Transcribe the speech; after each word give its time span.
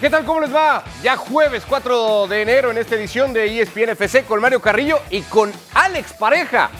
¿Qué 0.00 0.08
tal? 0.08 0.24
¿Cómo 0.24 0.40
les 0.40 0.54
va? 0.54 0.82
Ya 1.02 1.14
jueves 1.14 1.62
4 1.68 2.26
de 2.26 2.40
enero 2.40 2.70
en 2.70 2.78
esta 2.78 2.94
edición 2.94 3.34
de 3.34 3.60
ESPN 3.60 3.90
FC 3.90 4.24
con 4.24 4.40
Mario 4.40 4.58
Carrillo 4.58 4.98
y 5.10 5.20
con 5.20 5.52
Alex 5.74 6.14
Pareja, 6.14 6.70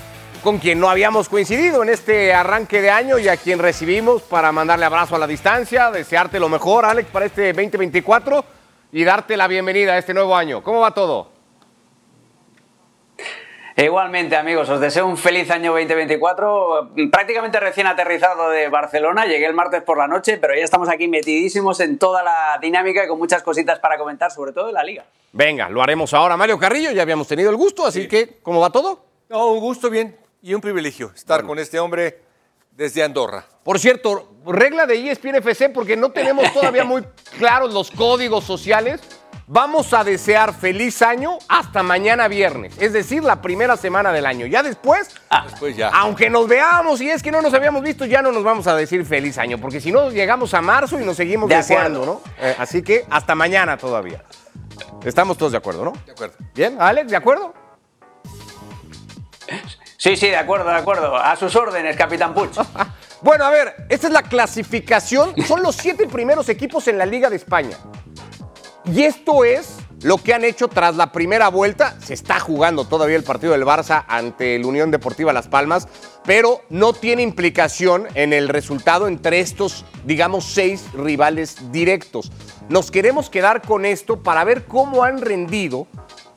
con 0.43 0.57
quien 0.57 0.81
no 0.81 0.89
habíamos 0.89 1.29
coincidido 1.29 1.83
en 1.83 1.91
este 1.91 2.33
arranque 2.33 2.81
de 2.81 2.91
año 2.91 3.19
y 3.19 3.29
a 3.29 3.37
quien 3.37 3.59
recibimos 3.59 4.23
para 4.23 4.53
mandarle 4.53 4.87
abrazo 4.87 5.17
a 5.17 5.19
la 5.19 5.27
distancia, 5.27 5.91
desearte 5.91 6.41
lo 6.41 6.49
mejor, 6.49 6.87
Alex, 6.87 7.11
para 7.11 7.27
este 7.27 7.53
2024 7.53 8.43
y 8.93 9.05
darte 9.05 9.37
la 9.37 9.49
bienvenida 9.49 9.93
a 9.93 9.99
este 9.99 10.15
nuevo 10.15 10.35
año. 10.35 10.63
¿Cómo 10.63 10.81
va 10.81 10.93
todo? 10.93 11.30
Igualmente, 13.77 14.37
amigos, 14.37 14.69
os 14.69 14.81
deseo 14.81 15.07
un 15.07 15.17
feliz 15.17 15.51
año 15.51 15.73
2024. 15.73 16.91
Prácticamente 17.11 17.61
recién 17.61 17.87
aterrizado 17.87 18.51
de 18.51 18.69
Barcelona, 18.69 19.27
llegué 19.27 19.47
el 19.47 19.55
martes 19.55 19.83
por 19.83 19.97
la 19.97 20.07
noche, 20.07 20.39
pero 20.39 20.55
ya 20.55 20.65
estamos 20.65 20.89
aquí 20.89 21.09
metidísimos 21.09 21.81
en 21.81 21.99
toda 21.99 22.23
la 22.23 22.59
dinámica 22.61 23.05
y 23.05 23.09
con 23.09 23.19
muchas 23.19 23.43
cositas 23.43 23.79
para 23.79 23.97
comentar, 23.97 24.31
sobre 24.31 24.53
todo 24.53 24.67
de 24.67 24.73
la 24.73 24.83
liga. 24.83 25.05
Venga, 25.33 25.69
lo 25.69 25.83
haremos 25.83 26.13
ahora. 26.13 26.37
Mario 26.37 26.59
Carrillo, 26.59 26.91
ya 26.91 27.03
habíamos 27.03 27.29
tenido 27.29 27.51
el 27.51 27.57
gusto, 27.57 27.87
así 27.87 28.09
que, 28.09 28.39
¿cómo 28.43 28.61
va 28.61 28.71
todo? 28.71 29.05
No, 29.29 29.49
un 29.53 29.61
gusto 29.61 29.89
bien 29.89 30.17
y 30.43 30.55
un 30.55 30.61
privilegio 30.61 31.13
estar 31.15 31.45
con 31.45 31.59
este 31.59 31.79
hombre 31.79 32.19
desde 32.73 33.03
Andorra. 33.03 33.45
Por 33.63 33.79
cierto, 33.79 34.33
regla 34.47 34.87
de 34.87 35.11
ESPN 35.11 35.37
FC, 35.37 35.69
porque 35.69 35.97
no 35.97 36.11
tenemos 36.11 36.53
todavía 36.53 36.85
muy 36.85 37.05
claros 37.39 37.73
los 37.73 37.91
códigos 37.91 38.45
sociales 38.45 39.01
Vamos 39.53 39.93
a 39.95 40.05
desear 40.05 40.55
feliz 40.55 41.03
año 41.03 41.37
hasta 41.49 41.83
mañana 41.83 42.29
viernes, 42.29 42.73
es 42.79 42.93
decir, 42.93 43.25
la 43.25 43.43
primera 43.43 43.77
semana 43.77 44.13
del 44.13 44.25
año. 44.25 44.47
Ya 44.47 44.63
después, 44.63 45.11
ah, 45.29 45.43
después 45.51 45.77
ya. 45.77 45.89
aunque 45.89 46.31
nos 46.31 46.47
veamos 46.47 47.01
y 47.01 47.11
es 47.11 47.21
que 47.21 47.33
no 47.33 47.43
nos 47.43 47.53
habíamos 47.53 47.83
visto, 47.83 48.05
ya 48.05 48.23
no 48.23 48.31
nos 48.31 48.45
vamos 48.45 48.69
a 48.69 48.77
decir 48.77 49.05
feliz 49.05 49.39
año, 49.39 49.59
porque 49.59 49.81
si 49.81 49.91
no 49.91 50.09
llegamos 50.13 50.55
a 50.55 50.63
marzo 50.63 51.01
y 51.01 51.05
nos 51.05 51.17
seguimos 51.17 51.49
deseando, 51.49 52.07
¿no? 52.07 52.21
Eh, 52.39 52.55
así 52.61 52.81
que 52.85 53.05
hasta 53.11 53.35
mañana 53.35 53.77
todavía. 53.77 54.23
Estamos 55.05 55.37
todos 55.37 55.51
de 55.51 55.59
acuerdo, 55.59 55.85
¿no? 55.85 55.95
De 56.07 56.13
acuerdo. 56.13 56.37
Bien, 56.55 56.77
Alex, 56.79 57.11
¿de 57.11 57.17
acuerdo? 57.17 57.53
Sí, 59.97 60.17
sí, 60.17 60.29
de 60.29 60.37
acuerdo, 60.37 60.71
de 60.71 60.77
acuerdo. 60.77 61.17
A 61.17 61.35
sus 61.35 61.57
órdenes, 61.57 61.97
Capitán 61.97 62.35
Puch. 62.35 62.57
bueno, 63.21 63.47
a 63.47 63.51
ver, 63.51 63.75
esta 63.89 64.07
es 64.07 64.13
la 64.13 64.23
clasificación. 64.23 65.35
Son 65.45 65.61
los 65.61 65.75
siete 65.75 66.07
primeros 66.07 66.49
equipos 66.49 66.87
en 66.87 66.99
la 66.99 67.05
Liga 67.05 67.29
de 67.29 67.35
España. 67.35 67.77
Y 68.87 69.03
esto 69.03 69.45
es 69.45 69.77
lo 70.03 70.19
que 70.19 70.33
han 70.33 70.45
hecho 70.45 70.69
tras 70.69 70.97
la 70.97 71.13
primera 71.13 71.49
vuelta. 71.49 71.97
Se 72.01 72.15
está 72.15 72.41
jugando 72.41 72.85
todavía 72.87 73.17
el 73.17 73.25
partido 73.25 73.53
del 73.53 73.65
Barça 73.65 74.05
ante 74.09 74.57
el 74.57 74.65
Unión 74.65 74.91
Deportiva 74.91 75.33
Las 75.33 75.49
Palmas, 75.49 75.87
pero 76.25 76.63
no 76.71 76.93
tiene 76.93 77.23
implicación 77.23 78.09
en 78.15 78.33
el 78.33 78.49
resultado 78.49 79.09
entre 79.09 79.41
estos, 79.41 79.85
digamos, 80.05 80.45
seis 80.45 80.87
rivales 80.95 81.71
directos. 81.71 82.33
Nos 82.69 82.91
queremos 82.91 83.29
quedar 83.29 83.63
con 83.63 83.85
esto 83.85 84.23
para 84.23 84.45
ver 84.45 84.65
cómo 84.65 85.05
han 85.05 85.21
rendido 85.21 85.87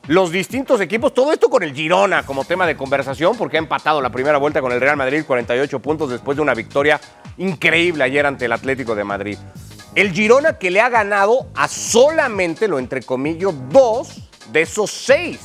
los 0.06 0.30
distintos 0.30 0.82
equipos, 0.82 1.14
todo 1.14 1.32
esto 1.32 1.48
con 1.48 1.62
el 1.62 1.72
Girona 1.72 2.26
como 2.26 2.44
tema 2.44 2.66
de 2.66 2.76
conversación, 2.76 3.38
porque 3.38 3.56
ha 3.56 3.60
empatado 3.60 4.02
la 4.02 4.10
primera 4.10 4.36
vuelta 4.36 4.60
con 4.60 4.70
el 4.70 4.80
Real 4.80 4.98
Madrid, 4.98 5.24
48 5.26 5.80
puntos 5.80 6.10
después 6.10 6.36
de 6.36 6.42
una 6.42 6.52
victoria 6.52 7.00
increíble 7.38 8.04
ayer 8.04 8.26
ante 8.26 8.44
el 8.44 8.52
Atlético 8.52 8.94
de 8.94 9.04
Madrid. 9.04 9.38
El 9.94 10.10
Girona 10.12 10.58
que 10.58 10.72
le 10.72 10.80
ha 10.80 10.88
ganado 10.88 11.46
a 11.54 11.68
solamente, 11.68 12.66
lo 12.66 12.80
entrecomillo, 12.80 13.52
dos 13.52 14.28
de 14.50 14.62
esos 14.62 14.90
seis 14.90 15.38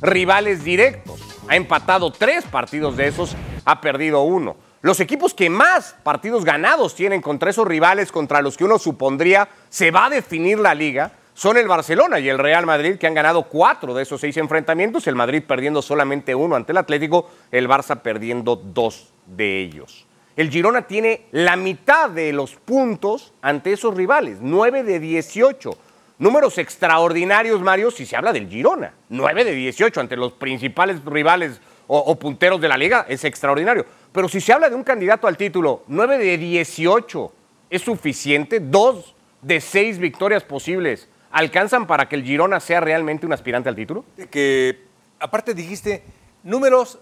rivales 0.00 0.62
directos. 0.62 1.20
Ha 1.48 1.56
empatado 1.56 2.12
tres 2.12 2.44
partidos 2.44 2.96
de 2.96 3.08
esos, 3.08 3.34
ha 3.64 3.80
perdido 3.80 4.22
uno. 4.22 4.56
Los 4.80 5.00
equipos 5.00 5.34
que 5.34 5.50
más 5.50 5.96
partidos 6.04 6.44
ganados 6.44 6.94
tienen 6.94 7.20
contra 7.20 7.50
esos 7.50 7.66
rivales 7.66 8.12
contra 8.12 8.42
los 8.42 8.56
que 8.56 8.62
uno 8.62 8.78
supondría 8.78 9.48
se 9.70 9.90
va 9.90 10.04
a 10.04 10.10
definir 10.10 10.60
la 10.60 10.76
liga 10.76 11.10
son 11.34 11.56
el 11.56 11.66
Barcelona 11.66 12.20
y 12.20 12.28
el 12.28 12.38
Real 12.38 12.64
Madrid 12.64 12.98
que 12.98 13.08
han 13.08 13.14
ganado 13.14 13.48
cuatro 13.48 13.92
de 13.92 14.04
esos 14.04 14.20
seis 14.20 14.36
enfrentamientos, 14.36 15.08
el 15.08 15.16
Madrid 15.16 15.42
perdiendo 15.44 15.82
solamente 15.82 16.32
uno 16.36 16.54
ante 16.54 16.70
el 16.70 16.78
Atlético, 16.78 17.28
el 17.50 17.68
Barça 17.68 18.00
perdiendo 18.00 18.54
dos 18.54 19.12
de 19.26 19.60
ellos. 19.62 20.05
El 20.36 20.50
Girona 20.50 20.82
tiene 20.82 21.22
la 21.32 21.56
mitad 21.56 22.10
de 22.10 22.30
los 22.34 22.56
puntos 22.56 23.32
ante 23.40 23.72
esos 23.72 23.94
rivales, 23.94 24.36
9 24.42 24.82
de 24.82 25.00
18. 25.00 25.78
Números 26.18 26.58
extraordinarios, 26.58 27.62
Mario, 27.62 27.90
si 27.90 28.04
se 28.04 28.16
habla 28.16 28.34
del 28.34 28.48
Girona. 28.48 28.92
9 29.08 29.44
de 29.44 29.52
18 29.52 29.98
ante 29.98 30.14
los 30.14 30.34
principales 30.34 31.02
rivales 31.06 31.60
o, 31.86 32.18
punteros 32.18 32.60
de 32.60 32.68
la 32.68 32.76
liga, 32.76 33.06
es 33.08 33.24
extraordinario. 33.24 33.86
Pero 34.12 34.28
si 34.28 34.40
se 34.42 34.52
habla 34.52 34.68
de 34.68 34.74
un 34.74 34.84
candidato 34.84 35.26
al 35.26 35.38
título, 35.38 35.84
9 35.86 36.18
de 36.18 36.36
18 36.36 37.32
es 37.70 37.82
suficiente. 37.82 38.60
Dos 38.60 39.14
de 39.40 39.60
seis 39.60 39.98
victorias 39.98 40.42
posibles 40.42 41.08
alcanzan 41.30 41.86
para 41.86 42.08
que 42.08 42.16
el 42.16 42.24
Girona 42.24 42.60
sea 42.60 42.80
realmente 42.80 43.24
un 43.24 43.32
aspirante 43.32 43.70
al 43.70 43.76
título. 43.76 44.04
Que 44.30 44.82
aparte 45.18 45.54
dijiste 45.54 46.02
números 46.42 46.98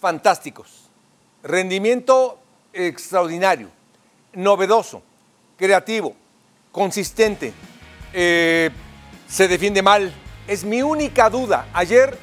fantásticos, 0.00 0.88
rendimiento 1.42 2.38
extraordinario, 2.72 3.68
novedoso, 4.32 5.02
creativo, 5.56 6.14
consistente, 6.72 7.52
eh, 8.12 8.70
se 9.28 9.48
defiende 9.48 9.82
mal. 9.82 10.12
Es 10.46 10.64
mi 10.64 10.82
única 10.82 11.28
duda. 11.28 11.66
Ayer, 11.72 12.16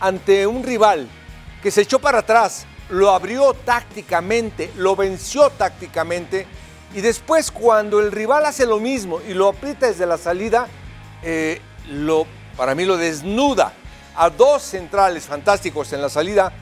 ante 0.00 0.46
un 0.46 0.62
rival 0.62 1.08
que 1.62 1.70
se 1.70 1.82
echó 1.82 1.98
para 1.98 2.20
atrás, 2.20 2.66
lo 2.88 3.10
abrió 3.10 3.52
tácticamente, 3.52 4.70
lo 4.76 4.96
venció 4.96 5.50
tácticamente, 5.50 6.46
y 6.94 7.00
después 7.00 7.50
cuando 7.50 8.00
el 8.00 8.12
rival 8.12 8.46
hace 8.46 8.64
lo 8.64 8.78
mismo 8.78 9.20
y 9.28 9.34
lo 9.34 9.48
aprieta 9.48 9.86
desde 9.86 10.06
la 10.06 10.16
salida, 10.16 10.68
eh, 11.22 11.60
lo, 11.90 12.26
para 12.56 12.74
mí 12.74 12.84
lo 12.84 12.96
desnuda 12.96 13.72
a 14.14 14.30
dos 14.30 14.62
centrales 14.62 15.24
fantásticos 15.24 15.92
en 15.92 16.00
la 16.00 16.08
salida 16.08 16.52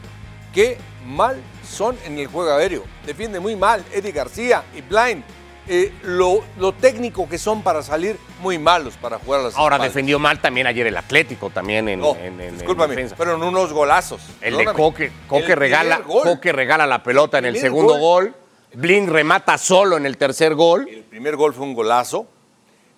que 0.53 0.79
mal 1.07 1.41
son 1.65 1.97
en 2.05 2.19
el 2.19 2.27
juego 2.27 2.53
aéreo. 2.53 2.85
Defiende 3.07 3.41
muy 3.41 3.57
mal 3.57 3.85
Eddie 3.93 4.13
García 4.13 4.63
y 4.75 4.81
Blind. 4.81 5.25
Eh, 5.67 5.93
lo, 6.03 6.43
técnico 6.79 7.27
que 7.27 7.39
son 7.39 7.63
para 7.63 7.83
salir 7.83 8.19
muy 8.43 8.59
malos 8.59 8.99
para 8.99 9.19
jugar 9.19 9.41
a 9.41 9.43
las 9.45 9.57
Ahora 9.57 9.79
defendió 9.79 10.19
mal 10.19 10.39
también 10.39 10.67
ayer 10.67 10.87
el 10.87 10.97
Atlético 10.97 11.49
también 11.49 11.89
en, 11.89 12.03
defensa. 12.03 13.15
pero 13.17 13.37
en 13.37 13.43
unos 13.43 13.73
golazos. 13.73 14.21
El 14.43 14.59
de 14.59 14.67
Coque, 14.67 15.11
Coque 15.27 15.55
regala, 15.55 16.03
Coque 16.03 16.53
regala 16.53 16.87
la 16.87 17.03
pelota 17.03 17.39
en 17.39 17.47
el 17.47 17.57
segundo 17.57 17.99
gol. 17.99 18.35
Blind 18.75 19.09
remata 19.09 19.57
solo 19.57 19.97
en 19.97 20.05
el 20.05 20.19
tercer 20.19 20.55
gol. 20.55 20.87
El 20.89 21.05
primer 21.05 21.37
gol 21.37 21.55
fue 21.55 21.65
un 21.65 21.75
golazo. 21.75 22.27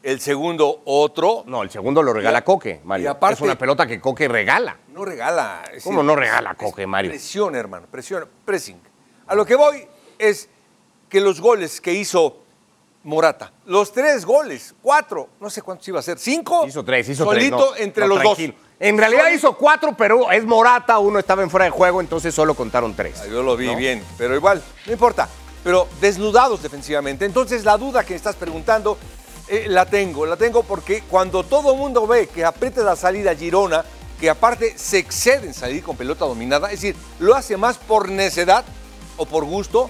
El 0.06 0.20
segundo, 0.20 0.82
otro. 0.84 1.42
No, 1.48 1.64
el 1.64 1.70
segundo 1.70 2.00
lo 2.00 2.12
regala 2.12 2.44
Coque, 2.44 2.80
Mario. 2.84 3.10
aparte, 3.10 3.34
es 3.34 3.40
una 3.40 3.58
pelota 3.58 3.88
que 3.88 4.00
Coque 4.00 4.28
regala. 4.28 4.76
No 4.94 5.04
regala. 5.04 5.64
¿Cómo 5.82 6.00
no 6.00 6.14
regala 6.14 6.54
Coque, 6.54 6.86
Mario? 6.86 7.10
Presión, 7.10 7.56
hermano, 7.56 7.88
presión, 7.90 8.24
pressing. 8.44 8.80
A 9.26 9.34
lo 9.34 9.44
que 9.44 9.56
voy 9.56 9.84
es 10.16 10.48
que 11.08 11.20
los 11.20 11.40
goles 11.40 11.80
que 11.80 11.92
hizo 11.92 12.36
Morata, 13.02 13.52
los 13.64 13.92
tres 13.92 14.24
goles, 14.24 14.76
cuatro, 14.80 15.28
no 15.40 15.50
sé 15.50 15.60
cuántos 15.62 15.88
iba 15.88 15.98
a 15.98 16.04
ser, 16.04 16.20
cinco. 16.20 16.64
Hizo 16.68 16.84
tres, 16.84 17.08
hizo 17.08 17.26
tres. 17.28 17.42
Solito 17.42 17.74
entre 17.76 18.06
los 18.06 18.22
dos. 18.22 18.38
En 18.78 18.98
realidad 18.98 19.28
hizo 19.30 19.56
cuatro, 19.56 19.96
pero 19.96 20.30
es 20.30 20.44
Morata, 20.44 21.00
uno 21.00 21.18
estaba 21.18 21.42
en 21.42 21.50
fuera 21.50 21.64
de 21.64 21.72
juego, 21.72 22.00
entonces 22.00 22.32
solo 22.32 22.54
contaron 22.54 22.94
tres. 22.94 23.28
yo 23.28 23.42
lo 23.42 23.56
vi 23.56 23.74
bien, 23.74 24.04
pero 24.16 24.36
igual, 24.36 24.62
no 24.86 24.92
importa. 24.92 25.28
Pero 25.64 25.88
desnudados 26.00 26.62
defensivamente. 26.62 27.24
Entonces 27.24 27.64
la 27.64 27.76
duda 27.76 28.04
que 28.04 28.14
estás 28.14 28.36
preguntando 28.36 28.96
eh, 29.48 29.66
la 29.68 29.86
tengo, 29.86 30.26
la 30.26 30.36
tengo 30.36 30.64
porque 30.64 31.02
cuando 31.02 31.44
todo 31.44 31.72
el 31.72 31.78
mundo 31.78 32.06
ve 32.06 32.26
que 32.26 32.44
aprieta 32.44 32.82
la 32.82 32.96
salida 32.96 33.34
Girona, 33.34 33.84
que 34.18 34.28
aparte 34.28 34.76
se 34.76 34.98
excede 34.98 35.46
en 35.46 35.54
salir 35.54 35.84
con 35.84 35.96
pelota 35.96 36.24
dominada, 36.24 36.72
es 36.72 36.80
decir, 36.80 36.96
lo 37.20 37.34
hace 37.34 37.56
más 37.56 37.78
por 37.78 38.08
necedad 38.08 38.64
o 39.16 39.26
por 39.26 39.44
gusto, 39.44 39.88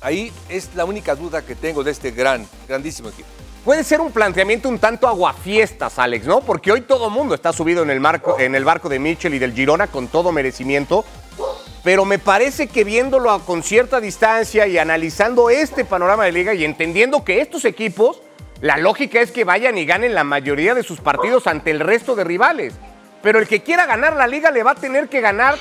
ahí 0.00 0.32
es 0.48 0.74
la 0.74 0.84
única 0.84 1.14
duda 1.14 1.42
que 1.42 1.54
tengo 1.54 1.84
de 1.84 1.92
este 1.92 2.10
gran, 2.10 2.48
grandísimo 2.66 3.10
equipo. 3.10 3.28
Puede 3.64 3.84
ser 3.84 4.00
un 4.00 4.12
planteamiento 4.12 4.68
un 4.68 4.78
tanto 4.78 5.08
aguafiestas, 5.08 5.98
Alex, 5.98 6.26
¿no? 6.26 6.40
Porque 6.40 6.70
hoy 6.70 6.82
todo 6.82 7.10
mundo 7.10 7.34
está 7.34 7.52
subido 7.52 7.82
en 7.82 7.90
el, 7.90 8.00
marco, 8.00 8.38
en 8.38 8.54
el 8.54 8.64
barco 8.64 8.88
de 8.88 8.98
Mitchell 8.98 9.34
y 9.34 9.38
del 9.38 9.52
Girona 9.52 9.88
con 9.88 10.08
todo 10.08 10.30
merecimiento. 10.30 11.04
Pero 11.82 12.04
me 12.04 12.18
parece 12.18 12.68
que 12.68 12.84
viéndolo 12.84 13.38
con 13.40 13.62
cierta 13.62 14.00
distancia 14.00 14.66
y 14.66 14.78
analizando 14.78 15.50
este 15.50 15.84
panorama 15.84 16.24
de 16.24 16.32
liga 16.32 16.54
y 16.54 16.64
entendiendo 16.64 17.24
que 17.24 17.40
estos 17.40 17.64
equipos 17.64 18.20
la 18.60 18.78
lógica 18.78 19.20
es 19.20 19.32
que 19.32 19.44
vayan 19.44 19.76
y 19.76 19.84
ganen 19.84 20.14
la 20.14 20.24
mayoría 20.24 20.74
de 20.74 20.82
sus 20.82 21.00
partidos 21.00 21.46
ante 21.46 21.70
el 21.70 21.80
resto 21.80 22.14
de 22.16 22.24
rivales. 22.24 22.74
Pero 23.22 23.38
el 23.38 23.48
que 23.48 23.62
quiera 23.62 23.86
ganar 23.86 24.16
la 24.16 24.26
liga 24.26 24.50
le 24.50 24.62
va 24.62 24.72
a 24.72 24.76
tener 24.76 25.08
que 25.08 25.20
ganar 25.20 25.56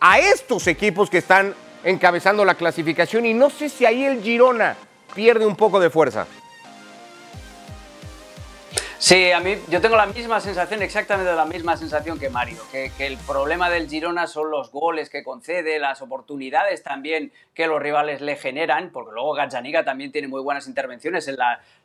a 0.00 0.18
estos 0.18 0.66
equipos 0.66 1.10
que 1.10 1.18
están 1.18 1.54
encabezando 1.84 2.44
la 2.44 2.54
clasificación 2.54 3.26
y 3.26 3.34
no 3.34 3.50
sé 3.50 3.68
si 3.68 3.86
ahí 3.86 4.04
el 4.04 4.22
Girona 4.22 4.76
pierde 5.14 5.46
un 5.46 5.56
poco 5.56 5.78
de 5.78 5.90
fuerza. 5.90 6.26
Sí, 8.98 9.30
a 9.30 9.40
mí 9.40 9.56
yo 9.68 9.82
tengo 9.82 9.94
la 9.94 10.06
misma 10.06 10.40
sensación, 10.40 10.80
exactamente 10.80 11.30
la 11.34 11.44
misma 11.44 11.76
sensación 11.76 12.18
que 12.18 12.30
Mario, 12.30 12.56
que, 12.72 12.90
el 12.98 13.18
problema 13.18 13.68
del 13.68 13.90
Girona 13.90 14.26
son 14.26 14.50
los 14.50 14.72
goles 14.72 15.10
que 15.10 15.22
concede, 15.22 15.78
las 15.78 16.00
oportunidades 16.00 16.82
también 16.82 17.30
que 17.52 17.66
los 17.66 17.80
rivales 17.80 18.22
le 18.22 18.36
generan, 18.36 18.90
porque 18.92 19.12
luego 19.12 19.34
Gazzaniga 19.34 19.84
también 19.84 20.12
tiene 20.12 20.28
muy 20.28 20.40
buenas 20.40 20.66
intervenciones. 20.66 21.28
En 21.28 21.36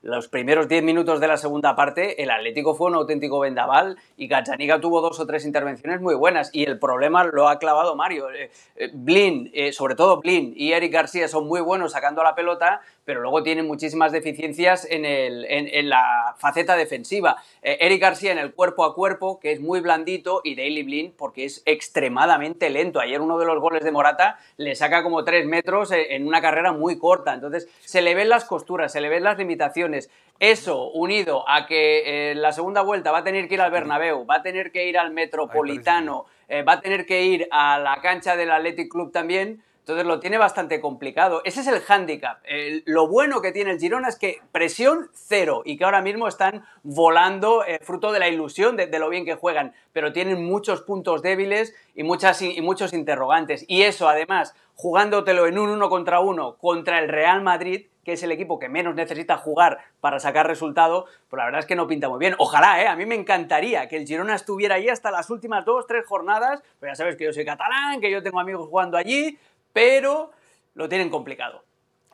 los 0.03 0.29
primeros 0.29 0.69
10 0.69 0.83
minutos 0.83 1.19
de 1.19 1.27
la 1.27 1.35
segunda 1.35 1.75
parte, 1.75 2.23
el 2.23 2.31
Atlético 2.31 2.75
fue 2.75 2.87
un 2.87 2.95
auténtico 2.95 3.41
vendaval 3.41 3.97
y 4.15 4.27
Gazzaniga 4.27 4.79
tuvo 4.79 5.01
dos 5.01 5.19
o 5.19 5.25
tres 5.27 5.45
intervenciones 5.45 5.99
muy 5.99 6.15
buenas 6.15 6.49
y 6.53 6.63
el 6.63 6.79
problema 6.79 7.25
lo 7.25 7.49
ha 7.49 7.59
clavado 7.59 7.93
Mario. 7.93 8.31
Eh, 8.31 8.51
eh, 8.77 8.89
Blin, 8.93 9.51
eh, 9.53 9.73
sobre 9.73 9.95
todo 9.95 10.21
Blin 10.21 10.53
y 10.55 10.71
Eric 10.71 10.93
García 10.93 11.27
son 11.27 11.45
muy 11.45 11.59
buenos 11.59 11.91
sacando 11.91 12.23
la 12.23 12.35
pelota, 12.35 12.81
pero 13.11 13.23
luego 13.23 13.43
tienen 13.43 13.67
muchísimas 13.67 14.13
deficiencias 14.13 14.87
en, 14.89 15.03
el, 15.03 15.45
en, 15.49 15.89
la 15.89 16.33
faceta 16.37 16.77
defensiva. 16.77 17.43
Eh, 17.61 17.79
Eric 17.81 18.01
García 18.01 18.31
en 18.31 18.37
el 18.37 18.53
cuerpo 18.53 18.85
a 18.85 18.95
cuerpo, 18.95 19.37
que 19.37 19.51
es 19.51 19.59
muy 19.59 19.81
blandito, 19.81 20.39
y 20.45 20.55
Daily 20.55 20.83
Blind 20.83 21.13
porque 21.17 21.43
es 21.43 21.61
extremadamente 21.65 22.69
lento. 22.69 23.01
Ayer 23.01 23.19
uno 23.19 23.37
de 23.37 23.45
los 23.45 23.59
goles 23.59 23.83
de 23.83 23.91
Morata 23.91 24.39
le 24.55 24.75
saca 24.75 25.03
como 25.03 25.25
tres 25.25 25.45
metros 25.45 25.91
eh, 25.91 26.15
en 26.15 26.25
una 26.25 26.39
carrera 26.39 26.71
muy 26.71 26.97
corta. 26.97 27.33
Entonces 27.33 27.67
se 27.81 28.01
le 28.01 28.15
ven 28.15 28.29
las 28.29 28.45
costuras, 28.45 28.93
se 28.93 29.01
le 29.01 29.09
ven 29.09 29.25
las 29.25 29.37
limitaciones. 29.37 30.09
Eso, 30.39 30.89
unido 30.91 31.43
a 31.49 31.65
que 31.65 32.29
en 32.31 32.37
eh, 32.37 32.41
la 32.41 32.53
segunda 32.53 32.79
vuelta 32.79 33.11
va 33.11 33.17
a 33.17 33.23
tener 33.25 33.49
que 33.49 33.55
ir 33.55 33.61
al 33.61 33.71
Bernabéu, 33.71 34.25
va 34.25 34.35
a 34.35 34.41
tener 34.41 34.71
que 34.71 34.87
ir 34.87 34.97
al 34.97 35.11
Metropolitano, 35.11 36.27
va 36.65 36.73
a 36.73 36.79
tener 36.79 37.05
que 37.05 37.23
ir 37.23 37.49
a 37.51 37.77
la 37.77 37.99
cancha 38.01 38.37
del 38.37 38.51
Athletic 38.51 38.89
Club 38.89 39.11
también, 39.11 39.61
entonces 39.81 40.05
lo 40.05 40.19
tiene 40.19 40.37
bastante 40.37 40.79
complicado. 40.79 41.41
Ese 41.43 41.61
es 41.61 41.67
el 41.67 41.79
hándicap. 41.81 42.43
lo 42.85 43.07
bueno 43.07 43.41
que 43.41 43.51
tiene 43.51 43.71
el 43.71 43.79
Girona 43.79 44.09
es 44.09 44.15
que 44.15 44.39
presión 44.51 45.09
cero 45.13 45.63
y 45.65 45.75
que 45.75 45.83
ahora 45.83 46.03
mismo 46.03 46.27
están 46.27 46.63
volando 46.83 47.65
eh, 47.65 47.79
fruto 47.81 48.11
de 48.11 48.19
la 48.19 48.27
ilusión 48.27 48.77
de, 48.77 48.87
lo 48.99 49.09
bien 49.09 49.25
que 49.25 49.33
juegan, 49.33 49.73
pero 49.91 50.13
tienen 50.13 50.45
muchos 50.45 50.81
puntos 50.83 51.23
débiles 51.23 51.73
y, 51.95 52.03
muchos 52.03 52.93
interrogantes. 52.93 53.65
Y 53.67 53.81
eso 53.81 54.07
además, 54.07 54.55
jugándotelo 54.75 55.47
en 55.47 55.57
un 55.57 55.69
uno 55.69 55.89
contra 55.89 56.19
uno 56.19 56.57
contra 56.57 56.99
el 56.99 57.09
Real 57.09 57.41
Madrid, 57.41 57.87
que 58.03 58.13
es 58.13 58.23
el 58.23 58.31
equipo 58.31 58.59
que 58.59 58.69
menos 58.69 58.95
necesita 58.95 59.37
jugar 59.37 59.79
para 59.99 60.19
sacar 60.19 60.47
resultado, 60.47 61.05
pues 61.29 61.37
la 61.37 61.45
verdad 61.45 61.59
es 61.59 61.65
que 61.65 61.75
no 61.75 61.87
pinta 61.87 62.09
muy 62.09 62.19
bien. 62.19 62.35
Ojalá, 62.37 62.81
¿eh? 62.81 62.87
A 62.87 62.95
mí 62.95 63.05
me 63.05 63.15
encantaría 63.15 63.87
que 63.87 63.97
el 63.97 64.07
Girona 64.07 64.35
estuviera 64.35 64.75
ahí 64.75 64.89
hasta 64.89 65.11
las 65.11 65.29
últimas 65.29 65.65
dos, 65.65 65.85
tres 65.87 66.05
jornadas, 66.05 66.61
pero 66.79 66.91
ya 66.91 66.95
sabes 66.95 67.15
que 67.15 67.25
yo 67.25 67.33
soy 67.33 67.45
catalán, 67.45 68.01
que 68.01 68.11
yo 68.11 68.23
tengo 68.23 68.39
amigos 68.39 68.67
jugando 68.67 68.97
allí, 68.97 69.37
pero 69.73 70.31
lo 70.73 70.89
tienen 70.89 71.09
complicado. 71.09 71.63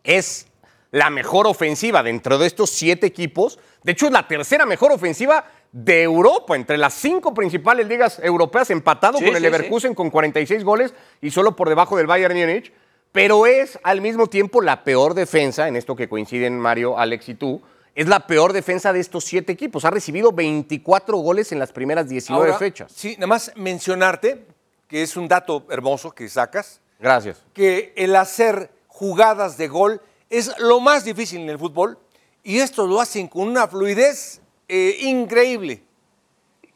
Es 0.04 0.48
la 0.92 1.10
mejor 1.10 1.48
ofensiva 1.48 2.04
dentro 2.04 2.38
de 2.38 2.48
estos 2.48 2.70
siete 2.70 3.08
equipos. 3.08 3.60
De 3.84 3.92
hecho, 3.92 4.08
es 4.08 4.12
la 4.12 4.28
tercera 4.28 4.66
mejor 4.66 4.92
ofensiva 4.92 5.46
de 5.72 6.02
Europa, 6.02 6.56
entre 6.56 6.78
las 6.78 6.94
cinco 6.94 7.34
principales 7.34 7.88
ligas 7.88 8.20
europeas, 8.20 8.70
empatado 8.70 9.20
con 9.20 9.36
el 9.36 9.42
Leverkusen 9.42 9.94
con 9.94 10.10
46 10.10 10.64
goles 10.64 10.94
y 11.22 11.30
solo 11.30 11.56
por 11.56 11.70
debajo 11.70 11.98
del 11.98 12.08
Bayern 12.08 12.38
Múnich. 12.38 12.72
Pero 13.12 13.46
es 13.46 13.80
al 13.84 14.02
mismo 14.02 14.28
tiempo 14.28 14.62
la 14.62 14.84
peor 14.84 15.14
defensa, 15.14 15.68
en 15.68 15.76
esto 15.76 15.96
que 15.96 16.10
coinciden 16.10 16.60
Mario, 16.60 16.98
Alex 16.98 17.30
y 17.30 17.36
tú, 17.36 17.62
es 17.96 18.08
la 18.08 18.28
peor 18.28 18.54
defensa 18.54 18.94
de 18.94 19.00
estos 19.00 19.24
siete 19.24 19.52
equipos. 19.52 19.84
Ha 19.84 19.90
recibido 19.90 20.32
24 20.32 21.18
goles 21.18 21.52
en 21.52 21.60
las 21.60 21.72
primeras 21.72 22.08
19 22.08 22.54
fechas. 22.54 22.92
Sí, 22.96 23.16
nada 23.16 23.28
más 23.28 23.52
mencionarte, 23.56 24.46
que 24.88 25.02
es 25.02 25.18
un 25.18 25.28
dato 25.28 25.66
hermoso 25.72 26.12
que 26.12 26.30
sacas, 26.30 26.80
Gracias. 27.00 27.44
Que 27.54 27.94
el 27.96 28.16
hacer 28.16 28.72
jugadas 28.88 29.58
de 29.58 29.68
gol 29.68 30.02
es 30.30 30.52
lo 30.60 30.80
más 30.80 31.04
difícil 31.04 31.42
en 31.42 31.50
el 31.50 31.60
fútbol 31.60 32.00
y 32.44 32.60
esto 32.60 32.88
lo 32.88 33.00
hacen 33.00 33.28
con 33.28 33.48
una 33.48 33.68
fluidez 33.68 34.42
eh, 34.68 34.98
increíble. 35.02 35.84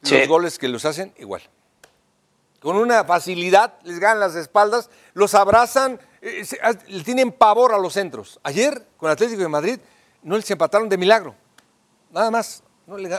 Los 0.01 0.27
goles 0.27 0.57
que 0.57 0.67
los 0.67 0.85
hacen 0.85 1.13
igual. 1.17 1.41
Con 2.59 2.75
una 2.75 3.03
facilidad, 3.03 3.73
les 3.83 3.99
ganan 3.99 4.19
las 4.19 4.35
espaldas, 4.35 4.89
los 5.13 5.33
abrazan, 5.33 5.99
eh, 6.21 6.45
tienen 7.03 7.31
pavor 7.31 7.73
a 7.73 7.77
los 7.77 7.93
centros. 7.93 8.39
Ayer, 8.43 8.85
con 8.97 9.09
Atlético 9.09 9.41
de 9.41 9.47
Madrid, 9.47 9.79
no 10.23 10.35
les 10.35 10.49
empataron 10.51 10.87
de 10.89 10.97
milagro. 10.97 11.35
Nada 12.11 12.29
más. 12.29 12.63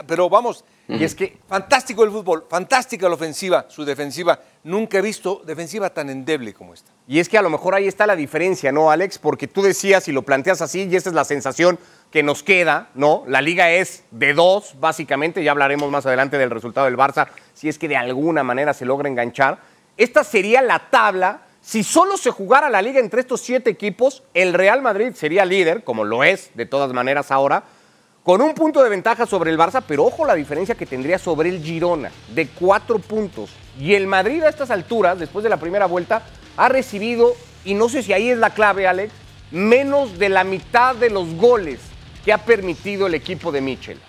pero 0.07 0.29
vamos, 0.29 0.63
y 0.87 1.03
es 1.03 1.15
que 1.15 1.37
fantástico 1.47 2.03
el 2.03 2.11
fútbol, 2.11 2.45
fantástica 2.49 3.07
la 3.07 3.15
ofensiva, 3.15 3.65
su 3.69 3.85
defensiva. 3.85 4.39
Nunca 4.63 4.97
he 4.97 5.01
visto 5.01 5.41
defensiva 5.45 5.89
tan 5.89 6.09
endeble 6.09 6.53
como 6.53 6.73
esta. 6.73 6.91
Y 7.07 7.19
es 7.19 7.29
que 7.29 7.37
a 7.37 7.41
lo 7.41 7.49
mejor 7.49 7.73
ahí 7.73 7.87
está 7.87 8.05
la 8.05 8.15
diferencia, 8.15 8.71
¿no, 8.71 8.91
Alex? 8.91 9.17
Porque 9.17 9.47
tú 9.47 9.61
decías 9.61 10.07
y 10.07 10.11
lo 10.11 10.23
planteas 10.23 10.61
así, 10.61 10.87
y 10.89 10.95
esta 10.95 11.09
es 11.09 11.15
la 11.15 11.23
sensación 11.23 11.79
que 12.11 12.21
nos 12.21 12.43
queda, 12.43 12.89
¿no? 12.95 13.23
La 13.27 13.41
liga 13.41 13.71
es 13.71 14.03
de 14.11 14.33
dos, 14.33 14.75
básicamente, 14.79 15.43
ya 15.43 15.51
hablaremos 15.51 15.89
más 15.89 16.05
adelante 16.05 16.37
del 16.37 16.49
resultado 16.49 16.85
del 16.85 16.97
Barça, 16.97 17.27
si 17.53 17.69
es 17.69 17.77
que 17.77 17.87
de 17.87 17.97
alguna 17.97 18.43
manera 18.43 18.73
se 18.73 18.85
logra 18.85 19.09
enganchar. 19.09 19.59
Esta 19.97 20.23
sería 20.23 20.61
la 20.61 20.89
tabla. 20.89 21.43
Si 21.61 21.83
solo 21.83 22.17
se 22.17 22.29
jugara 22.29 22.69
la 22.69 22.81
liga 22.81 22.99
entre 22.99 23.21
estos 23.21 23.39
siete 23.39 23.69
equipos, 23.69 24.23
el 24.33 24.53
Real 24.53 24.81
Madrid 24.81 25.13
sería 25.13 25.45
líder, 25.45 25.85
como 25.85 26.03
lo 26.03 26.25
es 26.25 26.51
de 26.55 26.65
todas 26.65 26.91
maneras 26.91 27.31
ahora, 27.31 27.63
con 28.23 28.41
un 28.41 28.53
punto 28.53 28.81
de 28.81 28.89
ventaja 28.89 29.25
sobre 29.25 29.51
el 29.51 29.57
Barça, 29.57 29.83
pero 29.85 30.05
ojo 30.05 30.25
la 30.25 30.35
diferencia 30.35 30.75
que 30.75 30.85
tendría 30.85 31.19
sobre 31.19 31.49
el 31.49 31.61
Girona, 31.61 32.09
de 32.33 32.47
cuatro 32.47 32.99
puntos. 32.99 33.49
Y 33.77 33.95
el 33.95 34.07
Madrid 34.07 34.41
a 34.43 34.49
estas 34.49 34.71
alturas, 34.71 35.19
después 35.19 35.43
de 35.43 35.49
la 35.49 35.57
primera 35.57 35.87
vuelta, 35.87 36.23
ha 36.55 36.69
recibido, 36.69 37.35
y 37.65 37.73
no 37.73 37.89
sé 37.89 38.01
si 38.01 38.13
ahí 38.13 38.29
es 38.29 38.37
la 38.37 38.51
clave, 38.51 38.87
Alex, 38.87 39.13
menos 39.51 40.17
de 40.17 40.29
la 40.29 40.43
mitad 40.43 40.95
de 40.95 41.09
los 41.09 41.33
goles 41.35 41.81
que 42.23 42.31
ha 42.31 42.37
permitido 42.37 43.07
el 43.07 43.13
equipo 43.13 43.51
de 43.51 43.61
Michel. 43.61 43.99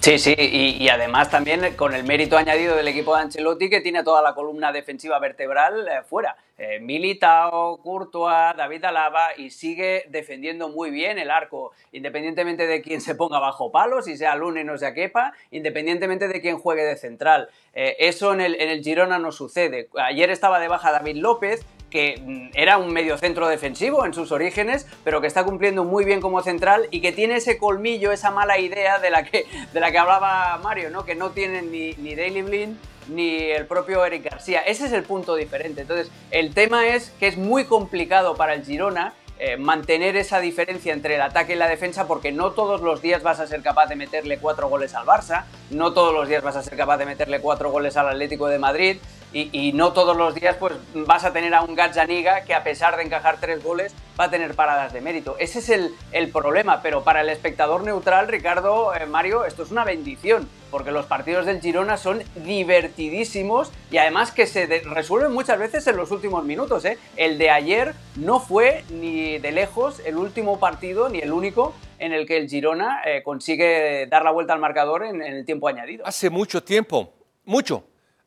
Sí, 0.00 0.16
sí, 0.20 0.34
y, 0.38 0.88
además 0.90 1.28
también 1.28 1.74
con 1.74 1.92
el 1.92 2.04
mérito 2.04 2.36
añadido 2.36 2.76
del 2.76 2.86
equipo 2.86 3.16
de 3.16 3.22
Ancelotti 3.22 3.68
que 3.68 3.80
tiene 3.80 4.04
toda 4.04 4.22
la 4.22 4.32
columna 4.32 4.70
defensiva 4.70 5.18
vertebral 5.18 5.88
eh, 5.88 6.02
fuera. 6.08 6.36
Eh, 6.56 6.78
Militao, 6.78 7.78
Courtois, 7.82 8.56
David 8.56 8.84
Alaba 8.84 9.36
y 9.36 9.50
sigue 9.50 10.04
defendiendo 10.08 10.68
muy 10.68 10.90
bien 10.90 11.18
el 11.18 11.32
arco, 11.32 11.72
independientemente 11.90 12.68
de 12.68 12.80
quién 12.80 13.00
se 13.00 13.16
ponga 13.16 13.40
bajo 13.40 13.72
palos, 13.72 14.04
si 14.04 14.16
sea 14.16 14.36
Lune 14.36 14.68
o 14.70 14.78
sea 14.78 14.94
Kepa, 14.94 15.32
independientemente 15.50 16.28
de 16.28 16.40
quién 16.40 16.58
juegue 16.58 16.84
de 16.84 16.96
central. 16.96 17.48
Eh, 17.74 17.96
eso 17.98 18.32
en 18.32 18.40
el, 18.40 18.54
en 18.60 18.68
el 18.68 18.84
Girona 18.84 19.18
no 19.18 19.32
sucede. 19.32 19.88
Ayer 19.96 20.30
estaba 20.30 20.60
de 20.60 20.68
baja 20.68 20.92
David 20.92 21.16
López, 21.16 21.66
que 21.90 22.20
mm, 22.20 22.50
era 22.54 22.78
un 22.78 22.92
mediocentro 22.92 23.48
defensivo 23.48 24.04
en 24.04 24.14
sus 24.14 24.32
orígenes, 24.32 24.86
pero 25.04 25.20
que 25.20 25.26
está 25.26 25.44
cumpliendo 25.44 25.84
muy 25.84 26.04
bien 26.04 26.20
como 26.20 26.42
central 26.42 26.88
y 26.90 27.00
que 27.00 27.12
tiene 27.12 27.36
ese 27.36 27.58
colmillo, 27.58 28.12
esa 28.12 28.30
mala 28.30 28.58
idea 28.58 28.98
de 28.98 29.10
la 29.10 29.24
que, 29.24 29.46
de 29.72 29.80
la 29.80 29.90
que 29.90 29.98
hablaba 29.98 30.58
Mario, 30.62 30.90
¿no? 30.90 31.04
que 31.04 31.14
no 31.14 31.30
tienen 31.30 31.72
ni, 31.72 31.92
ni 31.94 32.14
Daily 32.14 32.42
Blind 32.42 32.76
ni 33.08 33.38
el 33.38 33.66
propio 33.66 34.04
Eric 34.04 34.24
García. 34.24 34.60
Ese 34.60 34.86
es 34.86 34.92
el 34.92 35.02
punto 35.02 35.34
diferente. 35.34 35.80
Entonces, 35.80 36.10
el 36.30 36.52
tema 36.52 36.86
es 36.88 37.10
que 37.18 37.26
es 37.26 37.38
muy 37.38 37.64
complicado 37.64 38.36
para 38.36 38.54
el 38.54 38.64
Girona 38.64 39.14
eh, 39.40 39.56
mantener 39.56 40.16
esa 40.16 40.40
diferencia 40.40 40.92
entre 40.92 41.14
el 41.14 41.20
ataque 41.20 41.52
y 41.52 41.56
la 41.56 41.68
defensa 41.68 42.08
porque 42.08 42.32
no 42.32 42.50
todos 42.50 42.80
los 42.80 43.00
días 43.00 43.22
vas 43.22 43.38
a 43.38 43.46
ser 43.46 43.62
capaz 43.62 43.86
de 43.86 43.94
meterle 43.94 44.38
cuatro 44.38 44.68
goles 44.68 44.96
al 44.96 45.06
Barça, 45.06 45.44
no 45.70 45.92
todos 45.92 46.12
los 46.12 46.28
días 46.28 46.42
vas 46.42 46.56
a 46.56 46.62
ser 46.64 46.76
capaz 46.76 46.96
de 46.96 47.06
meterle 47.06 47.38
cuatro 47.40 47.70
goles 47.70 47.96
al 47.96 48.08
Atlético 48.08 48.48
de 48.48 48.58
Madrid, 48.58 48.96
y, 49.32 49.72
no 49.72 49.92
todos 49.92 50.16
los 50.16 50.34
días 50.34 50.56
pues 50.58 50.74
vas 50.94 51.24
a 51.24 51.32
tener 51.32 51.54
a 51.54 51.62
un 51.62 51.74
Gazzaniga 51.74 52.44
que 52.44 52.54
a 52.54 52.64
pesar 52.64 52.96
de 52.96 53.02
encajar 53.02 53.38
tres 53.40 53.62
goles 53.62 53.94
va 54.18 54.24
a 54.24 54.30
tener 54.30 54.54
paradas 54.54 54.92
de 54.92 55.00
mérito. 55.00 55.36
Ese 55.38 55.58
es 55.58 55.68
el, 55.68 56.30
problema, 56.32 56.82
pero 56.82 57.04
para 57.04 57.20
el 57.20 57.28
espectador 57.28 57.84
neutral, 57.84 58.28
Ricardo, 58.28 58.94
eh, 58.94 59.06
Mario, 59.06 59.44
esto 59.44 59.62
es 59.62 59.70
una 59.70 59.84
bendición, 59.84 60.48
porque 60.70 60.90
los 60.90 61.06
partidos 61.06 61.46
del 61.46 61.60
Girona 61.60 61.96
son 61.96 62.22
divertidísimos 62.36 63.70
y 63.90 63.98
además 63.98 64.32
que 64.32 64.46
se 64.46 64.66
resuelven 64.66 65.32
muchas 65.32 65.58
veces 65.58 65.86
en 65.86 65.96
los 65.96 66.10
últimos 66.10 66.44
minutos. 66.44 66.84
¿eh? 66.84 66.98
El 67.16 67.38
de 67.38 67.50
ayer 67.50 67.94
no 68.16 68.40
fue 68.40 68.84
ni 68.90 69.38
de 69.38 69.52
lejos 69.52 70.00
el 70.04 70.16
último 70.16 70.58
partido 70.58 71.08
ni 71.08 71.20
el 71.20 71.32
único 71.32 71.74
en 71.98 72.12
el 72.12 72.26
que 72.26 72.36
el 72.36 72.48
Girona 72.48 73.02
eh, 73.04 73.22
consigue 73.22 74.06
dar 74.06 74.24
la 74.24 74.30
vuelta 74.30 74.52
al 74.52 74.60
marcador 74.60 75.04
en 75.04 75.22
el 75.22 75.44
tiempo 75.44 75.68
añadido. 75.68 76.06
Hace 76.06 76.30
mucho 76.30 76.62
tiempo, 76.62 77.12
mucho 77.44 77.84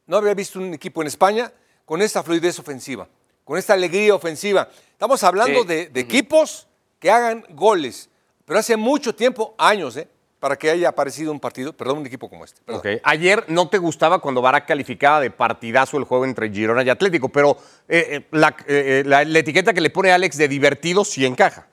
no 0.07 0.17
había 0.17 0.33
visto 0.33 0.59
un 0.59 0.73
equipo 0.73 1.01
en 1.01 1.07
España 1.07 1.51
con 1.85 2.01
esta 2.01 2.23
fluidez 2.23 2.59
ofensiva, 2.59 3.07
con 3.43 3.57
esta 3.57 3.73
alegría 3.73 4.15
ofensiva. 4.15 4.69
Estamos 4.91 5.23
hablando 5.23 5.63
de, 5.63 5.91
equipos 5.95 6.67
que 6.99 7.09
hagan 7.09 7.45
goles, 7.49 8.09
pero 8.45 8.59
hace 8.59 8.77
mucho 8.77 9.15
tiempo, 9.15 9.55
años, 9.57 9.97
¿eh? 9.97 10.07
para 10.41 10.55
que 10.55 10.71
haya 10.71 10.89
aparecido 10.89 11.31
un 11.31 11.39
partido, 11.39 11.71
perdón, 11.71 11.99
un 11.99 12.07
equipo 12.07 12.27
como 12.27 12.43
este. 12.43 12.59
Ayer 13.03 13.45
no 13.47 13.69
te 13.69 13.77
gustaba 13.77 14.17
cuando 14.17 14.41
Barak 14.41 14.67
calificaba 14.67 15.21
de 15.21 15.29
partidazo 15.29 15.97
el 15.97 16.03
juego 16.03 16.25
entre 16.25 16.49
Girona 16.49 16.81
y 16.81 16.89
Atlético, 16.89 17.29
pero 17.29 17.57
eh, 17.87 18.25
eh, 18.31 18.63
eh, 18.67 19.03
la, 19.05 19.21
etiqueta 19.21 19.71
que 19.71 19.81
le 19.81 19.91
pone 19.91 20.11
Alex 20.11 20.37
de 20.37 20.47
divertido 20.47 21.05
sí 21.05 21.27
encaja. 21.27 21.67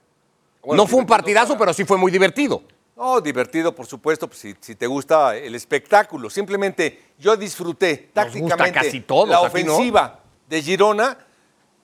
no 0.66 0.86
fue 0.86 1.00
un 1.00 1.06
partidazo, 1.06 1.56
pero 1.56 1.72
sí 1.72 1.86
fue 1.86 1.96
muy 1.96 2.12
divertido. 2.12 2.62
No, 2.98 3.20
divertido, 3.20 3.72
por 3.72 3.86
supuesto, 3.86 4.26
pues, 4.26 4.40
si, 4.60 4.74
te 4.74 4.86
gusta 4.86 5.36
el 5.36 5.54
espectáculo. 5.54 6.28
Simplemente 6.28 7.12
yo 7.18 7.36
disfruté 7.36 8.10
tácticamente 8.12 8.72
casi 8.72 9.04
la 9.28 9.40
ofensiva 9.40 10.18
de 10.48 10.62
Girona 10.62 11.16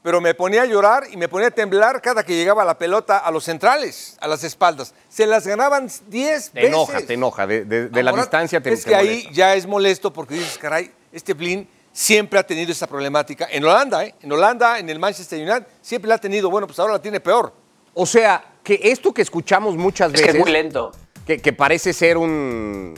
pero 0.04 0.20
me 0.20 0.34
ponía 0.34 0.60
a 0.60 0.64
llorar 0.66 1.04
y 1.10 1.16
me 1.16 1.28
ponía 1.30 1.48
a 1.48 1.50
temblar 1.50 2.02
cada 2.02 2.22
que 2.22 2.36
llegaba 2.36 2.62
la 2.62 2.76
pelota 2.76 3.16
a 3.16 3.30
los 3.30 3.42
centrales, 3.44 4.18
a 4.20 4.28
las 4.28 4.44
espaldas. 4.44 4.92
Se 5.08 5.26
las 5.26 5.46
ganaban 5.46 5.88
10 6.08 6.50
Te 6.50 6.60
veces. 6.60 6.68
enoja, 6.68 7.00
te 7.00 7.14
enoja. 7.14 7.46
De, 7.46 7.64
de- 7.64 7.88
de 7.88 8.02
la 8.02 8.12
distancia 8.12 8.60
te 8.60 8.70
Es 8.70 8.82
te 8.84 8.90
que 8.90 8.96
ahí 8.96 9.26
ya 9.32 9.54
es 9.54 9.66
molesto 9.66 10.12
porque 10.12 10.34
dices, 10.34 10.58
caray, 10.58 10.92
este 11.10 11.32
Blin 11.32 11.66
siempre 11.90 12.38
ha 12.38 12.42
tenido 12.46 12.70
esa 12.70 12.86
problemática. 12.86 13.48
En 13.50 13.64
Holanda, 13.64 14.04
¿eh? 14.04 14.14
En 14.20 14.30
Holanda, 14.30 14.78
en 14.78 14.90
el 14.90 14.98
Manchester 14.98 15.40
United, 15.40 15.66
siempre 15.80 16.10
la 16.10 16.16
ha 16.16 16.18
tenido. 16.18 16.50
Bueno, 16.50 16.66
pues 16.66 16.78
ahora 16.78 16.92
la 16.92 17.00
tiene 17.00 17.18
peor. 17.20 17.54
O 17.94 18.04
sea, 18.04 18.44
que 18.62 18.78
esto 18.82 19.10
que 19.14 19.22
escuchamos 19.22 19.74
muchas 19.74 20.12
Es 20.12 20.20
que 20.20 20.26
veces. 20.26 20.34
es 20.34 20.40
muy 20.42 20.52
lento. 20.52 20.92
Que, 21.26 21.52
parece 21.52 21.92
ser. 21.92 22.16
Un- 22.18 22.94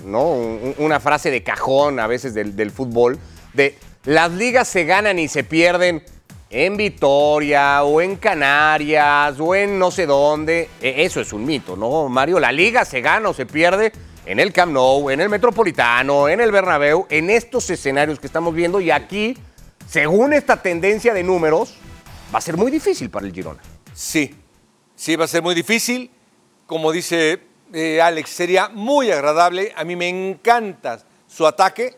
una 0.79 1.01
frase 1.01 1.31
de 1.31 1.43
cajón 1.43 2.01
a 2.01 2.07
veces 2.07 2.35
del, 2.35 2.57
del 2.57 2.71
fútbol, 2.71 3.19
de 3.53 3.77
las 4.05 4.31
ligas 4.33 4.69
se 4.69 4.85
ganan 4.85 5.19
y 5.19 5.29
se 5.29 5.45
pierden 5.45 6.03
en 6.51 6.77
Vitoria 6.77 7.83
o 7.83 8.01
en 8.01 8.17
Canarias 8.17 9.39
o 9.41 9.55
en 9.55 9.79
no 9.79 9.91
sé 9.91 10.07
dónde. 10.07 10.69
E- 10.81 11.05
Eso 11.05 11.21
es 11.21 11.33
un 11.33 11.45
mito, 11.45 11.77
¿no, 11.77 12.09
Mario? 12.09 12.39
La 12.41 12.53
liga 12.53 12.85
se 12.85 13.01
gana 13.01 13.29
o 13.29 13.35
se 13.35 13.47
pierde 13.47 13.93
en 14.27 14.41
el 14.41 14.53
Camp 14.53 14.73
Nou, 14.73 15.11
en 15.11 15.21
el 15.21 15.29
Metropolitano, 15.29 16.29
en 16.29 16.41
el 16.41 16.51
Bernabéu, 16.53 17.07
en 17.11 17.31
estos 17.31 17.69
escenarios 17.71 18.19
que 18.19 18.27
estamos 18.27 18.55
viendo 18.55 18.81
y 18.81 18.91
aquí, 18.91 19.37
según 19.89 20.33
esta 20.33 20.61
tendencia 20.63 21.15
de 21.15 21.23
números, 21.23 21.77
va 22.35 22.39
a 22.39 22.43
ser 22.43 22.57
muy 22.57 22.71
difícil 22.71 23.09
para 23.11 23.27
el 23.27 23.33
Girona. 23.33 23.61
Sí, 23.95 24.35
sí, 24.97 25.15
va 25.17 25.25
a 25.27 25.29
ser 25.29 25.43
muy 25.43 25.55
difícil. 25.55 26.11
Como 26.67 26.91
dice 26.91 27.41
eh, 27.73 28.01
Alex, 28.01 28.31
sería 28.31 28.69
muy 28.69 29.11
agradable. 29.11 29.73
A 29.77 29.85
mí 29.85 29.97
me 29.97 30.09
encanta 30.09 30.99
su 31.27 31.47
ataque 31.47 31.97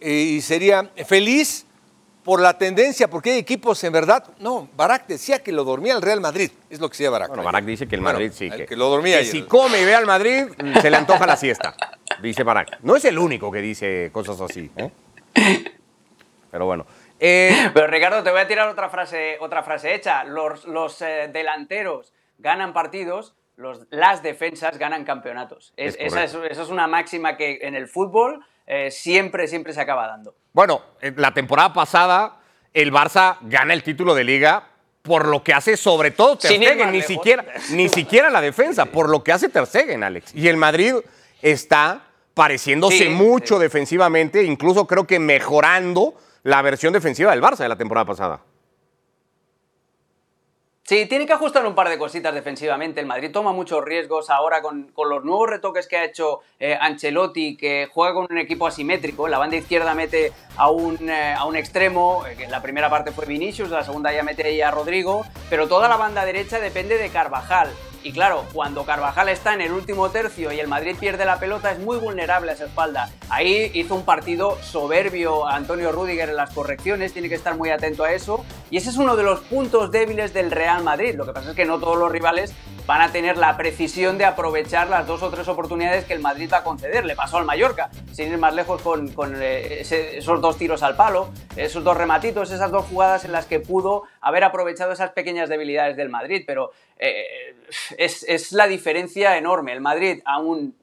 eh, 0.00 0.10
y 0.10 0.40
sería 0.40 0.90
feliz 1.06 1.64
por 2.24 2.40
la 2.42 2.58
tendencia, 2.58 3.08
porque 3.08 3.32
hay 3.32 3.38
equipos 3.38 3.82
en 3.84 3.92
verdad. 3.92 4.22
No, 4.38 4.68
Barak 4.76 5.06
decía 5.06 5.42
que 5.42 5.50
lo 5.50 5.64
dormía 5.64 5.94
el 5.94 6.02
Real 6.02 6.20
Madrid, 6.20 6.50
es 6.68 6.78
lo 6.78 6.88
que 6.88 6.92
decía 6.92 7.08
Barak. 7.08 7.28
Bueno, 7.28 7.42
Barak 7.42 7.64
dice 7.64 7.88
que 7.88 7.94
el 7.94 8.02
Bueno, 8.02 8.18
Madrid 8.18 8.32
sí. 8.34 8.50
Que, 8.50 8.66
que 8.66 8.76
lo 8.76 8.90
dormía 8.90 9.14
que 9.14 9.20
ayer. 9.20 9.32
si 9.32 9.42
come 9.44 9.80
y 9.80 9.84
ve 9.86 9.94
al 9.94 10.04
Madrid, 10.04 10.44
se 10.82 10.90
le 10.90 10.96
antoja 10.98 11.26
la 11.26 11.36
siesta. 11.36 11.74
Dice 12.22 12.42
Barak. 12.42 12.80
No 12.82 12.96
es 12.96 13.04
el 13.04 13.16
único 13.18 13.52
que 13.52 13.60
dice 13.60 14.10
cosas 14.12 14.40
así. 14.40 14.70
¿eh? 14.76 14.90
Pero 16.50 16.66
bueno. 16.66 16.84
Eh, 17.20 17.70
Pero 17.72 17.86
Ricardo, 17.86 18.22
te 18.22 18.30
voy 18.30 18.40
a 18.40 18.48
tirar 18.48 18.68
otra 18.68 18.88
frase, 18.88 19.36
otra 19.40 19.62
frase 19.62 19.94
hecha. 19.94 20.24
Los, 20.24 20.64
los, 20.66 21.00
eh, 21.02 21.28
delanteros 21.32 22.12
ganan 22.38 22.72
partidos, 22.72 23.34
los, 23.58 23.80
las 23.90 24.22
defensas 24.22 24.78
ganan 24.78 25.04
campeonatos. 25.04 25.74
Es- 25.76 25.94
Es 25.96 26.06
esa, 26.12 26.24
es, 26.24 26.32
correcto. 26.32 26.52
esa 26.52 26.62
es 26.62 26.68
una 26.70 26.86
máxima 26.86 27.36
que 27.36 27.58
en 27.62 27.74
el 27.74 27.88
fútbol 27.88 28.40
eh, 28.66 28.90
siempre, 28.90 29.46
siempre 29.48 29.72
se 29.72 29.80
acaba 29.80 30.06
dando. 30.06 30.34
bueno, 30.52 30.80
la 31.16 31.32
temporada 31.34 31.72
pasada 31.72 32.36
el 32.72 32.92
Barça 32.92 33.36
gana 33.42 33.74
el 33.74 33.82
título 33.82 34.14
de 34.14 34.24
liga 34.24 34.68
por 35.02 35.26
lo 35.26 35.42
que 35.42 35.54
hace 35.54 35.76
sobre 35.76 36.10
todo 36.10 36.36
Ter 36.36 36.52
Stegen, 36.52 36.90
ni 36.92 36.98
lejos. 36.98 37.06
siquiera, 37.06 37.44
ni 37.70 37.88
siquiera 37.98 38.30
la 38.30 38.40
defensa, 38.40 38.86
por 38.86 39.08
lo 39.08 39.24
que 39.24 39.32
hace 39.32 39.48
Ter 39.48 39.66
Stegen, 39.66 40.04
Alex. 40.04 40.34
Y 40.34 40.48
el 40.48 40.56
Madrid 40.58 40.94
está 41.42 42.02
pareciéndose 42.34 42.98
Sí, 42.98 43.08
mucho 43.08 43.56
sí. 43.56 43.62
defensivamente, 43.62 44.44
incluso 44.44 44.86
creo 44.86 45.06
que 45.06 45.18
mejorando 45.18 46.14
la 46.42 46.62
versión 46.62 46.92
defensiva 46.92 47.30
del 47.32 47.42
Barça 47.42 47.58
de 47.58 47.68
la 47.70 47.76
temporada 47.76 48.04
pasada. 48.04 48.40
Sí, 50.88 51.04
tiene 51.04 51.26
que 51.26 51.34
ajustar 51.34 51.66
un 51.66 51.74
par 51.74 51.90
de 51.90 51.98
cositas 51.98 52.32
defensivamente. 52.32 52.98
El 52.98 53.04
Madrid 53.06 53.30
toma 53.30 53.52
muchos 53.52 53.84
riesgos 53.84 54.30
ahora 54.30 54.62
con, 54.62 54.84
con 54.94 55.10
los 55.10 55.22
nuevos 55.22 55.50
retoques 55.50 55.86
que 55.86 55.98
ha 55.98 56.04
hecho 56.04 56.40
eh, 56.58 56.78
Ancelotti, 56.80 57.58
que 57.58 57.90
juega 57.92 58.14
con 58.14 58.26
un 58.30 58.38
equipo 58.38 58.66
asimétrico. 58.66 59.28
La 59.28 59.36
banda 59.36 59.56
izquierda 59.56 59.92
mete 59.92 60.32
a 60.56 60.70
un, 60.70 61.10
eh, 61.10 61.34
a 61.36 61.44
un 61.44 61.56
extremo, 61.56 62.24
eh, 62.26 62.36
que 62.38 62.44
en 62.44 62.50
la 62.50 62.62
primera 62.62 62.88
parte 62.88 63.12
fue 63.12 63.26
Vinicius, 63.26 63.68
la 63.68 63.84
segunda 63.84 64.14
ya 64.14 64.22
mete 64.22 64.46
ahí 64.46 64.62
a 64.62 64.70
Rodrigo, 64.70 65.26
pero 65.50 65.68
toda 65.68 65.90
la 65.90 65.98
banda 65.98 66.24
derecha 66.24 66.58
depende 66.58 66.96
de 66.96 67.10
Carvajal. 67.10 67.68
Y 68.02 68.12
claro, 68.12 68.44
cuando 68.52 68.84
Carvajal 68.84 69.28
está 69.28 69.54
en 69.54 69.60
el 69.60 69.72
último 69.72 70.10
tercio 70.10 70.52
y 70.52 70.60
el 70.60 70.68
Madrid 70.68 70.96
pierde 70.98 71.24
la 71.24 71.38
pelota, 71.38 71.72
es 71.72 71.78
muy 71.78 71.98
vulnerable 71.98 72.50
a 72.50 72.54
esa 72.54 72.66
espalda. 72.66 73.10
Ahí 73.28 73.70
hizo 73.74 73.94
un 73.94 74.04
partido 74.04 74.56
soberbio 74.62 75.46
a 75.46 75.56
Antonio 75.56 75.90
Rüdiger 75.92 76.28
en 76.28 76.36
las 76.36 76.54
correcciones, 76.54 77.12
tiene 77.12 77.28
que 77.28 77.34
estar 77.34 77.56
muy 77.56 77.70
atento 77.70 78.04
a 78.04 78.12
eso. 78.12 78.44
Y 78.70 78.76
ese 78.76 78.90
es 78.90 78.96
uno 78.96 79.16
de 79.16 79.24
los 79.24 79.40
puntos 79.40 79.90
débiles 79.90 80.32
del 80.32 80.50
Real 80.50 80.82
Madrid. 80.84 81.14
Lo 81.16 81.26
que 81.26 81.32
pasa 81.32 81.50
es 81.50 81.56
que 81.56 81.64
no 81.64 81.78
todos 81.78 81.98
los 81.98 82.10
rivales 82.10 82.54
van 82.88 83.02
a 83.02 83.12
tener 83.12 83.36
la 83.36 83.54
precisión 83.54 84.16
de 84.16 84.24
aprovechar 84.24 84.88
las 84.88 85.06
dos 85.06 85.22
o 85.22 85.28
tres 85.28 85.46
oportunidades 85.46 86.06
que 86.06 86.14
el 86.14 86.20
Madrid 86.20 86.48
va 86.50 86.58
a 86.58 86.64
conceder. 86.64 87.04
Le 87.04 87.14
pasó 87.14 87.36
al 87.36 87.44
Mallorca, 87.44 87.90
sin 88.12 88.32
ir 88.32 88.38
más 88.38 88.54
lejos 88.54 88.80
con, 88.80 89.12
eh, 89.42 89.82
esos 89.82 90.40
dos 90.40 90.56
tiros 90.56 90.82
al 90.82 90.96
palo, 90.96 91.28
esos 91.54 91.84
dos 91.84 91.94
rematitos, 91.94 92.50
esas 92.50 92.70
dos 92.70 92.86
jugadas 92.86 93.26
en 93.26 93.32
las 93.32 93.44
que 93.44 93.60
pudo 93.60 94.04
haber 94.22 94.42
aprovechado 94.42 94.92
esas 94.92 95.10
pequeñas 95.10 95.50
debilidades 95.50 95.98
del 95.98 96.08
Madrid. 96.08 96.44
Pero 96.46 96.70
eh, 96.98 97.54
es, 97.98 98.24
es 98.26 98.52
la 98.52 98.66
diferencia 98.66 99.36
enorme. 99.36 99.74
El 99.74 99.82
Madrid, 99.82 100.22
aún 100.24 100.74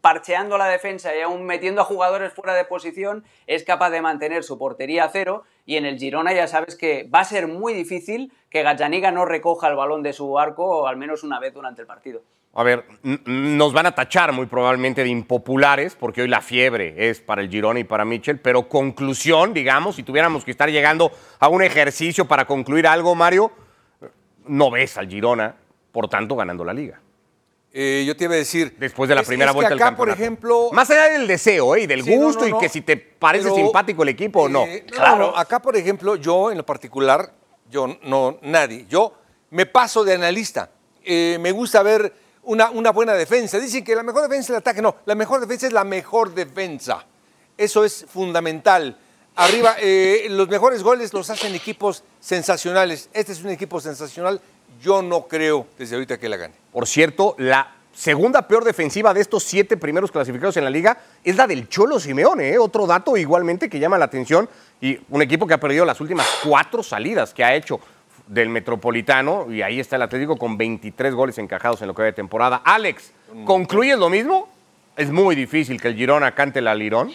parcheando 0.00 0.58
la 0.58 0.66
defensa 0.66 1.14
y 1.16 1.22
aún 1.22 1.44
metiendo 1.44 1.80
a 1.80 1.84
jugadores 1.84 2.32
fuera 2.32 2.54
de 2.54 2.66
posición, 2.66 3.24
es 3.48 3.64
capaz 3.64 3.90
de 3.90 4.00
mantener 4.00 4.44
su 4.44 4.58
portería 4.58 5.04
a 5.04 5.08
cero. 5.08 5.42
Y 5.68 5.76
en 5.76 5.84
el 5.84 5.98
Girona 5.98 6.32
ya 6.32 6.46
sabes 6.46 6.76
que 6.76 7.06
va 7.14 7.20
a 7.20 7.24
ser 7.24 7.46
muy 7.46 7.74
difícil 7.74 8.32
que 8.48 8.62
Gazzaniga 8.62 9.12
no 9.12 9.26
recoja 9.26 9.68
el 9.68 9.76
balón 9.76 10.02
de 10.02 10.14
su 10.14 10.38
arco 10.38 10.88
al 10.88 10.96
menos 10.96 11.24
una 11.24 11.38
vez 11.38 11.52
durante 11.52 11.82
el 11.82 11.86
partido. 11.86 12.22
A 12.54 12.62
ver, 12.62 12.86
nos 13.02 13.74
van 13.74 13.84
a 13.84 13.94
tachar 13.94 14.32
muy 14.32 14.46
probablemente 14.46 15.02
de 15.02 15.10
impopulares, 15.10 15.94
porque 15.94 16.22
hoy 16.22 16.28
la 16.28 16.40
fiebre 16.40 17.10
es 17.10 17.20
para 17.20 17.42
el 17.42 17.50
Girona 17.50 17.80
y 17.80 17.84
para 17.84 18.06
Mitchell, 18.06 18.38
pero 18.38 18.66
conclusión, 18.66 19.52
digamos, 19.52 19.96
si 19.96 20.02
tuviéramos 20.02 20.42
que 20.42 20.52
estar 20.52 20.70
llegando 20.70 21.12
a 21.38 21.48
un 21.48 21.62
ejercicio 21.62 22.24
para 22.24 22.46
concluir 22.46 22.86
algo, 22.86 23.14
Mario, 23.14 23.52
no 24.46 24.70
ves 24.70 24.96
al 24.96 25.06
Girona, 25.06 25.54
por 25.92 26.08
tanto, 26.08 26.34
ganando 26.34 26.64
la 26.64 26.72
liga. 26.72 26.98
Eh, 27.80 28.02
yo 28.04 28.16
te 28.16 28.24
iba 28.24 28.34
a 28.34 28.36
decir. 28.38 28.74
Después 28.76 29.08
de 29.08 29.14
la 29.14 29.20
es- 29.20 29.26
primera 29.28 29.50
es 29.50 29.52
que 29.52 29.56
vuelta 29.56 29.68
del 29.70 29.78
acá, 29.78 29.96
por 29.96 30.08
campeonato. 30.08 30.20
ejemplo. 30.22 30.68
Más 30.72 30.90
allá 30.90 31.10
del 31.10 31.28
deseo 31.28 31.76
¿eh? 31.76 31.82
y 31.82 31.86
del 31.86 32.02
Sí, 32.02 32.16
no, 32.16 32.24
gusto 32.26 32.48
no, 32.48 32.56
y 32.56 32.60
que 32.60 32.68
si 32.68 32.80
te 32.80 32.96
parece 32.96 33.44
Pero, 33.44 33.54
simpático 33.54 34.02
el 34.02 34.08
equipo 34.08 34.42
o 34.42 34.48
no. 34.48 34.64
eh, 34.64 34.84
Claro. 34.90 35.36
Acá, 35.38 35.60
por 35.62 35.76
ejemplo, 35.76 36.16
yo 36.16 36.50
en 36.50 36.58
lo 36.58 36.66
particular, 36.66 37.32
yo 37.70 37.86
no, 38.02 38.38
nadie. 38.42 38.84
Yo 38.88 39.12
me 39.50 39.64
paso 39.66 40.02
de 40.02 40.14
analista. 40.14 40.70
Eh, 41.04 41.38
me 41.40 41.52
gusta 41.52 41.82
ver 41.84 42.12
una, 42.42 42.70
una 42.70 42.90
buena 42.90 43.12
defensa. 43.14 43.60
Dicen 43.60 43.84
que 43.84 43.94
la 43.94 44.02
mejor 44.02 44.22
defensa 44.22 44.46
es 44.46 44.50
el 44.50 44.56
ataque. 44.56 44.82
No, 44.82 44.96
la 45.04 45.14
mejor 45.14 45.40
defensa 45.40 45.68
es 45.68 45.72
la 45.72 45.84
mejor 45.84 46.34
defensa. 46.34 47.06
Eso 47.56 47.84
es 47.84 48.04
fundamental. 48.12 48.98
Arriba, 49.36 49.76
eh, 49.80 50.26
los 50.30 50.48
mejores 50.48 50.82
goles 50.82 51.12
los 51.12 51.30
hacen 51.30 51.54
equipos 51.54 52.02
sensacionales. 52.18 53.08
Este 53.12 53.30
es 53.30 53.42
un 53.44 53.50
equipo 53.50 53.80
sensacional. 53.80 54.40
Yo 54.80 55.02
no 55.02 55.26
creo 55.26 55.66
desde 55.78 55.96
ahorita 55.96 56.18
que 56.18 56.28
la 56.28 56.36
gane. 56.36 56.54
Por 56.72 56.86
cierto, 56.86 57.34
la 57.38 57.74
segunda 57.92 58.46
peor 58.46 58.64
defensiva 58.64 59.12
de 59.12 59.20
estos 59.20 59.42
siete 59.42 59.76
primeros 59.76 60.12
clasificados 60.12 60.56
en 60.56 60.64
la 60.64 60.70
liga 60.70 60.98
es 61.24 61.36
la 61.36 61.46
del 61.46 61.68
Cholo 61.68 61.98
Simeone. 61.98 62.50
¿eh? 62.50 62.58
Otro 62.58 62.86
dato 62.86 63.16
igualmente 63.16 63.68
que 63.68 63.80
llama 63.80 63.98
la 63.98 64.04
atención 64.04 64.48
y 64.80 64.98
un 65.10 65.20
equipo 65.22 65.46
que 65.46 65.54
ha 65.54 65.60
perdido 65.60 65.84
las 65.84 66.00
últimas 66.00 66.26
cuatro 66.44 66.82
salidas 66.82 67.34
que 67.34 67.42
ha 67.42 67.54
hecho 67.54 67.80
del 68.28 68.50
Metropolitano 68.50 69.50
y 69.50 69.62
ahí 69.62 69.80
está 69.80 69.96
el 69.96 70.02
Atlético 70.02 70.36
con 70.36 70.56
23 70.56 71.14
goles 71.14 71.38
encajados 71.38 71.80
en 71.82 71.88
lo 71.88 71.94
que 71.94 72.02
va 72.02 72.06
de 72.06 72.12
temporada. 72.12 72.62
Alex, 72.64 73.12
¿concluyes 73.44 73.98
lo 73.98 74.10
mismo? 74.10 74.48
Es 74.96 75.10
muy 75.10 75.34
difícil 75.34 75.80
que 75.80 75.88
el 75.88 75.96
Girona 75.96 76.34
cante 76.34 76.58
el 76.58 76.68
alirón. 76.68 77.12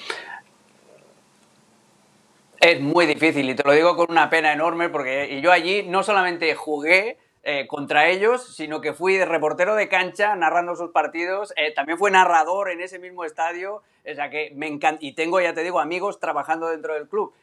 Es 2.60 2.80
muy 2.80 3.06
difícil 3.06 3.50
y 3.50 3.56
te 3.56 3.64
lo 3.64 3.74
digo 3.74 3.96
con 3.96 4.08
una 4.10 4.30
pena 4.30 4.54
enorme 4.54 4.90
porque 4.90 5.40
yo 5.42 5.52
allí 5.52 5.84
no 5.84 6.02
solamente 6.02 6.56
jugué 6.56 7.18
eh, 7.44 7.68
contra 7.68 8.08
ellos, 8.08 8.56
sino 8.56 8.80
que 8.82 8.94
fui 8.94 9.24
reportero 9.24 9.76
de 9.76 9.90
cancha 9.90 10.36
narrando 10.36 10.76
sus 10.76 10.92
partidos, 10.92 11.54
eh, 11.58 11.74
también 11.74 11.98
fui 11.98 12.10
narrador 12.10 12.70
en 12.72 12.80
ese 12.82 13.00
mismo 13.00 13.26
estadio, 13.26 13.76
o 14.10 14.14
sea 14.16 14.30
que 14.30 14.52
me 14.56 14.68
encanta, 14.68 15.00
y 15.02 15.14
tengo, 15.14 15.40
ya 15.42 15.54
te 15.54 15.62
digo, 15.64 15.80
amigos 15.80 16.20
trabajando 16.20 16.68
dentro 16.70 16.94
del 16.94 17.08
club. 17.08 17.34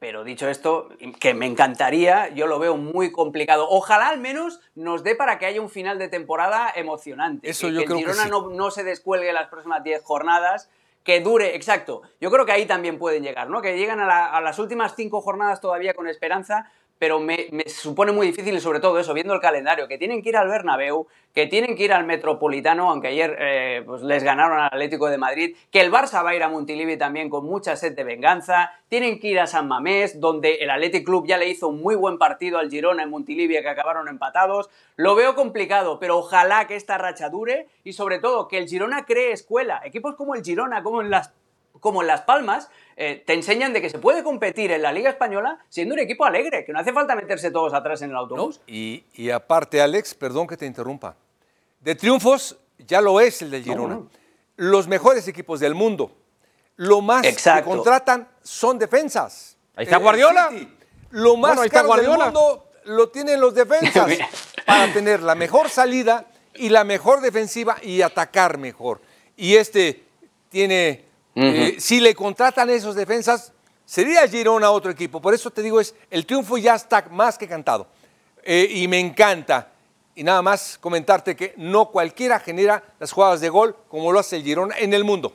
Pero 0.00 0.22
dicho 0.22 0.48
esto, 0.48 0.90
que 1.18 1.34
me 1.34 1.46
encantaría, 1.46 2.28
yo 2.28 2.46
lo 2.46 2.60
veo 2.60 2.76
muy 2.76 3.10
complicado. 3.10 3.66
Ojalá 3.68 4.10
al 4.10 4.20
menos 4.20 4.60
nos 4.76 5.02
dé 5.02 5.16
para 5.16 5.40
que 5.40 5.46
haya 5.46 5.60
un 5.60 5.68
final 5.68 5.98
de 5.98 6.06
temporada 6.06 6.70
emocionante. 6.76 7.50
Eso 7.50 7.66
que, 7.66 7.72
yo 7.72 7.80
que 7.80 7.86
creo 7.86 7.96
que 7.98 8.02
Girona 8.04 8.22
sí. 8.22 8.30
no, 8.30 8.48
no 8.50 8.70
se 8.70 8.84
descuelgue 8.84 9.32
las 9.32 9.48
próximas 9.48 9.82
10 9.82 10.04
jornadas, 10.04 10.70
que 11.02 11.18
dure, 11.20 11.56
exacto. 11.56 12.02
Yo 12.20 12.30
creo 12.30 12.46
que 12.46 12.52
ahí 12.52 12.64
también 12.64 12.96
pueden 12.96 13.24
llegar, 13.24 13.50
¿no? 13.50 13.60
Que 13.60 13.76
llegan 13.76 13.98
a, 13.98 14.06
la- 14.06 14.26
a 14.26 14.40
las 14.40 14.60
últimas 14.60 14.94
cinco 14.94 15.20
jornadas 15.20 15.60
todavía 15.60 15.94
con 15.94 16.06
esperanza, 16.06 16.70
pero 16.98 17.20
me, 17.20 17.48
supone 17.66 18.12
muy 18.12 18.26
difícil 18.26 18.60
sobre 18.60 18.80
todo 18.80 18.98
eso, 18.98 19.14
viendo 19.14 19.34
el 19.34 19.40
calendario, 19.40 19.86
que 19.86 19.98
tienen 19.98 20.22
que 20.22 20.30
ir 20.30 20.36
al 20.36 20.48
Bernabéu, 20.48 21.06
que 21.32 21.46
tienen 21.46 21.76
que 21.76 21.84
ir 21.84 21.92
al 21.92 22.04
Metropolitano, 22.04 22.90
aunque 22.90 23.08
ayer 23.08 23.36
eh, 23.38 23.82
pues 23.86 24.02
les 24.02 24.24
ganaron 24.24 24.58
al 24.58 24.66
Atlético 24.66 25.08
de 25.08 25.18
Madrid, 25.18 25.56
que 25.70 25.80
el 25.80 25.92
Barça 25.92 26.24
va 26.24 26.30
a 26.30 26.34
ir 26.34 26.42
a 26.42 26.48
Montilivi 26.48 26.96
también 26.96 27.30
con 27.30 27.44
mucha 27.44 27.76
sed 27.76 27.94
de 27.94 28.04
venganza, 28.04 28.72
tienen 28.88 29.20
que 29.20 29.28
ir 29.28 29.40
a 29.40 29.46
San 29.46 29.68
Mamés, 29.68 30.20
donde 30.20 30.56
el 30.56 30.70
Athletic 30.70 31.04
Club 31.04 31.26
ya 31.26 31.38
le 31.38 31.48
hizo 31.48 31.68
un 31.68 31.80
muy 31.80 31.94
buen 31.94 32.18
partido 32.18 32.58
al 32.58 32.70
Girona 32.70 33.02
en 33.02 33.10
Montilivi, 33.10 33.60
que 33.60 33.68
acabaron 33.68 34.08
empatados. 34.08 34.68
Lo 34.96 35.14
veo 35.14 35.34
complicado, 35.34 35.98
pero 36.00 36.18
ojalá 36.18 36.66
que 36.66 36.74
esta 36.74 36.98
racha 36.98 37.28
dure 37.28 37.68
y 37.84 37.92
sobre 37.92 38.18
todo 38.18 38.48
que 38.48 38.58
el 38.58 38.68
Girona 38.68 39.04
cree 39.04 39.32
escuela. 39.32 39.80
Equipos 39.84 40.16
como 40.16 40.34
el 40.34 40.42
Girona, 40.42 40.82
como 40.82 41.02
en 41.02 41.10
las 41.10 41.32
como 41.80 42.02
en 42.02 42.08
Las 42.08 42.22
Palmas, 42.22 42.70
eh, 42.96 43.22
te 43.26 43.34
enseñan 43.34 43.72
de 43.72 43.80
que 43.80 43.90
se 43.90 43.98
puede 43.98 44.22
competir 44.22 44.70
en 44.72 44.82
la 44.82 44.92
Liga 44.92 45.10
Española 45.10 45.58
siendo 45.68 45.94
un 45.94 46.00
equipo 46.00 46.24
alegre, 46.24 46.64
que 46.64 46.72
no 46.72 46.80
hace 46.80 46.92
falta 46.92 47.14
meterse 47.14 47.50
todos 47.50 47.74
atrás 47.74 48.02
en 48.02 48.10
el 48.10 48.16
autobús. 48.16 48.60
Y, 48.66 49.04
y 49.14 49.30
aparte, 49.30 49.80
Alex, 49.80 50.14
perdón 50.14 50.46
que 50.46 50.56
te 50.56 50.66
interrumpa, 50.66 51.16
de 51.80 51.94
triunfos 51.94 52.56
ya 52.78 53.00
lo 53.00 53.20
es 53.20 53.42
el 53.42 53.50
del 53.50 53.64
Girona. 53.64 53.94
No, 53.94 54.00
no. 54.00 54.10
Los 54.56 54.88
mejores 54.88 55.26
equipos 55.28 55.60
del 55.60 55.74
mundo, 55.74 56.12
lo 56.76 57.00
más 57.00 57.24
Exacto. 57.24 57.64
que 57.70 57.76
contratan 57.76 58.28
son 58.42 58.78
defensas. 58.78 59.56
Ahí 59.76 59.84
está 59.84 59.98
Guardiola. 59.98 60.48
City, 60.50 60.76
lo 61.10 61.36
más 61.36 61.50
Bueno, 61.50 61.62
ahí 61.62 61.66
está 61.66 61.82
caro 61.82 62.02
del 62.02 62.10
mundo 62.10 62.64
lo 62.88 63.10
tienen 63.10 63.40
los 63.40 63.54
defensas 63.54 64.10
para 64.66 64.92
tener 64.92 65.20
la 65.20 65.34
mejor 65.34 65.68
salida 65.68 66.26
y 66.54 66.70
la 66.70 66.84
mejor 66.84 67.20
defensiva 67.20 67.76
y 67.82 68.02
atacar 68.02 68.58
mejor. 68.58 69.00
Y 69.36 69.56
este 69.56 70.04
tiene, 70.48 71.04
eh, 71.40 71.76
si 71.78 72.00
le 72.00 72.14
contratan 72.14 72.68
esos 72.70 72.94
defensas, 72.94 73.52
sería 73.84 74.26
Girona 74.26 74.70
otro 74.70 74.90
equipo. 74.90 75.20
Por 75.20 75.34
eso 75.34 75.50
te 75.50 75.62
digo, 75.62 75.80
es 75.80 75.94
el 76.10 76.26
triunfo 76.26 76.58
ya 76.58 76.74
está 76.74 77.06
más 77.10 77.38
que 77.38 77.46
cantado. 77.48 77.86
Eh, 78.42 78.68
y 78.70 78.88
me 78.88 78.98
encanta. 78.98 79.72
Y 80.14 80.24
nada 80.24 80.42
más 80.42 80.78
comentarte 80.78 81.36
que 81.36 81.54
no 81.56 81.90
cualquiera 81.90 82.40
genera 82.40 82.82
las 82.98 83.12
jugadas 83.12 83.40
de 83.40 83.48
gol 83.48 83.76
como 83.88 84.10
lo 84.10 84.18
hace 84.18 84.36
el 84.36 84.42
Girona 84.42 84.76
en 84.78 84.92
el 84.92 85.04
mundo. 85.04 85.32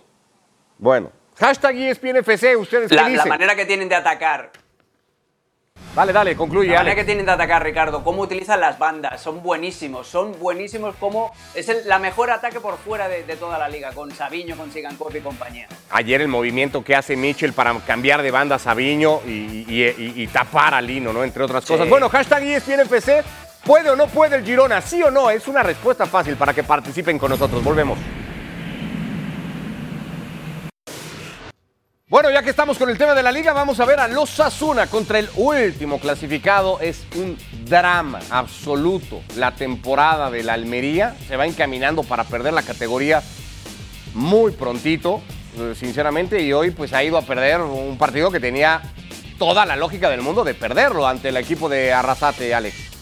Bueno, 0.77 1.11
hashtag 1.37 1.75
ESPNFC, 1.77 2.57
¿ustedes 2.59 2.89
qué 2.89 2.95
La, 2.95 3.07
la 3.09 3.25
manera 3.25 3.55
que 3.55 3.65
tienen 3.65 3.87
de 3.87 3.95
atacar, 3.95 4.51
Dale, 5.95 6.11
dale, 6.11 6.35
concluye, 6.35 6.69
la 6.71 6.77
manera 6.79 6.95
que 6.95 7.03
tienen 7.03 7.23
de 7.25 7.31
atacar, 7.31 7.63
Ricardo, 7.63 8.03
cómo 8.03 8.23
utilizan 8.23 8.59
las 8.59 8.79
bandas, 8.79 9.21
son 9.21 9.43
buenísimos, 9.43 10.07
son 10.07 10.37
buenísimos 10.39 10.95
como 10.95 11.31
es 11.53 11.69
el, 11.69 11.87
la 11.87 11.99
mejor 11.99 12.31
ataque 12.31 12.59
por 12.59 12.77
fuera 12.79 13.07
de, 13.07 13.23
de 13.23 13.35
toda 13.35 13.59
la 13.59 13.69
liga, 13.69 13.91
con 13.91 14.09
Sabiño, 14.11 14.57
con 14.57 14.71
Sigankov 14.71 15.15
y 15.15 15.19
compañía. 15.19 15.67
Ayer 15.91 16.21
el 16.21 16.29
movimiento 16.29 16.83
que 16.83 16.95
hace 16.95 17.15
Mitchell 17.15 17.53
para 17.53 17.77
cambiar 17.85 18.23
de 18.23 18.31
banda 18.31 18.55
a 18.55 18.59
Sabiño 18.59 19.19
y, 19.27 19.29
y- 19.29 19.93
y- 19.95 20.23
y 20.23 20.27
tapar 20.27 20.73
a 20.73 20.81
Lino, 20.81 21.13
¿no? 21.13 21.23
Entre 21.23 21.43
otras 21.43 21.63
cosas. 21.63 21.83
Sí. 21.85 21.89
Bueno, 21.91 22.09
hashtag 22.09 22.41
ESPNFC, 22.43 23.23
¿puede 23.63 23.91
o 23.91 23.95
no 23.95 24.07
puede 24.07 24.37
el 24.37 24.43
Girona? 24.43 24.81
¿Sí 24.81 25.03
o 25.03 25.11
no? 25.11 25.29
Es 25.29 25.47
una 25.47 25.61
respuesta 25.61 26.07
fácil 26.07 26.35
para 26.37 26.53
que 26.55 26.63
participen 26.63 27.19
con 27.19 27.29
nosotros. 27.29 27.63
Volvemos. 27.63 27.99
Bueno, 32.13 32.29
ya 32.29 32.43
que 32.43 32.51
estamos 32.51 32.77
con 32.77 32.91
el 32.91 32.97
tema 32.99 33.15
de 33.15 33.23
la 33.23 33.31
liga, 33.31 33.53
vamos 33.53 33.79
a 33.79 33.85
ver 33.85 33.99
a 33.99 34.07
los 34.07 34.39
Asuna 34.39 34.85
contra 34.85 35.17
el 35.17 35.27
último 35.35 35.99
clasificado. 35.99 36.79
Es 36.79 37.07
un 37.15 37.35
drama 37.65 38.19
absoluto. 38.29 39.23
La 39.35 39.55
temporada 39.55 40.29
de 40.29 40.43
la 40.43 40.53
Almería 40.53 41.15
se 41.27 41.37
va 41.37 41.47
encaminando 41.47 42.03
para 42.03 42.23
perder 42.23 42.53
la 42.53 42.61
categoría 42.61 43.23
muy 44.13 44.51
prontito, 44.51 45.23
eh, 45.57 45.73
sinceramente, 45.75 46.39
y 46.43 46.53
hoy 46.53 46.69
pues 46.69 46.93
ha 46.93 47.03
ido 47.03 47.17
a 47.17 47.23
perder 47.23 47.61
un 47.61 47.97
partido 47.97 48.29
que 48.29 48.39
tenía 48.39 48.79
toda 49.39 49.65
la 49.65 49.75
lógica 49.75 50.11
del 50.11 50.21
mundo 50.21 50.43
de 50.43 50.53
perderlo 50.53 51.07
ante 51.07 51.29
el 51.29 51.37
equipo 51.37 51.67
de 51.67 51.93
Arrasate, 51.93 52.53
Alex. 52.53 52.92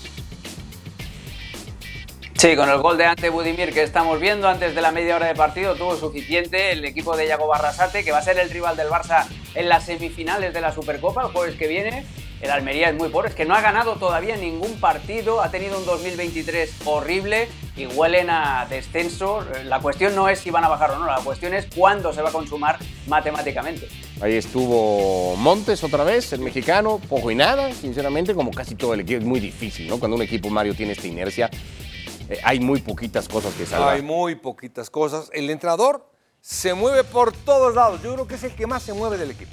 Sí, 2.41 2.55
con 2.55 2.67
el 2.71 2.79
gol 2.79 2.97
de 2.97 3.05
Ante 3.05 3.29
Budimir 3.29 3.71
que 3.71 3.83
estamos 3.83 4.19
viendo 4.19 4.47
antes 4.47 4.73
de 4.73 4.81
la 4.81 4.91
media 4.91 5.15
hora 5.15 5.27
de 5.27 5.35
partido 5.35 5.75
tuvo 5.75 5.95
suficiente 5.95 6.71
el 6.71 6.83
equipo 6.83 7.15
de 7.15 7.27
Yago 7.27 7.45
Barrasate, 7.45 8.03
que 8.03 8.11
va 8.11 8.17
a 8.17 8.23
ser 8.23 8.39
el 8.39 8.49
rival 8.49 8.75
del 8.75 8.87
Barça 8.87 9.27
en 9.53 9.69
las 9.69 9.85
semifinales 9.85 10.51
de 10.51 10.59
la 10.59 10.73
Supercopa 10.73 11.21
el 11.21 11.27
jueves 11.27 11.55
que 11.55 11.67
viene. 11.67 12.03
El 12.41 12.49
Almería 12.49 12.89
es 12.89 12.95
muy 12.95 13.09
pobre, 13.09 13.29
es 13.29 13.35
que 13.35 13.45
no 13.45 13.53
ha 13.53 13.61
ganado 13.61 13.97
todavía 13.97 14.37
ningún 14.37 14.79
partido, 14.79 15.43
ha 15.43 15.51
tenido 15.51 15.77
un 15.77 15.85
2023 15.85 16.77
horrible 16.85 17.47
y 17.77 17.85
huelen 17.85 18.31
a 18.31 18.65
descenso. 18.67 19.45
La 19.65 19.79
cuestión 19.79 20.15
no 20.15 20.27
es 20.27 20.39
si 20.39 20.49
van 20.49 20.63
a 20.63 20.67
bajar 20.67 20.89
o 20.89 20.97
no, 20.97 21.05
la 21.05 21.19
cuestión 21.19 21.53
es 21.53 21.67
cuándo 21.67 22.11
se 22.11 22.23
va 22.23 22.29
a 22.29 22.31
consumar 22.31 22.79
matemáticamente. 23.05 23.87
Ahí 24.19 24.35
estuvo 24.35 25.35
Montes 25.35 25.83
otra 25.83 26.03
vez, 26.03 26.33
el 26.33 26.39
mexicano, 26.39 26.99
poco 27.07 27.29
y 27.29 27.35
nada, 27.35 27.71
sinceramente, 27.71 28.33
como 28.33 28.49
casi 28.49 28.73
todo 28.73 28.95
el 28.95 29.01
equipo. 29.01 29.19
Es 29.19 29.25
muy 29.25 29.39
difícil, 29.39 29.87
¿no? 29.87 29.99
Cuando 29.99 30.17
un 30.17 30.23
equipo 30.23 30.49
Mario 30.49 30.73
tiene 30.73 30.93
esta 30.93 31.05
inercia, 31.05 31.47
eh, 32.31 32.39
hay 32.43 32.61
muy 32.61 32.81
poquitas 32.81 33.27
cosas 33.27 33.53
que 33.53 33.65
salvar. 33.65 33.95
Hay 33.95 34.01
muy 34.01 34.35
poquitas 34.35 34.89
cosas. 34.89 35.29
El 35.33 35.49
entrenador 35.49 36.09
se 36.39 36.73
mueve 36.73 37.03
por 37.03 37.33
todos 37.33 37.75
lados. 37.75 38.01
Yo 38.01 38.13
creo 38.13 38.27
que 38.27 38.35
es 38.35 38.43
el 38.43 38.55
que 38.55 38.65
más 38.65 38.83
se 38.83 38.93
mueve 38.93 39.17
del 39.17 39.31
equipo. 39.31 39.51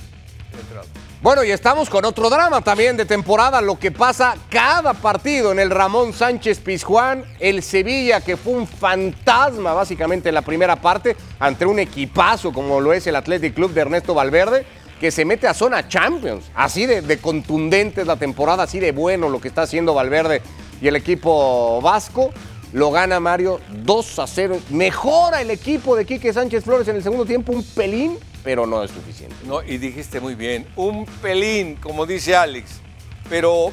El 0.52 0.61
entrenador. 0.61 0.88
Bueno, 1.20 1.42
y 1.42 1.50
estamos 1.50 1.90
con 1.90 2.04
otro 2.04 2.30
drama 2.30 2.61
también 2.61 2.97
de 2.97 3.04
temporada, 3.04 3.61
lo 3.61 3.76
que 3.76 3.90
pasa 3.90 4.37
cada 4.49 4.94
partido 4.94 5.50
en 5.50 5.58
el 5.58 5.68
Ramón 5.68 6.12
Sánchez 6.12 6.61
Pizjuán, 6.61 7.25
el 7.40 7.64
Sevilla 7.64 8.20
que 8.20 8.37
fue 8.37 8.52
un 8.52 8.68
fantasma 8.68 9.73
básicamente 9.73 10.28
en 10.28 10.37
la 10.37 10.42
primera 10.42 10.76
parte 10.76 11.16
ante 11.40 11.66
un 11.66 11.80
equipazo 11.80 12.52
como 12.52 12.80
lo 12.80 12.92
es 12.92 13.09
el 13.09 13.16
Athletic 13.16 13.53
Club 13.53 13.72
de 13.72 13.81
Ernesto 13.81 14.14
Valverde, 14.14 14.64
que 15.00 15.11
se 15.11 15.24
mete 15.24 15.48
a 15.48 15.55
zona 15.55 15.88
Champions. 15.88 16.44
Así 16.55 16.87
de, 16.87 17.03
de 17.03 17.18
contundente 17.18 18.03
es 18.03 18.07
la 18.07 18.16
temporada, 18.16 18.62
así 18.62 18.79
de 18.79 18.92
bueno 18.92 19.29
lo 19.29 19.40
que 19.40 19.48
está 19.48 19.62
haciendo 19.62 19.94
Valverde 19.94 20.40
y 20.81 20.87
el 20.87 20.94
equipo 20.94 21.81
vasco. 21.81 22.31
Lo 22.72 22.90
gana 22.90 23.18
Mario 23.18 23.61
2 23.85 24.18
a 24.18 24.26
0. 24.26 24.61
Mejora 24.70 25.40
el 25.40 25.50
equipo 25.50 25.96
de 25.96 26.04
Quique 26.04 26.33
Sánchez 26.33 26.64
Flores 26.64 26.87
en 26.88 26.96
el 26.96 27.02
segundo 27.02 27.24
tiempo 27.24 27.52
un 27.52 27.62
pelín, 27.62 28.18
pero 28.44 28.66
no 28.66 28.83
es 28.83 28.90
suficiente. 28.90 29.35
No, 29.46 29.62
y 29.62 29.78
dijiste 29.78 30.20
muy 30.20 30.35
bien, 30.35 30.66
un 30.76 31.07
pelín, 31.22 31.76
como 31.76 32.04
dice 32.07 32.37
Alex. 32.37 32.81
Pero 33.28 33.72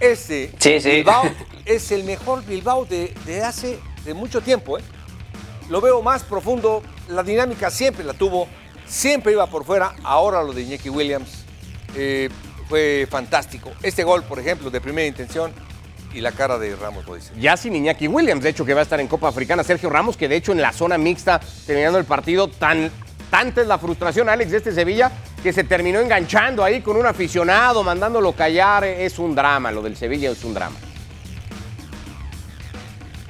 ese 0.00 0.52
Sí, 0.58 0.80
sí. 0.80 0.90
Bilbao 0.90 1.24
es 1.64 1.90
el 1.92 2.04
mejor 2.04 2.44
Bilbao 2.44 2.84
de, 2.84 3.12
de 3.26 3.42
hace 3.42 3.78
de 4.04 4.14
mucho 4.14 4.40
tiempo. 4.40 4.78
¿eh? 4.78 4.82
Lo 5.68 5.80
veo 5.80 6.02
más 6.02 6.22
profundo, 6.22 6.82
la 7.08 7.22
dinámica 7.22 7.70
siempre 7.70 8.04
la 8.04 8.14
tuvo, 8.14 8.46
siempre 8.86 9.32
iba 9.32 9.46
por 9.48 9.64
fuera. 9.64 9.94
Ahora 10.04 10.42
lo 10.42 10.52
de 10.52 10.62
Iñaki 10.62 10.90
Williams 10.90 11.44
eh, 11.96 12.28
fue 12.68 13.06
fantástico. 13.10 13.72
Este 13.82 14.04
gol, 14.04 14.22
por 14.24 14.38
ejemplo, 14.38 14.70
de 14.70 14.80
primera 14.80 15.06
intención 15.06 15.52
y 16.14 16.20
la 16.20 16.32
cara 16.32 16.58
de 16.58 16.74
Ramos 16.76 17.06
lo 17.06 17.14
dice. 17.14 17.32
ya 17.38 17.56
sin 17.56 17.74
Iñaki 17.74 18.08
Williams, 18.08 18.42
de 18.42 18.50
hecho 18.50 18.64
que 18.64 18.74
va 18.74 18.80
a 18.80 18.82
estar 18.82 19.00
en 19.00 19.08
Copa 19.08 19.28
Africana, 19.28 19.64
Sergio 19.64 19.90
Ramos, 19.90 20.16
que 20.16 20.28
de 20.28 20.36
hecho 20.36 20.52
en 20.52 20.60
la 20.60 20.72
zona 20.72 20.98
mixta, 20.98 21.40
terminando 21.66 21.98
el 21.98 22.04
partido, 22.04 22.48
tan, 22.48 22.90
tanta 23.30 23.60
es 23.60 23.66
la 23.66 23.78
frustración, 23.78 24.28
Alex, 24.28 24.50
de 24.50 24.58
este 24.58 24.72
Sevilla, 24.72 25.10
que 25.42 25.52
se 25.52 25.64
terminó 25.64 26.00
enganchando 26.00 26.62
ahí 26.62 26.80
con 26.80 26.96
un 26.96 27.06
aficionado, 27.06 27.82
mandándolo 27.82 28.32
callar, 28.32 28.84
es 28.84 29.18
un 29.18 29.34
drama, 29.34 29.72
lo 29.72 29.82
del 29.82 29.96
Sevilla 29.96 30.30
es 30.30 30.44
un 30.44 30.54
drama. 30.54 30.76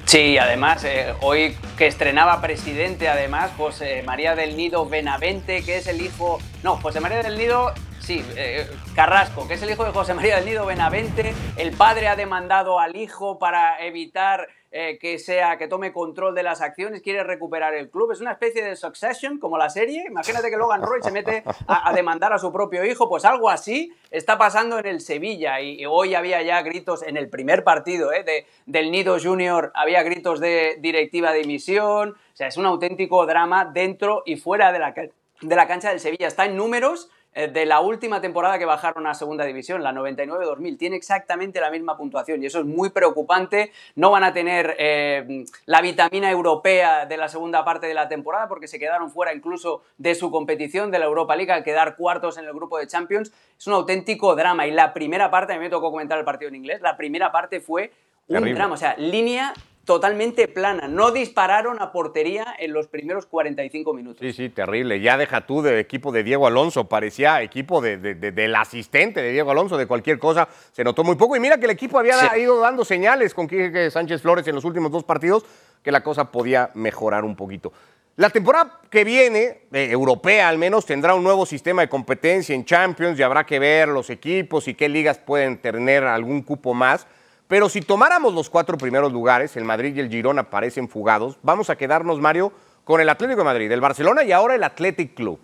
Sí, 0.05 0.37
además, 0.37 0.83
eh, 0.83 1.11
hoy 1.21 1.57
que 1.75 1.87
estrenaba 1.87 2.39
presidente, 2.39 3.09
además, 3.09 3.49
José 3.57 4.03
María 4.03 4.35
del 4.35 4.55
Nido 4.55 4.87
Benavente, 4.87 5.63
que 5.63 5.77
es 5.77 5.87
el 5.87 6.01
hijo. 6.01 6.39
No, 6.61 6.77
José 6.77 6.99
María 6.99 7.23
del 7.23 7.35
Nido, 7.35 7.73
sí, 8.03 8.23
eh, 8.35 8.67
Carrasco, 8.95 9.47
que 9.47 9.53
es 9.53 9.61
el 9.61 9.71
hijo 9.71 9.85
de 9.85 9.91
José 9.91 10.13
María 10.13 10.35
del 10.35 10.45
Nido 10.45 10.65
Benavente. 10.65 11.33
El 11.57 11.75
padre 11.75 12.07
ha 12.07 12.15
demandado 12.15 12.79
al 12.79 12.95
hijo 12.95 13.39
para 13.39 13.83
evitar 13.83 14.47
eh, 14.71 14.97
que 14.99 15.19
sea 15.19 15.57
que 15.57 15.67
tome 15.67 15.93
control 15.93 16.33
de 16.33 16.41
las 16.41 16.59
acciones, 16.59 17.01
quiere 17.01 17.23
recuperar 17.23 17.75
el 17.75 17.89
club. 17.89 18.11
Es 18.11 18.21
una 18.21 18.31
especie 18.31 18.63
de 18.63 18.75
Succession, 18.75 19.37
como 19.37 19.57
la 19.57 19.69
serie. 19.69 20.03
Imagínate 20.07 20.49
que 20.49 20.57
Logan 20.57 20.81
Roy 20.81 20.99
se 21.01 21.11
mete 21.11 21.43
a, 21.67 21.93
demandar 21.93 22.33
a 22.33 22.39
su 22.39 22.51
propio 22.51 22.83
hijo, 22.83 23.07
pues 23.07 23.23
algo 23.23 23.49
así 23.49 23.93
está 24.09 24.37
pasando 24.37 24.79
en 24.79 24.87
el 24.87 24.99
Sevilla. 24.99 25.61
Y, 25.61 25.85
hoy 25.85 26.15
había 26.15 26.41
ya 26.41 26.61
gritos 26.63 27.03
en 27.03 27.17
el 27.17 27.29
primer 27.29 27.63
partido 27.63 28.11
eh, 28.11 28.23
de, 28.23 28.47
del 28.65 28.91
Nido 28.91 29.17
Junior, 29.21 29.71
había 29.75 30.01
gritos 30.03 30.39
de 30.39 30.77
directiva 30.79 31.31
de 31.31 31.41
emisión. 31.41 32.09
O 32.09 32.35
sea, 32.35 32.47
es 32.47 32.57
un 32.57 32.65
auténtico 32.65 33.25
drama 33.27 33.65
dentro 33.65 34.23
y 34.25 34.37
fuera 34.37 34.71
de 34.71 34.79
la, 34.79 34.93
de 34.93 35.55
la 35.55 35.67
cancha 35.67 35.89
del 35.89 35.99
Sevilla. 35.99 36.27
Está 36.27 36.45
en 36.45 36.57
números 36.57 37.11
de 37.33 37.65
la 37.65 37.79
última 37.79 38.21
temporada 38.21 38.59
que 38.59 38.65
bajaron 38.65 39.07
a 39.07 39.13
segunda 39.13 39.45
división, 39.45 39.83
la 39.83 39.91
99-2000. 39.91 40.77
Tiene 40.77 40.95
exactamente 40.95 41.59
la 41.59 41.71
misma 41.71 41.97
puntuación 41.97 42.43
y 42.43 42.45
eso 42.45 42.59
es 42.59 42.65
muy 42.65 42.89
preocupante. 42.89 43.71
No 43.95 44.11
van 44.11 44.23
a 44.23 44.33
tener 44.33 44.75
eh, 44.77 45.45
la 45.65 45.81
vitamina 45.81 46.29
europea 46.29 47.05
de 47.05 47.17
la 47.17 47.27
segunda 47.27 47.65
parte 47.65 47.87
de 47.87 47.93
la 47.93 48.07
temporada 48.07 48.47
porque 48.47 48.67
se 48.67 48.79
quedaron 48.79 49.09
fuera 49.11 49.33
incluso 49.33 49.81
de 49.97 50.15
su 50.15 50.31
competición 50.31 50.91
de 50.91 50.99
la 50.99 51.05
Europa 51.05 51.35
League 51.35 51.51
al 51.51 51.63
quedar 51.63 51.95
cuartos 51.95 52.37
en 52.37 52.45
el 52.45 52.53
grupo 52.53 52.77
de 52.77 52.87
Champions. 52.87 53.31
Es 53.57 53.67
un 53.67 53.73
auténtico 53.73 54.35
drama 54.35 54.67
y 54.67 54.71
la 54.71 54.93
primera 54.93 55.31
parte, 55.31 55.53
a 55.53 55.57
mí 55.57 55.63
me 55.63 55.69
tocó 55.69 55.91
comentar 55.91 56.19
el 56.19 56.25
partido 56.25 56.49
en 56.49 56.55
inglés, 56.55 56.81
la 56.81 56.97
primera 56.97 57.31
parte 57.31 57.59
fue 57.59 57.91
un 58.27 58.35
Terrible. 58.35 58.53
drama, 58.53 58.73
o 58.75 58.77
sea, 58.77 58.95
línea 58.97 59.53
totalmente 59.85 60.47
plana. 60.47 60.87
No 60.87 61.11
dispararon 61.11 61.81
a 61.81 61.91
portería 61.91 62.55
en 62.57 62.71
los 62.73 62.87
primeros 62.87 63.25
45 63.25 63.93
minutos. 63.93 64.19
Sí, 64.21 64.31
sí, 64.33 64.49
terrible. 64.49 65.01
Ya 65.01 65.17
deja 65.17 65.45
tú 65.45 65.61
de 65.61 65.79
equipo 65.79 66.11
de 66.11 66.23
Diego 66.23 66.47
Alonso, 66.47 66.87
parecía 66.87 67.41
equipo 67.41 67.81
de- 67.81 67.97
de- 67.97 68.15
de- 68.15 68.31
del 68.31 68.55
asistente 68.55 69.21
de 69.21 69.31
Diego 69.31 69.51
Alonso, 69.51 69.77
de 69.77 69.85
cualquier 69.85 70.19
cosa, 70.19 70.47
se 70.71 70.83
notó 70.83 71.03
muy 71.03 71.15
poco. 71.15 71.35
Y 71.35 71.39
mira 71.39 71.57
que 71.57 71.65
el 71.65 71.71
equipo 71.71 71.99
había 71.99 72.17
Sí. 72.17 72.39
ido 72.41 72.59
dando 72.59 72.85
señales 72.85 73.33
con 73.33 73.47
Quique 73.47 73.91
Sánchez 73.91 74.21
Flores 74.21 74.47
en 74.47 74.55
los 74.55 74.63
últimos 74.63 74.91
dos 74.91 75.03
partidos, 75.03 75.45
que 75.83 75.91
la 75.91 76.01
cosa 76.01 76.31
podía 76.31 76.69
mejorar 76.75 77.25
un 77.25 77.35
poquito. 77.35 77.73
La 78.15 78.29
temporada 78.29 78.79
que 78.91 79.03
viene, 79.03 79.63
eh, 79.73 79.87
europea 79.91 80.47
al 80.47 80.59
menos, 80.59 80.85
tendrá 80.85 81.15
un 81.15 81.23
nuevo 81.23 81.45
sistema 81.47 81.81
de 81.81 81.89
competencia 81.89 82.53
en 82.53 82.63
Champions 82.63 83.19
y 83.19 83.23
habrá 83.23 83.43
que 83.43 83.57
ver 83.59 83.87
los 83.89 84.09
equipos 84.11 84.67
y 84.67 84.75
qué 84.75 84.87
ligas 84.87 85.17
pueden 85.17 85.57
tener 85.57 86.03
algún 86.03 86.43
cupo 86.43 86.73
más. 86.75 87.07
Pero 87.47 87.69
si 87.69 87.81
tomáramos 87.81 88.33
los 88.33 88.49
cuatro 88.49 88.77
primeros 88.77 89.11
lugares, 89.11 89.55
el 89.57 89.65
Madrid 89.65 89.95
y 89.95 89.99
el 89.99 90.09
Girona 90.09 90.49
parecen 90.49 90.89
fugados, 90.89 91.37
vamos 91.43 91.69
a 91.69 91.75
quedarnos, 91.75 92.19
Mario, 92.19 92.51
con 92.83 93.01
el 93.01 93.09
Atlético 93.09 93.39
de 93.39 93.45
Madrid, 93.45 93.71
el 93.71 93.81
Barcelona 93.81 94.23
y 94.23 94.31
ahora 94.31 94.55
el 94.55 94.63
Athletic 94.63 95.13
Club. 95.13 95.39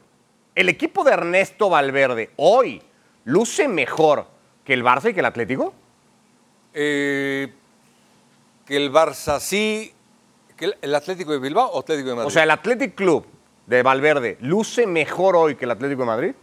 ¿El 0.55 0.69
equipo 0.69 1.03
de 1.03 1.11
Ernesto 1.11 1.69
Valverde 1.69 2.31
hoy 2.37 2.81
luce 3.25 3.67
mejor 3.67 4.25
que 4.63 4.73
el 4.73 4.83
Barça 4.83 5.09
y 5.09 5.13
que 5.13 5.19
el 5.19 5.25
Atlético? 5.25 5.73
Eh, 6.73 7.53
que 8.65 8.75
el 8.75 8.91
Barça 8.91 9.39
sí, 9.39 9.93
que 10.57 10.65
el, 10.65 10.77
el 10.81 10.95
Atlético 10.95 11.31
de 11.31 11.39
Bilbao 11.39 11.69
o 11.71 11.79
Atlético 11.79 12.09
de 12.09 12.15
Madrid. 12.15 12.27
O 12.27 12.31
sea, 12.31 12.43
el 12.43 12.51
Athletic 12.51 12.95
Club 12.95 13.25
de 13.67 13.83
Valverde 13.83 14.37
luce 14.41 14.87
mejor 14.87 15.35
hoy 15.35 15.55
que 15.55 15.65
el 15.65 15.71
Atlético 15.71 16.01
de 16.01 16.07
Madrid. 16.07 16.35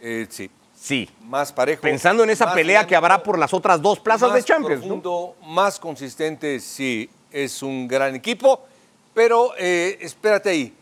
Eh, 0.00 0.26
sí, 0.28 0.50
Sí. 0.80 1.08
más 1.22 1.52
parejo. 1.52 1.82
Pensando 1.82 2.22
en 2.22 2.30
esa 2.30 2.52
pelea 2.52 2.86
que 2.86 2.94
habrá 2.94 3.22
por 3.22 3.38
las 3.38 3.52
otras 3.52 3.82
dos 3.82 3.98
plazas 3.98 4.32
de 4.32 4.38
más 4.38 4.44
Champions. 4.44 4.82
¿no? 4.82 5.00
profundo, 5.00 5.36
más 5.46 5.78
consistente, 5.78 6.60
sí, 6.60 7.10
es 7.30 7.62
un 7.62 7.88
gran 7.88 8.14
equipo, 8.14 8.64
pero 9.12 9.52
eh, 9.58 9.98
espérate 10.00 10.50
ahí. 10.50 10.74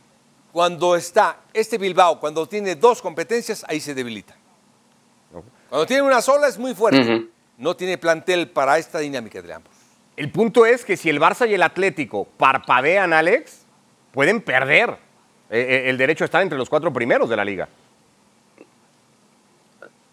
Cuando 0.52 0.96
está 0.96 1.38
este 1.52 1.76
Bilbao, 1.78 2.18
cuando 2.20 2.46
tiene 2.46 2.74
dos 2.76 3.02
competencias, 3.02 3.64
ahí 3.68 3.80
se 3.80 3.94
debilita. 3.94 4.34
Cuando 5.68 5.86
tiene 5.86 6.02
una 6.02 6.22
sola 6.22 6.48
es 6.48 6.58
muy 6.58 6.74
fuerte. 6.74 7.26
No 7.58 7.74
tiene 7.74 7.98
plantel 7.98 8.48
para 8.50 8.78
esta 8.78 8.98
dinámica 8.98 9.40
de 9.42 9.52
ambos. 9.52 9.72
El 10.16 10.30
punto 10.30 10.64
es 10.64 10.84
que 10.84 10.96
si 10.96 11.10
el 11.10 11.20
Barça 11.20 11.48
y 11.48 11.54
el 11.54 11.62
Atlético 11.62 12.26
parpadean, 12.36 13.12
Alex, 13.12 13.66
pueden 14.12 14.40
perder 14.40 14.90
eh, 15.50 15.58
eh, 15.58 15.90
el 15.90 15.98
derecho 15.98 16.24
a 16.24 16.26
estar 16.26 16.42
entre 16.42 16.56
los 16.56 16.70
cuatro 16.70 16.92
primeros 16.92 17.28
de 17.28 17.36
la 17.36 17.44
liga. 17.44 17.68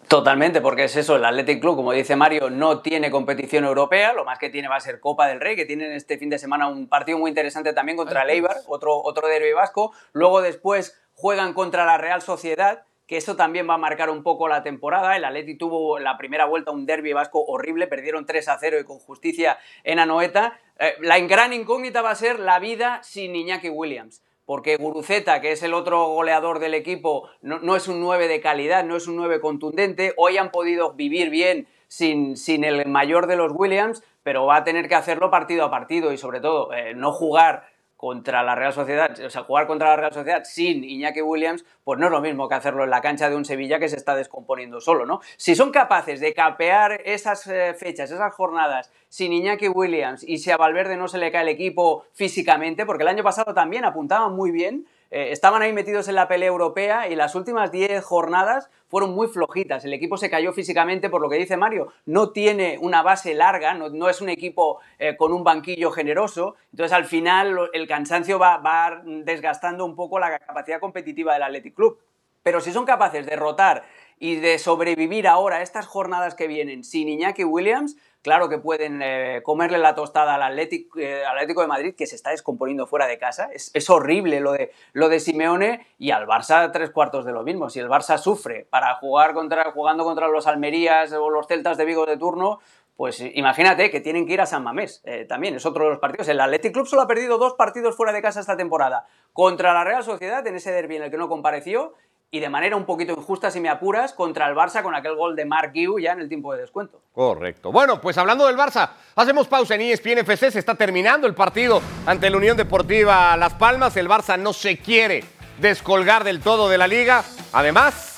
Totalmente, 0.08 0.60
porque 0.60 0.84
es 0.84 0.96
eso, 0.96 1.16
el 1.16 1.24
Athletic 1.24 1.60
Club, 1.60 1.76
como 1.76 1.92
dice 1.92 2.14
Mario, 2.14 2.50
no 2.50 2.82
tiene 2.82 3.10
competición 3.10 3.64
europea, 3.64 4.12
lo 4.12 4.24
más 4.24 4.38
que 4.38 4.50
tiene 4.50 4.68
va 4.68 4.76
a 4.76 4.80
ser 4.80 5.00
Copa 5.00 5.26
del 5.28 5.40
Rey, 5.40 5.56
que 5.56 5.64
tienen 5.64 5.92
este 5.92 6.18
fin 6.18 6.30
de 6.30 6.38
semana 6.38 6.68
un 6.68 6.88
partido 6.88 7.18
muy 7.18 7.30
interesante 7.30 7.72
también 7.72 7.96
contra 7.96 8.22
el 8.22 8.30
Eibar, 8.30 8.56
otro, 8.66 8.96
otro 8.96 9.28
derbi 9.28 9.52
vasco, 9.52 9.92
luego 10.12 10.42
después 10.42 11.00
juegan 11.14 11.54
contra 11.54 11.86
la 11.86 11.96
Real 11.96 12.22
Sociedad, 12.22 12.84
que 13.06 13.16
eso 13.16 13.36
también 13.36 13.68
va 13.68 13.74
a 13.74 13.78
marcar 13.78 14.10
un 14.10 14.22
poco 14.22 14.48
la 14.48 14.62
temporada, 14.62 15.16
el 15.16 15.24
Atleti 15.24 15.56
tuvo 15.56 15.98
la 15.98 16.16
primera 16.16 16.44
vuelta 16.46 16.70
un 16.70 16.86
derbi 16.86 17.12
vasco 17.12 17.44
horrible, 17.44 17.86
perdieron 17.86 18.26
3 18.26 18.48
a 18.48 18.58
0 18.58 18.80
y 18.80 18.84
con 18.84 18.98
justicia 18.98 19.58
en 19.84 19.98
Anoeta, 20.00 20.58
Eh, 20.80 20.96
la 21.02 21.20
gran 21.20 21.52
incógnita 21.52 22.02
va 22.02 22.10
a 22.10 22.16
ser 22.16 22.40
la 22.40 22.58
vida 22.58 23.00
sin 23.04 23.36
Iñaki 23.36 23.68
Williams 23.68 24.23
porque 24.46 24.76
Guruceta, 24.76 25.40
que 25.40 25.52
es 25.52 25.62
el 25.62 25.74
otro 25.74 26.06
goleador 26.08 26.58
del 26.58 26.74
equipo, 26.74 27.28
no, 27.42 27.58
no 27.60 27.76
es 27.76 27.88
un 27.88 28.00
9 28.00 28.28
de 28.28 28.40
calidad, 28.40 28.84
no 28.84 28.96
es 28.96 29.06
un 29.06 29.16
9 29.16 29.40
contundente. 29.40 30.12
Hoy 30.16 30.36
han 30.36 30.50
podido 30.50 30.92
vivir 30.92 31.30
bien 31.30 31.66
sin, 31.88 32.36
sin 32.36 32.64
el 32.64 32.86
mayor 32.86 33.26
de 33.26 33.36
los 33.36 33.52
Williams, 33.54 34.02
pero 34.22 34.46
va 34.46 34.56
a 34.56 34.64
tener 34.64 34.88
que 34.88 34.94
hacerlo 34.94 35.30
partido 35.30 35.64
a 35.64 35.70
partido 35.70 36.12
y 36.12 36.18
sobre 36.18 36.40
todo 36.40 36.72
eh, 36.72 36.94
no 36.94 37.12
jugar 37.12 37.68
contra 38.04 38.42
la 38.42 38.54
Real 38.54 38.74
Sociedad, 38.74 39.18
o 39.18 39.30
sea, 39.30 39.44
jugar 39.44 39.66
contra 39.66 39.88
la 39.88 39.96
Real 39.96 40.12
Sociedad 40.12 40.42
sin 40.44 40.84
Iñaki 40.84 41.22
Williams, 41.22 41.64
pues 41.84 41.98
no 41.98 42.04
es 42.04 42.12
lo 42.12 42.20
mismo 42.20 42.50
que 42.50 42.54
hacerlo 42.54 42.84
en 42.84 42.90
la 42.90 43.00
cancha 43.00 43.30
de 43.30 43.34
un 43.34 43.46
Sevilla 43.46 43.78
que 43.78 43.88
se 43.88 43.96
está 43.96 44.14
descomponiendo 44.14 44.78
solo, 44.82 45.06
¿no? 45.06 45.22
Si 45.38 45.54
son 45.54 45.70
capaces 45.70 46.20
de 46.20 46.34
capear 46.34 47.00
esas 47.06 47.46
eh, 47.46 47.72
fechas, 47.72 48.10
esas 48.10 48.34
jornadas 48.34 48.92
sin 49.08 49.32
Iñaki 49.32 49.68
Williams 49.68 50.22
y 50.22 50.36
si 50.36 50.50
a 50.50 50.58
Valverde 50.58 50.98
no 50.98 51.08
se 51.08 51.16
le 51.16 51.32
cae 51.32 51.44
el 51.44 51.48
equipo 51.48 52.04
físicamente, 52.12 52.84
porque 52.84 53.04
el 53.04 53.08
año 53.08 53.22
pasado 53.22 53.54
también 53.54 53.86
apuntaban 53.86 54.36
muy 54.36 54.50
bien, 54.50 54.84
eh, 55.10 55.28
estaban 55.30 55.62
ahí 55.62 55.72
metidos 55.72 56.08
en 56.08 56.14
la 56.14 56.28
pelea 56.28 56.48
europea 56.48 57.08
y 57.08 57.14
las 57.14 57.34
últimas 57.34 57.70
10 57.70 58.04
jornadas 58.04 58.70
fueron 58.88 59.14
muy 59.14 59.28
flojitas. 59.28 59.84
El 59.84 59.92
equipo 59.92 60.16
se 60.16 60.30
cayó 60.30 60.52
físicamente 60.52 61.10
por 61.10 61.20
lo 61.20 61.28
que 61.28 61.36
dice 61.36 61.56
Mario. 61.56 61.92
No 62.06 62.30
tiene 62.30 62.78
una 62.80 63.02
base 63.02 63.34
larga, 63.34 63.74
no, 63.74 63.88
no 63.88 64.08
es 64.08 64.20
un 64.20 64.28
equipo 64.28 64.80
eh, 64.98 65.16
con 65.16 65.32
un 65.32 65.44
banquillo 65.44 65.90
generoso. 65.90 66.56
Entonces 66.72 66.92
al 66.92 67.04
final 67.04 67.70
el 67.72 67.86
cansancio 67.86 68.38
va, 68.38 68.58
va 68.58 69.02
desgastando 69.04 69.84
un 69.84 69.96
poco 69.96 70.18
la 70.18 70.38
capacidad 70.38 70.80
competitiva 70.80 71.34
del 71.34 71.42
Athletic 71.42 71.74
Club. 71.74 71.98
Pero 72.42 72.60
si 72.60 72.72
son 72.72 72.84
capaces 72.84 73.24
de 73.26 73.36
rotar 73.36 73.84
y 74.18 74.36
de 74.36 74.58
sobrevivir 74.58 75.26
ahora 75.26 75.62
estas 75.62 75.86
jornadas 75.86 76.34
que 76.34 76.46
vienen 76.46 76.84
sin 76.84 77.08
Iñaki 77.08 77.42
Williams, 77.44 77.96
claro 78.24 78.48
que 78.48 78.58
pueden 78.58 79.02
eh, 79.02 79.42
comerle 79.44 79.78
la 79.78 79.94
tostada 79.94 80.34
al 80.34 80.42
Atlético, 80.42 80.98
eh, 80.98 81.24
al 81.24 81.36
Atlético 81.36 81.60
de 81.60 81.68
Madrid, 81.68 81.94
que 81.94 82.06
se 82.08 82.16
está 82.16 82.30
descomponiendo 82.30 82.88
fuera 82.88 83.06
de 83.06 83.18
casa. 83.18 83.50
Es, 83.52 83.70
es 83.74 83.88
horrible 83.90 84.40
lo 84.40 84.52
de, 84.52 84.72
lo 84.94 85.08
de 85.08 85.20
Simeone 85.20 85.86
y 85.98 86.10
al 86.10 86.26
Barça 86.26 86.72
tres 86.72 86.90
cuartos 86.90 87.24
de 87.24 87.32
lo 87.32 87.44
mismo. 87.44 87.70
Si 87.70 87.78
el 87.78 87.88
Barça 87.88 88.18
sufre 88.18 88.66
para 88.70 88.94
jugar 88.96 89.34
contra, 89.34 89.70
jugando 89.70 90.02
contra 90.02 90.26
los 90.26 90.46
Almerías 90.46 91.12
o 91.12 91.30
los 91.30 91.46
Celtas 91.46 91.76
de 91.76 91.84
Vigo 91.84 92.06
de 92.06 92.16
turno, 92.16 92.58
pues 92.96 93.20
imagínate 93.20 93.90
que 93.90 94.00
tienen 94.00 94.24
que 94.26 94.34
ir 94.34 94.40
a 94.40 94.46
San 94.46 94.62
Mamés. 94.62 95.02
eh, 95.04 95.24
también 95.24 95.56
es 95.56 95.66
otro 95.66 95.84
de 95.84 95.90
los 95.90 95.98
partidos. 95.98 96.28
El 96.28 96.40
Athletic 96.40 96.72
Club 96.72 96.86
solo 96.86 97.02
ha 97.02 97.06
perdido 97.08 97.38
dos 97.38 97.54
partidos 97.54 97.96
fuera 97.96 98.12
de 98.12 98.22
casa 98.22 98.40
esta 98.40 98.56
temporada. 98.56 99.06
Contra 99.32 99.74
la 99.74 99.82
Real 99.82 100.04
Sociedad, 100.04 100.46
en 100.46 100.54
ese 100.54 100.70
derbi 100.70 100.96
en 100.96 101.02
el 101.02 101.10
que 101.10 101.16
no 101.16 101.28
compareció, 101.28 101.94
y 102.30 102.40
de 102.40 102.48
manera 102.48 102.76
un 102.76 102.84
poquito 102.84 103.12
injusta, 103.12 103.50
si 103.50 103.60
me 103.60 103.68
apuras, 103.68 104.12
contra 104.12 104.48
el 104.48 104.56
Barça 104.56 104.82
con 104.82 104.94
aquel 104.94 105.14
gol 105.14 105.36
de 105.36 105.44
Mark 105.44 105.72
Guiu 105.72 105.98
ya 106.00 106.12
en 106.12 106.20
el 106.20 106.28
tiempo 106.28 106.52
de 106.52 106.60
descuento. 106.60 107.00
Correcto. 107.12 107.70
Bueno, 107.70 108.00
pues 108.00 108.18
hablando 108.18 108.46
del 108.46 108.56
Barça, 108.56 108.90
hacemos 109.14 109.46
pausa 109.46 109.76
en 109.76 109.82
ESPN 109.82 110.18
FC. 110.18 110.50
Se 110.50 110.58
está 110.58 110.74
terminando 110.74 111.26
el 111.26 111.34
partido 111.34 111.80
ante 112.06 112.28
la 112.28 112.36
Unión 112.36 112.56
Deportiva 112.56 113.36
Las 113.36 113.54
Palmas. 113.54 113.96
El 113.96 114.08
Barça 114.08 114.38
no 114.38 114.52
se 114.52 114.78
quiere 114.78 115.24
descolgar 115.60 116.24
del 116.24 116.40
todo 116.40 116.68
de 116.68 116.78
la 116.78 116.88
liga. 116.88 117.22
Además, 117.52 118.16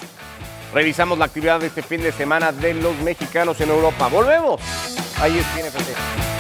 revisamos 0.73 1.19
la 1.19 1.27
actividad 1.27 1.61
de 1.61 1.67
este 1.67 1.83
fin 1.83 2.03
de 2.03 2.13
semana 2.13 2.53
de 2.53 2.75
los 2.75 2.97
mexicanos 3.01 3.61
en 3.61 3.71
Europa. 3.71 4.09
Volvemos 4.09 4.61
a 5.21 5.29
ESPN 5.29 5.67
FC. 5.67 6.36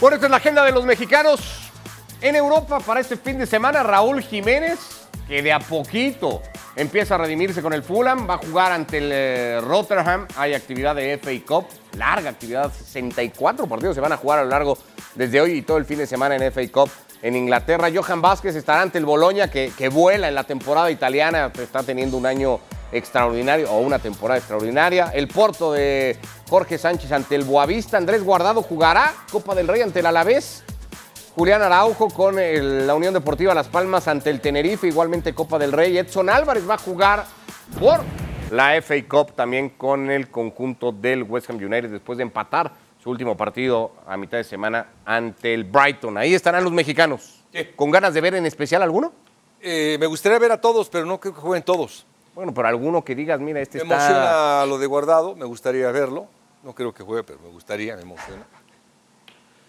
Bueno, 0.00 0.14
esta 0.14 0.28
es 0.28 0.30
la 0.30 0.36
agenda 0.36 0.64
de 0.64 0.70
los 0.70 0.84
mexicanos 0.84 1.72
en 2.20 2.36
Europa 2.36 2.78
para 2.78 3.00
este 3.00 3.16
fin 3.16 3.36
de 3.36 3.46
semana. 3.46 3.82
Raúl 3.82 4.22
Jiménez, 4.22 4.78
que 5.26 5.42
de 5.42 5.52
a 5.52 5.58
poquito 5.58 6.40
empieza 6.76 7.16
a 7.16 7.18
redimirse 7.18 7.62
con 7.62 7.72
el 7.72 7.82
Fulham, 7.82 8.30
va 8.30 8.34
a 8.34 8.38
jugar 8.38 8.70
ante 8.70 8.98
el 8.98 9.10
eh, 9.12 9.60
Rotterdam. 9.60 10.28
Hay 10.36 10.54
actividad 10.54 10.94
de 10.94 11.18
FA 11.18 11.32
Cup, 11.44 11.66
larga 11.96 12.30
actividad, 12.30 12.72
64 12.72 13.66
partidos 13.66 13.96
se 13.96 14.00
van 14.00 14.12
a 14.12 14.16
jugar 14.16 14.38
a 14.38 14.44
lo 14.44 14.50
largo 14.50 14.78
desde 15.16 15.40
hoy 15.40 15.50
y 15.54 15.62
todo 15.62 15.78
el 15.78 15.84
fin 15.84 15.98
de 15.98 16.06
semana 16.06 16.36
en 16.36 16.52
FA 16.52 16.62
Cup 16.70 16.90
en 17.20 17.34
Inglaterra. 17.34 17.88
Johan 17.92 18.22
Vázquez 18.22 18.54
estará 18.54 18.82
ante 18.82 18.98
el 18.98 19.04
Boloña, 19.04 19.50
que, 19.50 19.72
que 19.76 19.88
vuela 19.88 20.28
en 20.28 20.36
la 20.36 20.44
temporada 20.44 20.92
italiana, 20.92 21.50
está 21.60 21.82
teniendo 21.82 22.16
un 22.16 22.26
año 22.26 22.60
extraordinario 22.92 23.70
o 23.70 23.80
una 23.80 23.98
temporada 23.98 24.38
extraordinaria. 24.38 25.10
El 25.12 25.26
Porto 25.26 25.72
de 25.72 26.16
Jorge 26.48 26.78
Sánchez 26.78 27.12
ante 27.12 27.34
el 27.34 27.44
Boavista. 27.44 27.96
Andrés 27.96 28.22
Guardado 28.24 28.62
jugará 28.62 29.12
Copa 29.30 29.54
del 29.54 29.68
Rey 29.68 29.82
ante 29.82 30.00
el 30.00 30.06
Alavés. 30.06 30.64
Julián 31.34 31.62
Araujo 31.62 32.08
con 32.08 32.38
el- 32.38 32.86
la 32.86 32.94
Unión 32.94 33.14
Deportiva 33.14 33.54
Las 33.54 33.68
Palmas 33.68 34.08
ante 34.08 34.30
el 34.30 34.40
Tenerife, 34.40 34.88
igualmente 34.88 35.34
Copa 35.34 35.58
del 35.58 35.72
Rey. 35.72 35.96
Edson 35.96 36.28
Álvarez 36.28 36.68
va 36.68 36.74
a 36.74 36.78
jugar 36.78 37.24
por 37.78 38.00
la 38.50 38.74
FA 38.76 38.96
Cup 39.08 39.32
también 39.36 39.68
con 39.70 40.10
el 40.10 40.30
conjunto 40.30 40.90
del 40.90 41.22
West 41.22 41.50
Ham 41.50 41.56
United 41.56 41.90
después 41.90 42.16
de 42.18 42.22
empatar 42.24 42.72
su 43.02 43.10
último 43.10 43.36
partido 43.36 43.92
a 44.06 44.16
mitad 44.16 44.38
de 44.38 44.44
semana 44.44 44.86
ante 45.04 45.54
el 45.54 45.64
Brighton. 45.64 46.16
Ahí 46.18 46.34
estarán 46.34 46.64
los 46.64 46.72
mexicanos. 46.72 47.44
Sí. 47.52 47.68
¿Con 47.76 47.90
ganas 47.90 48.14
de 48.14 48.20
ver 48.20 48.34
en 48.34 48.46
especial 48.46 48.82
alguno? 48.82 49.12
Eh, 49.60 49.96
me 50.00 50.06
gustaría 50.06 50.38
ver 50.38 50.50
a 50.52 50.60
todos, 50.60 50.88
pero 50.88 51.04
no 51.04 51.20
creo 51.20 51.34
que 51.34 51.40
jueguen 51.40 51.62
todos. 51.62 52.04
Bueno, 52.34 52.52
pero 52.54 52.68
alguno 52.68 53.04
que 53.04 53.14
digas, 53.14 53.38
mira, 53.40 53.60
este 53.60 53.78
Me 53.78 53.82
está... 53.84 53.94
emociona 53.96 54.66
lo 54.66 54.78
de 54.78 54.86
Guardado, 54.86 55.34
me 55.36 55.44
gustaría 55.44 55.90
verlo. 55.92 56.26
No 56.62 56.74
creo 56.74 56.92
que 56.92 57.02
juegue, 57.02 57.22
pero 57.24 57.38
me 57.40 57.48
gustaría, 57.48 57.94
me 57.96 58.02
emociona. 58.02 58.44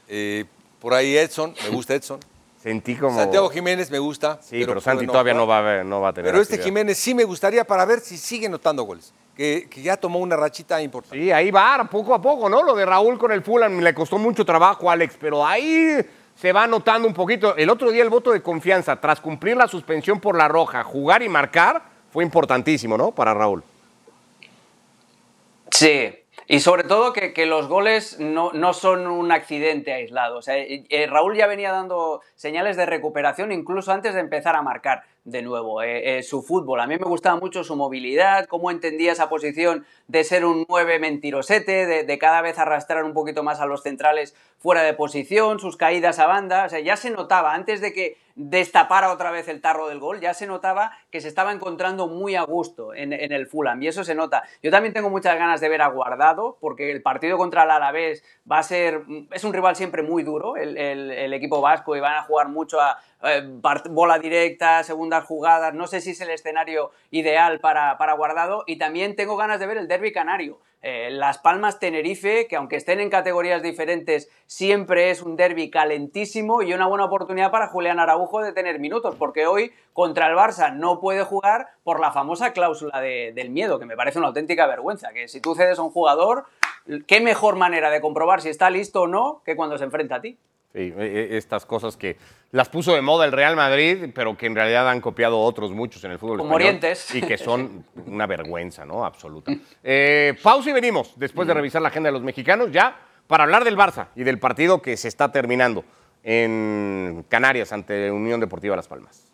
Eh, 0.08 0.45
por 0.80 0.93
ahí 0.93 1.15
Edson, 1.17 1.54
me 1.63 1.69
gusta 1.69 1.95
Edson. 1.95 2.19
Sentí 2.62 2.95
como... 2.95 3.15
Santiago 3.17 3.49
Jiménez 3.49 3.89
me 3.89 3.99
gusta. 3.99 4.39
Sí, 4.41 4.63
pero, 4.65 4.82
Santi 4.82 5.08
todavía 5.08 5.34
no 5.34 5.47
va, 5.47 5.60
a 5.60 5.62
ver- 5.62 5.86
no 5.86 6.02
va 6.02 6.10
a 6.10 6.13
tener 6.13 6.32
Pero 6.32 6.41
este 6.41 6.56
actividad. 6.56 6.65
Jiménez 6.80 6.97
sí 6.97 7.13
me 7.13 7.23
gustaría 7.23 7.63
para 7.63 7.86
ver 7.86 7.99
si 8.02 8.17
sigue 8.17 8.49
notando 8.49 8.84
goles. 8.84 9.13
Que, 9.36 9.67
que 9.69 9.82
ya 9.82 9.95
tomó 9.95 10.19
una 10.19 10.36
rachita 10.36 10.82
importante. 10.82 11.17
Sí, 11.17 11.32
ahí 11.32 11.49
va, 11.52 11.88
poco 11.89 12.13
a 12.13 12.21
poco, 12.21 12.49
¿no? 12.49 12.62
Lo 12.62 12.75
de 12.75 12.86
Raúl 12.86 13.17
con 13.17 13.32
el 13.32 13.41
Fulham 13.41 13.80
le 13.80 13.93
costó 13.93 14.17
mucho 14.17 14.43
trabajo, 14.43 14.91
Alex, 14.91 15.15
pero 15.17 15.45
ahí 15.47 16.06
se 16.36 16.52
va 16.52 16.67
notando 16.67 17.08
un 17.08 17.13
poquito. 17.13 17.56
El 17.56 17.69
otro 17.69 17.89
día 17.91 18.04
el 18.04 18.10
voto 18.10 18.32
de 18.32 18.41
confianza, 18.41 18.99
tras 18.99 19.21
cumplir 19.21 19.56
la 19.56 19.69
suspensión 19.69 20.19
por 20.19 20.36
la 20.36 20.49
roja, 20.49 20.84
jugar 20.84 21.23
y 21.23 21.30
marcar, 21.30 21.82
fue 22.12 22.25
importantísimo, 22.25 22.97
¿no? 22.97 23.12
Para 23.12 23.34
Raúl. 23.34 23.63
Sí, 25.71 26.13
y 26.51 26.62
sobre 26.62 26.83
todo 26.83 27.13
que, 27.13 27.31
que 27.31 27.45
los 27.45 27.67
goles 27.67 28.19
no, 28.19 28.51
no 28.53 28.73
son 28.73 29.05
un 29.05 29.31
accidente 29.31 29.93
aislado. 29.93 30.39
O 30.39 30.41
sea, 30.41 30.57
eh, 30.57 30.83
eh, 30.89 31.05
Raúl 31.05 31.38
ya 31.38 31.45
venía 31.45 31.71
dando 31.71 32.21
señales 32.33 32.75
de 32.75 32.88
recuperación 32.88 33.51
incluso 33.51 33.91
antes 33.91 34.15
de 34.15 34.19
empezar 34.21 34.55
a 34.55 34.63
marcar 34.63 35.03
de 35.25 35.43
nuevo 35.43 35.83
eh, 35.83 36.23
su 36.23 36.41
fútbol. 36.41 36.79
A 36.79 36.88
mí 36.88 36.97
me 36.97 37.05
gustaba 37.05 37.39
mucho 37.39 37.63
su 37.63 37.75
movilidad, 37.75 38.47
cómo 38.47 38.71
entendía 38.71 39.12
esa 39.12 39.29
posición 39.29 39.85
de 40.07 40.23
ser 40.23 40.43
un 40.43 40.65
9 40.67 40.97
mentirosete, 40.97 41.85
de, 41.85 42.03
de 42.03 42.17
cada 42.17 42.41
vez 42.41 42.57
arrastrar 42.57 43.03
un 43.03 43.13
poquito 43.13 43.43
más 43.43 43.59
a 43.59 43.67
los 43.67 43.83
centrales 43.83 44.35
fuera 44.57 44.81
de 44.81 44.95
posición, 44.95 45.59
sus 45.59 45.77
caídas 45.77 46.17
a 46.17 46.25
banda. 46.25 46.65
O 46.65 46.69
sea, 46.69 46.79
ya 46.79 46.97
se 46.97 47.12
notaba 47.12 47.53
antes 47.53 47.79
de 47.79 47.93
que 47.93 48.17
destapara 48.39 49.12
otra 49.12 49.32
vez 49.32 49.49
el 49.49 49.60
tarro 49.60 49.89
del 49.89 49.99
gol, 49.99 50.21
ya 50.21 50.34
se 50.34 50.47
notaba 50.47 50.93
que 51.12 51.19
se 51.19 51.28
estaba 51.28 51.52
encontrando 51.52 52.08
muy 52.08 52.38
a 52.38 52.43
gusto 52.43 52.93
en, 52.93 53.12
el 53.12 53.47
Fulham 53.47 53.84
y 53.84 53.89
eso 53.89 54.06
se 54.06 54.15
nota. 54.15 54.43
Yo 54.63 54.71
también 54.71 54.93
tengo 54.93 55.10
muchas 55.10 55.38
ganas 55.38 55.60
de 55.60 55.67
ver 55.67 55.82
a 55.82 55.88
Guardado 55.88 56.58
porque 56.62 56.89
el 56.89 57.02
partido 57.02 57.38
contra 57.38 57.63
el 57.63 57.71
Alavés 57.71 58.23
va 58.49 58.60
a 58.60 58.63
ser, 58.63 59.04
es 59.32 59.43
un 59.43 59.52
rival 59.52 59.75
siempre 59.75 60.04
muy 60.04 60.23
duro, 60.23 60.56
el, 60.56 61.34
equipo 61.34 61.60
vasco, 61.60 61.97
y 61.97 61.99
van 61.99 62.15
a 62.15 62.23
jugar 62.23 62.47
mucho 62.47 62.80
a, 62.80 62.97
eh, 63.23 63.43
bola 63.89 64.19
directa, 64.19 64.84
segundas 64.84 65.25
jugadas, 65.25 65.73
no 65.73 65.88
sé 65.88 65.99
si 65.99 66.12
es 66.12 66.21
el 66.21 66.30
escenario 66.30 66.91
ideal 67.12 67.60
para, 67.60 67.97
para 67.97 68.13
Guardado 68.13 68.63
y 68.67 68.78
también 68.78 69.17
tengo 69.17 69.36
ganas 69.36 69.60
de 69.60 69.67
ver 69.67 69.78
el 69.78 69.89
derby 69.89 70.13
canario. 70.13 70.60
Eh, 70.81 71.09
Las 71.11 71.39
Palmas 71.39 71.77
Tenerife, 71.79 72.47
que 72.47 72.55
aunque 72.55 72.77
estén 72.77 73.01
en 73.01 73.09
categorías 73.09 73.61
diferentes, 73.61 74.29
siempre 74.45 75.09
es 75.09 75.21
un 75.21 75.35
derby 75.35 75.69
calentísimo 75.69 76.61
y 76.61 76.73
una 76.73 76.87
buena 76.87 77.03
oportunidad 77.03 77.51
para 77.51 77.67
Julián 77.67 77.99
Araujo 77.99 78.41
de 78.41 78.53
tener 78.53 78.79
minutos, 78.79 79.15
porque 79.17 79.45
hoy 79.45 79.73
contra 79.91 80.27
el 80.27 80.37
Barça 80.37 80.73
no 80.73 81.01
puede 81.01 81.23
jugar 81.23 81.67
por 81.83 81.99
la 81.99 82.13
famosa 82.13 82.53
cláusula 82.53 83.01
del 83.01 83.49
miedo, 83.49 83.77
que 83.77 83.85
me 83.85 83.97
parece 83.97 84.19
una 84.19 84.29
auténtica 84.29 84.67
vergüenza, 84.67 85.11
que 85.11 85.27
si 85.27 85.41
tú 85.41 85.53
cedes 85.53 85.79
a 85.79 85.83
un 85.83 85.91
jugador, 85.91 86.45
qué 87.07 87.19
mejor 87.19 87.57
manera 87.57 87.89
de 87.89 87.99
comprobar 87.99 88.41
si 88.41 88.47
está 88.47 88.69
listo 88.69 89.01
o 89.01 89.07
no 89.07 89.41
que 89.43 89.57
cuando 89.57 89.77
se 89.77 89.83
enfrenta 89.83 90.15
a 90.15 90.21
ti. 90.21 90.37
Sí, 90.73 90.93
e, 90.95 91.29
e, 91.32 91.38
estas 91.38 91.65
cosas 91.65 91.97
que 91.97 92.17
las 92.51 92.69
puso 92.69 92.93
de 92.93 93.01
moda 93.01 93.25
el 93.25 93.32
Real 93.32 93.55
Madrid, 93.55 94.12
pero 94.13 94.38
que 94.38 94.45
en 94.45 94.55
realidad 94.55 94.89
han 94.89 95.01
copiado 95.01 95.39
otros 95.39 95.71
muchos 95.71 96.03
en 96.03 96.12
el 96.12 96.19
fútbol 96.19 96.38
Como 96.39 96.55
Orientes. 96.55 97.13
Y 97.15 97.21
que 97.21 97.38
son 97.38 97.86
una 98.05 98.27
vergüenza, 98.27 98.86
¿no? 98.86 99.03
Absoluta. 99.03 99.51
Eh, 99.84 100.38
pausa 100.41 100.69
y 100.69 100.73
venimos, 100.73 101.13
después 101.15 101.47
de 101.47 101.53
revisar 101.53 101.82
la 101.82 101.89
agenda 101.89 102.10
de 102.10 102.13
los 102.13 102.21
mexicanos, 102.21 102.71
ya 102.71 102.99
para 103.27 103.43
hablar 103.43 103.63
del 103.63 103.77
Barça 103.77 104.08
y 104.15 104.23
del 104.23 104.39
partido 104.39 104.82
que 104.82 104.97
se 104.97 105.08
está 105.08 105.32
terminando 105.32 105.84
en 106.23 107.25
Canarias 107.29 107.71
ante 107.71 108.12
Unión 108.12 108.39
Deportiva 108.39 108.75
Las 108.75 108.88
Palmas. 108.88 109.25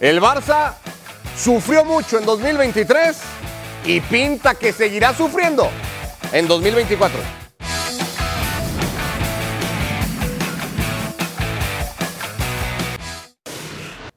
El 0.00 0.20
Barça 0.20 0.74
sufrió 1.34 1.84
mucho 1.84 2.18
en 2.18 2.26
2023 2.26 3.22
y 3.86 4.00
pinta 4.00 4.54
que 4.54 4.72
seguirá 4.72 5.14
sufriendo 5.14 5.70
en 6.32 6.46
2024. 6.48 7.45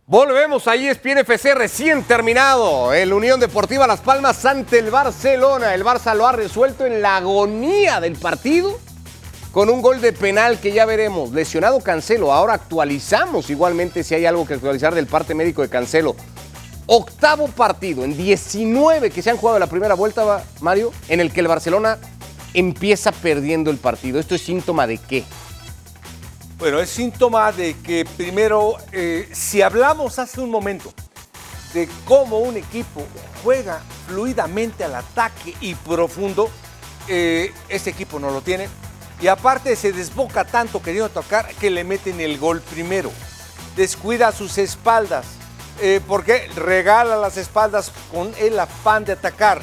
Volvemos 0.09 0.67
a 0.67 0.73
ESPN 0.73 1.19
FC 1.19 1.53
recién 1.53 2.01
terminado. 2.01 2.95
El 2.95 3.13
Unión 3.13 3.39
Deportiva 3.39 3.85
Las 3.85 3.99
Palmas 3.99 4.43
ante 4.43 4.79
el 4.79 4.89
Barcelona. 4.89 5.75
El 5.75 5.85
Barça 5.85 6.15
lo 6.15 6.25
ha 6.25 6.31
resuelto 6.31 6.87
en 6.87 7.03
la 7.03 7.17
agonía 7.17 8.01
del 8.01 8.15
partido 8.15 8.79
con 9.51 9.69
un 9.69 9.83
gol 9.83 10.01
de 10.01 10.11
penal 10.11 10.59
que 10.59 10.71
ya 10.71 10.87
veremos. 10.87 11.31
Lesionado 11.31 11.79
Cancelo. 11.81 12.33
Ahora 12.33 12.55
actualizamos 12.55 13.51
igualmente 13.51 14.03
si 14.03 14.15
hay 14.15 14.25
algo 14.25 14.47
que 14.47 14.55
actualizar 14.55 14.95
del 14.95 15.05
parte 15.05 15.35
médico 15.35 15.61
de 15.61 15.69
Cancelo. 15.69 16.15
Octavo 16.87 17.47
partido 17.47 18.03
en 18.03 18.17
19 18.17 19.11
que 19.11 19.21
se 19.21 19.29
han 19.29 19.37
jugado 19.37 19.57
en 19.57 19.61
la 19.61 19.67
primera 19.67 19.93
vuelta, 19.93 20.43
Mario, 20.59 20.91
en 21.07 21.19
el 21.19 21.31
que 21.31 21.41
el 21.41 21.47
Barcelona 21.47 21.99
empieza 22.55 23.11
perdiendo 23.11 23.69
el 23.69 23.77
partido. 23.77 24.19
¿Esto 24.19 24.33
es 24.33 24.41
síntoma 24.41 24.87
de 24.87 24.97
qué? 24.97 25.23
Bueno, 26.59 26.81
es 26.81 26.89
síntoma 26.89 27.53
de 27.53 27.73
que 27.77 28.03
primero, 28.03 28.75
eh, 28.91 29.29
si 29.31 29.61
hablamos 29.61 30.19
hace 30.19 30.41
un 30.41 30.51
momento 30.51 30.91
de 31.73 31.87
cómo 32.03 32.39
un 32.39 32.57
equipo 32.57 33.01
juega 33.45 33.81
fluidamente 34.07 34.83
al 34.83 34.95
ataque 34.95 35.55
y 35.61 35.73
profundo, 35.75 36.51
eh, 37.07 37.53
este 37.69 37.91
equipo 37.91 38.19
no 38.19 38.29
lo 38.31 38.41
tiene. 38.41 38.67
Y 39.21 39.27
aparte 39.27 39.73
se 39.77 39.93
desboca 39.93 40.43
tanto 40.43 40.81
queriendo 40.81 41.07
tocar 41.07 41.47
que 41.61 41.69
le 41.69 41.85
meten 41.85 42.19
el 42.19 42.37
gol 42.37 42.59
primero. 42.59 43.09
Descuida 43.77 44.33
sus 44.33 44.57
espaldas, 44.57 45.25
eh, 45.79 46.01
porque 46.05 46.49
regala 46.57 47.15
las 47.15 47.37
espaldas 47.37 47.89
con 48.11 48.33
el 48.37 48.59
afán 48.59 49.05
de 49.05 49.13
atacar. 49.13 49.61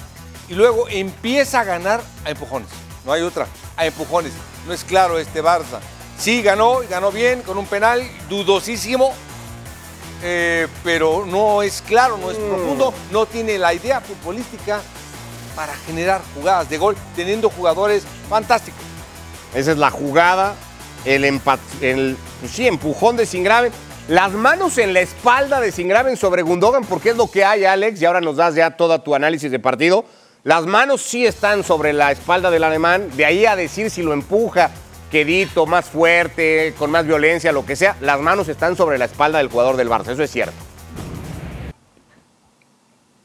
Y 0.48 0.54
luego 0.54 0.88
empieza 0.88 1.60
a 1.60 1.64
ganar 1.64 2.00
a 2.24 2.30
empujones. 2.30 2.70
No 3.04 3.12
hay 3.12 3.20
otra, 3.20 3.46
a 3.76 3.84
empujones. 3.84 4.32
No 4.66 4.72
es 4.72 4.82
claro 4.82 5.18
este 5.18 5.42
Barça. 5.44 5.78
Sí, 6.18 6.42
ganó 6.42 6.82
y 6.82 6.86
ganó 6.86 7.12
bien 7.12 7.42
con 7.42 7.58
un 7.58 7.66
penal 7.66 8.02
dudosísimo, 8.28 9.12
eh, 10.22 10.66
pero 10.82 11.26
no 11.26 11.62
es 11.62 11.82
claro, 11.82 12.16
no 12.16 12.30
es 12.30 12.38
mm. 12.38 12.48
profundo, 12.48 12.94
no 13.12 13.26
tiene 13.26 13.58
la 13.58 13.74
idea 13.74 14.00
futbolística 14.00 14.80
para 15.54 15.74
generar 15.86 16.22
jugadas 16.34 16.68
de 16.68 16.78
gol, 16.78 16.96
teniendo 17.14 17.50
jugadores 17.50 18.04
fantásticos. 18.28 18.80
Esa 19.54 19.72
es 19.72 19.78
la 19.78 19.90
jugada, 19.90 20.54
el, 21.04 21.24
el 21.24 22.16
pues 22.40 22.52
sí, 22.52 22.66
empujón 22.66 23.16
de 23.16 23.26
Singraven, 23.26 23.72
las 24.08 24.32
manos 24.32 24.78
en 24.78 24.94
la 24.94 25.00
espalda 25.00 25.60
de 25.60 25.72
Singraven 25.72 26.16
sobre 26.16 26.42
Gundogan, 26.42 26.84
porque 26.84 27.10
es 27.10 27.16
lo 27.16 27.30
que 27.30 27.44
hay, 27.44 27.64
Alex, 27.64 28.00
y 28.00 28.04
ahora 28.04 28.20
nos 28.20 28.36
das 28.36 28.54
ya 28.54 28.76
todo 28.76 29.00
tu 29.00 29.14
análisis 29.14 29.50
de 29.50 29.58
partido. 29.58 30.04
Las 30.44 30.64
manos 30.64 31.02
sí 31.02 31.26
están 31.26 31.64
sobre 31.64 31.92
la 31.92 32.12
espalda 32.12 32.50
del 32.50 32.62
alemán, 32.62 33.10
de 33.16 33.24
ahí 33.24 33.46
a 33.46 33.56
decir 33.56 33.90
si 33.90 34.02
lo 34.02 34.12
empuja, 34.12 34.70
quedito, 35.10 35.66
más 35.66 35.88
fuerte, 35.88 36.74
con 36.78 36.90
más 36.90 37.06
violencia, 37.06 37.52
lo 37.52 37.64
que 37.64 37.76
sea, 37.76 37.96
las 38.00 38.20
manos 38.20 38.48
están 38.48 38.76
sobre 38.76 38.98
la 38.98 39.06
espalda 39.06 39.38
del 39.38 39.48
jugador 39.48 39.76
del 39.76 39.88
Barça, 39.88 40.12
eso 40.12 40.22
es 40.22 40.30
cierto. 40.30 40.54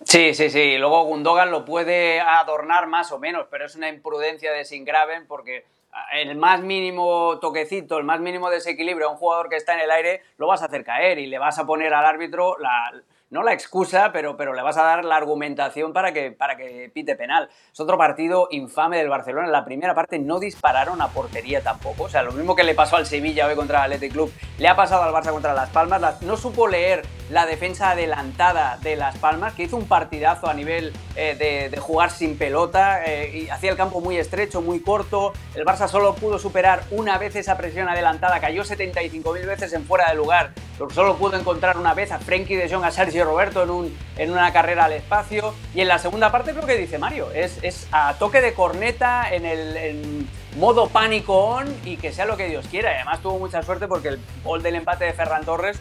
Sí, 0.03 0.33
sí, 0.33 0.49
sí. 0.49 0.77
Luego 0.77 1.05
Gundogan 1.05 1.51
lo 1.51 1.63
puede 1.63 2.19
adornar 2.19 2.87
más 2.87 3.11
o 3.13 3.19
menos, 3.19 3.47
pero 3.49 3.65
es 3.65 3.75
una 3.75 3.87
imprudencia 3.87 4.51
de 4.51 4.65
Singraven 4.65 5.25
porque 5.25 5.65
el 6.11 6.35
más 6.35 6.61
mínimo 6.61 7.39
toquecito, 7.39 7.97
el 7.97 8.03
más 8.03 8.19
mínimo 8.19 8.49
desequilibrio 8.49 9.07
a 9.07 9.11
un 9.11 9.17
jugador 9.17 9.47
que 9.47 9.55
está 9.55 9.73
en 9.73 9.81
el 9.81 9.91
aire, 9.91 10.21
lo 10.37 10.47
vas 10.47 10.61
a 10.61 10.65
hacer 10.65 10.83
caer 10.83 11.17
y 11.19 11.27
le 11.27 11.39
vas 11.39 11.59
a 11.59 11.65
poner 11.65 11.93
al 11.93 12.05
árbitro 12.05 12.57
la, 12.59 12.91
no 13.31 13.43
la 13.43 13.53
excusa, 13.53 14.11
pero, 14.11 14.37
pero 14.37 14.53
le 14.53 14.61
vas 14.61 14.77
a 14.77 14.83
dar 14.83 15.05
la 15.05 15.15
argumentación 15.15 15.93
para 15.93 16.13
que, 16.13 16.31
para 16.31 16.57
que 16.57 16.91
pite 16.93 17.15
penal. 17.15 17.49
Es 17.71 17.79
otro 17.79 17.97
partido 17.97 18.49
infame 18.51 18.97
del 18.97 19.09
Barcelona. 19.09 19.47
En 19.47 19.53
la 19.53 19.65
primera 19.65 19.95
parte 19.95 20.19
no 20.19 20.39
dispararon 20.39 21.01
a 21.01 21.07
portería 21.07 21.61
tampoco. 21.61 22.03
O 22.03 22.09
sea, 22.09 22.23
lo 22.23 22.33
mismo 22.33 22.55
que 22.55 22.63
le 22.63 22.75
pasó 22.75 22.97
al 22.97 23.05
Sevilla 23.05 23.47
hoy 23.47 23.55
contra 23.55 23.85
el 23.85 23.93
Athletic 23.93 24.11
Club, 24.11 24.33
le 24.57 24.67
ha 24.67 24.75
pasado 24.75 25.03
al 25.03 25.13
Barça 25.13 25.31
contra 25.31 25.53
Las 25.53 25.69
Palmas. 25.69 26.21
no 26.21 26.35
supo 26.35 26.67
leer 26.67 27.03
la 27.31 27.45
defensa 27.45 27.91
adelantada 27.91 28.77
de 28.81 28.95
Las 28.95 29.17
Palmas, 29.17 29.53
que 29.53 29.63
hizo 29.63 29.77
un 29.77 29.87
partidazo 29.87 30.47
a 30.47 30.53
nivel 30.53 30.93
eh, 31.15 31.69
de, 31.71 31.79
jugar 31.79 32.11
sin 32.11 32.37
pelota 32.37 33.03
eh, 33.05 33.43
y 33.45 33.49
hacía 33.49 33.71
el 33.71 33.77
campo 33.77 34.01
muy 34.01 34.17
estrecho, 34.17 34.61
muy 34.61 34.81
corto. 34.81 35.33
El 35.55 35.65
Barça 35.65 35.87
solo 35.87 36.13
pudo 36.13 36.37
superar 36.37 36.83
una 36.91 37.17
vez 37.17 37.35
esa 37.35 37.57
presión 37.57 37.87
adelantada, 37.87 38.39
cayó 38.39 38.63
75.000 38.63 39.45
veces 39.45 39.73
en 39.73 39.85
fuera 39.85 40.09
de 40.09 40.15
lugar. 40.15 40.51
Solo 40.93 41.15
pudo 41.15 41.37
encontrar 41.37 41.77
una 41.77 41.93
vez 41.93 42.11
a 42.11 42.19
Frenkie 42.19 42.55
de 42.55 42.69
Jong, 42.69 42.83
a 42.83 42.91
Sergio 42.91 43.23
Roberto 43.23 43.63
en, 43.63 43.69
un, 43.69 43.97
en 44.17 44.31
una 44.31 44.51
carrera 44.51 44.85
al 44.85 44.93
espacio. 44.93 45.53
Y 45.73 45.81
en 45.81 45.87
la 45.87 45.99
segunda 45.99 46.31
parte 46.31 46.51
creo 46.51 46.65
que 46.65 46.75
dice 46.75 46.97
Mario, 46.97 47.31
es, 47.31 47.87
a 47.91 48.15
toque 48.15 48.41
de 48.41 48.53
corneta 48.53 49.31
en 49.31 49.45
el 49.45 50.27
modo 50.57 50.89
pánico 50.89 51.37
on 51.37 51.73
y 51.85 51.97
que 51.97 52.11
sea 52.11 52.25
lo 52.25 52.35
que 52.35 52.47
Dios 52.47 52.67
quiera. 52.67 52.91
Además 52.91 53.21
tuvo 53.21 53.39
mucha 53.39 53.63
suerte 53.63 53.87
porque 53.87 54.09
el 54.09 54.19
gol 54.43 54.61
del 54.63 54.75
empate 54.75 55.05
de 55.05 55.13
Ferran 55.13 55.45
Torres 55.45 55.79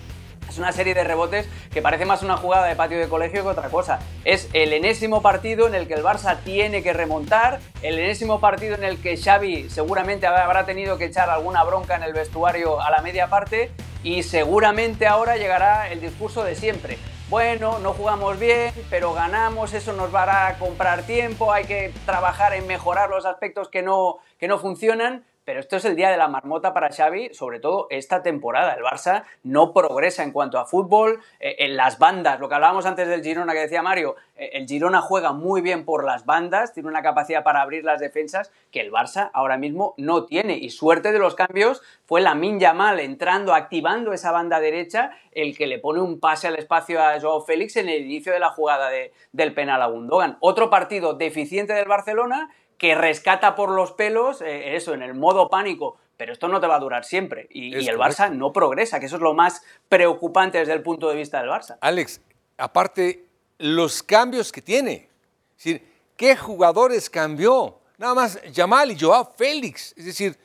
es 0.51 0.59
una 0.59 0.73
serie 0.73 0.95
de 0.95 1.05
rebotes 1.05 1.49
que 1.73 1.81
parece 1.81 2.05
más 2.05 2.23
una 2.23 2.37
jugada 2.37 2.67
de 2.67 2.75
patio 2.75 2.99
de 2.99 3.09
colegio 3.09 3.43
que 3.43 3.49
otra 3.49 3.69
cosa. 3.69 4.01
Es 4.25 4.49
el 4.53 4.73
enésimo 4.73 5.23
partido 5.23 5.67
en 5.67 5.75
el 5.75 5.87
que 5.87 5.95
el 5.95 6.03
Barça 6.03 6.39
tiene 6.45 6.83
que 6.83 6.93
remontar, 6.93 7.61
el 7.83 7.99
enésimo 7.99 8.41
partido 8.41 8.75
en 8.75 8.85
el 8.85 9.01
que 9.01 9.17
Xavi 9.17 9.71
seguramente 9.71 10.27
habrá 10.27 10.67
tenido 10.67 10.99
que 10.99 11.05
echar 11.07 11.31
alguna 11.31 11.63
bronca 11.63 11.95
en 11.95 12.03
el 12.03 12.13
vestuario 12.13 12.81
a 12.81 12.91
la 12.91 13.01
media 13.01 13.29
parte 13.29 13.71
y 14.03 14.25
seguramente 14.25 15.07
ahora 15.07 15.37
llegará 15.37 15.89
el 15.89 16.01
discurso 16.01 16.43
de 16.43 16.57
siempre 16.57 16.99
bueno, 17.31 17.79
no 17.79 17.93
jugamos 17.93 18.41
bien, 18.41 18.75
pero 18.91 19.13
ganamos, 19.13 19.73
eso 19.73 19.93
nos 19.93 20.13
va 20.13 20.49
a 20.49 20.59
comprar 20.59 21.05
tiempo, 21.05 21.53
hay 21.53 21.65
que 21.65 21.93
trabajar 22.05 22.55
en 22.55 22.67
mejorar 22.67 23.09
los 23.09 23.25
aspectos 23.25 23.69
que 23.69 23.83
no, 23.83 24.19
que 24.41 24.49
no 24.49 24.59
funcionan, 24.59 25.25
pero 25.51 25.59
esto 25.59 25.79
es 25.79 25.85
el 25.85 25.97
día 25.97 26.11
de 26.11 26.17
la 26.17 26.29
marmota 26.29 26.73
para 26.73 26.91
Xavi, 26.91 27.35
sobre 27.35 27.59
todo 27.59 27.89
esta 27.91 28.23
temporada. 28.23 28.75
El 28.75 28.85
Barça 28.85 29.25
no 29.43 29.75
progresa 29.75 30.23
en 30.23 30.31
cuanto 30.31 30.61
a 30.61 30.65
fútbol, 30.65 31.19
eh, 31.41 31.57
en 31.59 31.77
las 31.77 31.99
bandas, 31.99 32.39
lo 32.39 32.49
que 32.49 32.55
hablábamos 32.55 32.87
antes 32.87 33.09
del 33.09 33.21
Girona 33.21 33.53
que 33.53 33.59
decía 33.59 33.83
Mario, 33.83 34.15
eh, 34.37 34.51
el 34.53 34.69
Girona 34.69 35.01
juega 35.01 35.33
muy 35.33 35.61
bien 35.61 35.85
por 35.85 36.05
las 36.05 36.25
bandas, 36.25 36.73
tiene 36.73 36.89
una 36.89 37.03
capacidad 37.03 37.43
para 37.43 37.63
abrir 37.63 37.83
las 37.85 37.99
defensas 37.99 38.53
que 38.71 38.81
el 38.81 38.93
Barça 38.93 39.33
ahora 39.33 39.59
mismo 39.59 39.95
no 39.97 40.25
tiene. 40.25 40.57
Y 40.57 40.71
suerte 40.71 41.11
de 41.11 41.19
los 41.19 41.35
cambios 41.35 41.83
fue 42.05 42.21
la 42.21 42.37
Minja 42.37 42.73
Mal 42.73 43.01
entrando, 43.01 43.53
activando 43.53 44.13
esa 44.13 44.31
banda 44.31 44.61
derecha, 44.61 45.11
el 45.33 45.59
que 45.59 45.67
le 45.67 45.81
pone 45.81 46.01
un 46.01 46.21
pase 46.21 46.47
al 46.47 46.55
espacio 46.61 47.03
a 47.03 47.19
Joao 47.21 47.41
Félix 47.41 47.77
en 47.77 47.89
el 47.89 48.03
inicio 48.03 48.33
de 48.33 48.39
la 48.39 48.51
jugada 48.51 48.89
del 49.33 49.53
penal 49.53 49.83
a 49.83 49.87
Gundogan. 49.87 50.37
Otro 50.39 50.71
partido 50.71 51.15
deficiente 51.15 51.73
del 51.73 51.89
Barcelona 51.89 52.51
que 52.81 52.95
rescata 52.95 53.55
por 53.55 53.69
los 53.69 53.93
pelos, 53.93 54.41
eh, 54.41 54.75
eso, 54.75 54.95
en 54.95 55.03
el 55.03 55.13
modo 55.13 55.51
pánico, 55.51 55.99
pero 56.17 56.33
esto 56.33 56.49
no 56.49 56.63
te 56.63 56.67
va 56.67 56.77
a 56.77 56.79
durar 56.79 57.05
siempre. 57.05 57.47
Y, 57.51 57.75
el 57.87 57.99
Barça 57.99 58.31
no 58.33 58.55
progresa, 58.55 58.99
que 58.99 59.05
eso 59.05 59.17
es 59.17 59.23
lo 59.23 59.35
más 59.35 59.63
preocupante 59.91 60.57
desde 60.57 60.73
el 60.73 60.83
punto 60.83 61.11
de 61.11 61.17
vista 61.17 61.43
del 61.43 61.51
Barça. 61.51 61.77
Alex, 61.83 62.23
aparte, 62.57 63.27
los 63.59 64.03
cambios 64.03 64.51
que 64.51 64.63
tiene. 64.63 65.11
Es 65.59 65.65
decir, 65.65 65.87
¿qué 66.17 66.35
jugadores 66.37 67.11
cambió? 67.11 67.81
Nada 67.99 68.15
más 68.15 68.41
Yamal 68.51 68.93
y 68.93 68.99
Joao 68.99 69.31
Félix. 69.37 69.93
Es 69.99 70.07
decir, 70.07 70.39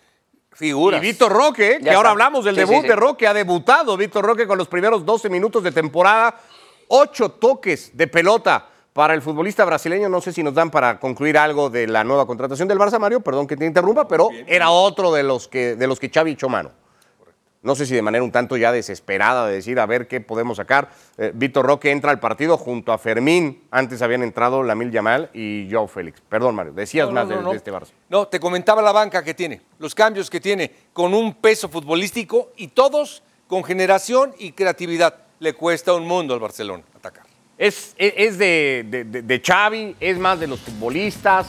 Figuras. 0.52 1.02
Y 1.02 1.08
Víctor 1.08 1.32
Roque, 1.32 1.78
que 1.80 1.86
Ya 1.86 1.96
ahora 1.96 2.10
está. 2.10 2.12
hablamos 2.12 2.44
del 2.44 2.56
Sí, 2.56 2.60
debut 2.60 2.76
sí, 2.76 2.82
sí. 2.82 2.88
de 2.90 2.96
Roque, 2.98 3.28
ha 3.28 3.34
debutado 3.34 3.96
Víctor 3.96 4.26
Roque 4.26 4.46
con 4.46 4.58
los 4.58 4.68
primeros 4.68 5.06
12 5.06 5.30
minutos 5.30 5.64
de 5.64 5.72
temporada, 5.72 6.38
ocho 6.90 7.30
toques 7.30 7.96
de 7.96 8.08
pelota 8.08 8.68
para 8.96 9.14
el 9.14 9.22
futbolista 9.22 9.66
brasileño. 9.66 10.08
No 10.08 10.22
sé 10.22 10.32
si 10.32 10.42
nos 10.42 10.54
dan 10.54 10.72
para 10.72 11.02
concluir 11.02 11.38
algo 11.38 11.70
de 11.70 11.86
la 11.86 12.06
nueva 12.06 12.26
contratación 12.26 12.70
del 12.70 12.80
Barça, 12.80 12.98
Mario, 12.98 13.20
perdón 13.20 13.46
que 13.46 13.58
te 13.58 13.66
interrumpa, 13.66 14.08
pero 14.08 14.30
era 14.48 14.70
otro 14.70 15.12
de 15.12 15.22
los 15.22 15.50
que, 15.50 15.76
de 15.76 15.86
los 15.86 16.00
que 16.00 16.10
Xavi 16.10 16.32
echó 16.32 16.48
mano. 16.48 16.72
No 17.62 17.76
sé 17.76 17.86
si 17.86 17.94
de 17.94 18.02
manera 18.02 18.24
un 18.24 18.32
tanto 18.32 18.56
ya 18.56 18.72
desesperada 18.72 19.48
de 19.48 19.56
decir 19.56 19.82
a 19.82 19.86
ver 19.86 20.08
qué 20.08 20.22
podemos 20.22 20.58
sacar. 20.58 20.92
Eh, 21.18 21.32
Víctor 21.36 21.66
Roque 21.66 21.92
entra 21.92 22.12
al 22.12 22.22
partido 22.22 22.58
junto 22.58 22.94
a 22.94 22.98
Fermín. 22.98 23.64
Antes 23.70 24.02
habían 24.02 24.24
entrado 24.24 24.64
Lamil 24.64 24.92
Yamal 24.92 25.30
y 25.34 25.68
Joao 25.70 25.88
Félix. 25.88 26.22
Perdón, 26.30 26.56
Mario, 26.56 26.72
decías 26.72 27.08
No, 27.08 27.14
más 27.14 27.28
no, 27.28 27.52
de, 27.52 27.58
este 27.58 27.74
Barça. 27.74 27.92
No, 28.08 28.30
te 28.30 28.40
comentaba 28.40 28.82
la 28.82 28.94
banca 28.94 29.26
que 29.26 29.34
tiene, 29.34 29.62
los 29.78 29.94
cambios 29.94 30.30
que 30.30 30.40
tiene, 30.40 30.72
con 30.94 31.14
un 31.14 31.34
peso 31.34 31.68
futbolístico 31.68 32.54
y 32.56 32.70
todos 32.70 33.24
con 33.48 33.62
generación 33.66 34.34
y 34.38 34.54
creatividad. 34.54 35.16
Le 35.40 35.52
cuesta 35.52 35.94
un 35.94 36.08
mundo 36.08 36.34
al 36.34 36.40
Barcelona. 36.40 36.84
¿Es, 37.58 37.94
es- 37.98 38.14
es 38.18 38.38
de, 38.38 38.86
de, 38.88 39.22
de- 39.22 39.42
Xavi? 39.42 39.96
¿Es 40.00 40.18
más 40.18 40.40
de 40.40 40.48
los 40.48 40.60
futbolistas? 40.60 41.48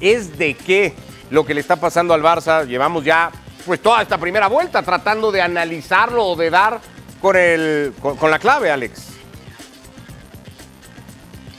¿Es 0.00 0.36
de 0.38 0.54
qué 0.54 0.92
lo 1.30 1.44
que 1.44 1.54
le 1.54 1.60
está 1.60 1.76
pasando 1.76 2.12
al 2.14 2.22
Barça? 2.22 2.66
Llevamos 2.66 3.04
ya 3.04 3.30
pues 3.66 3.80
toda 3.80 4.02
esta 4.02 4.18
primera 4.18 4.46
vuelta 4.46 4.82
tratando 4.82 5.30
de 5.32 5.40
analizarlo 5.42 6.24
o 6.24 6.36
de 6.36 6.50
dar 6.50 6.80
con, 7.20 7.36
el, 7.36 7.92
con 8.00 8.30
la 8.30 8.38
clave, 8.38 8.70
Alex. 8.70 9.17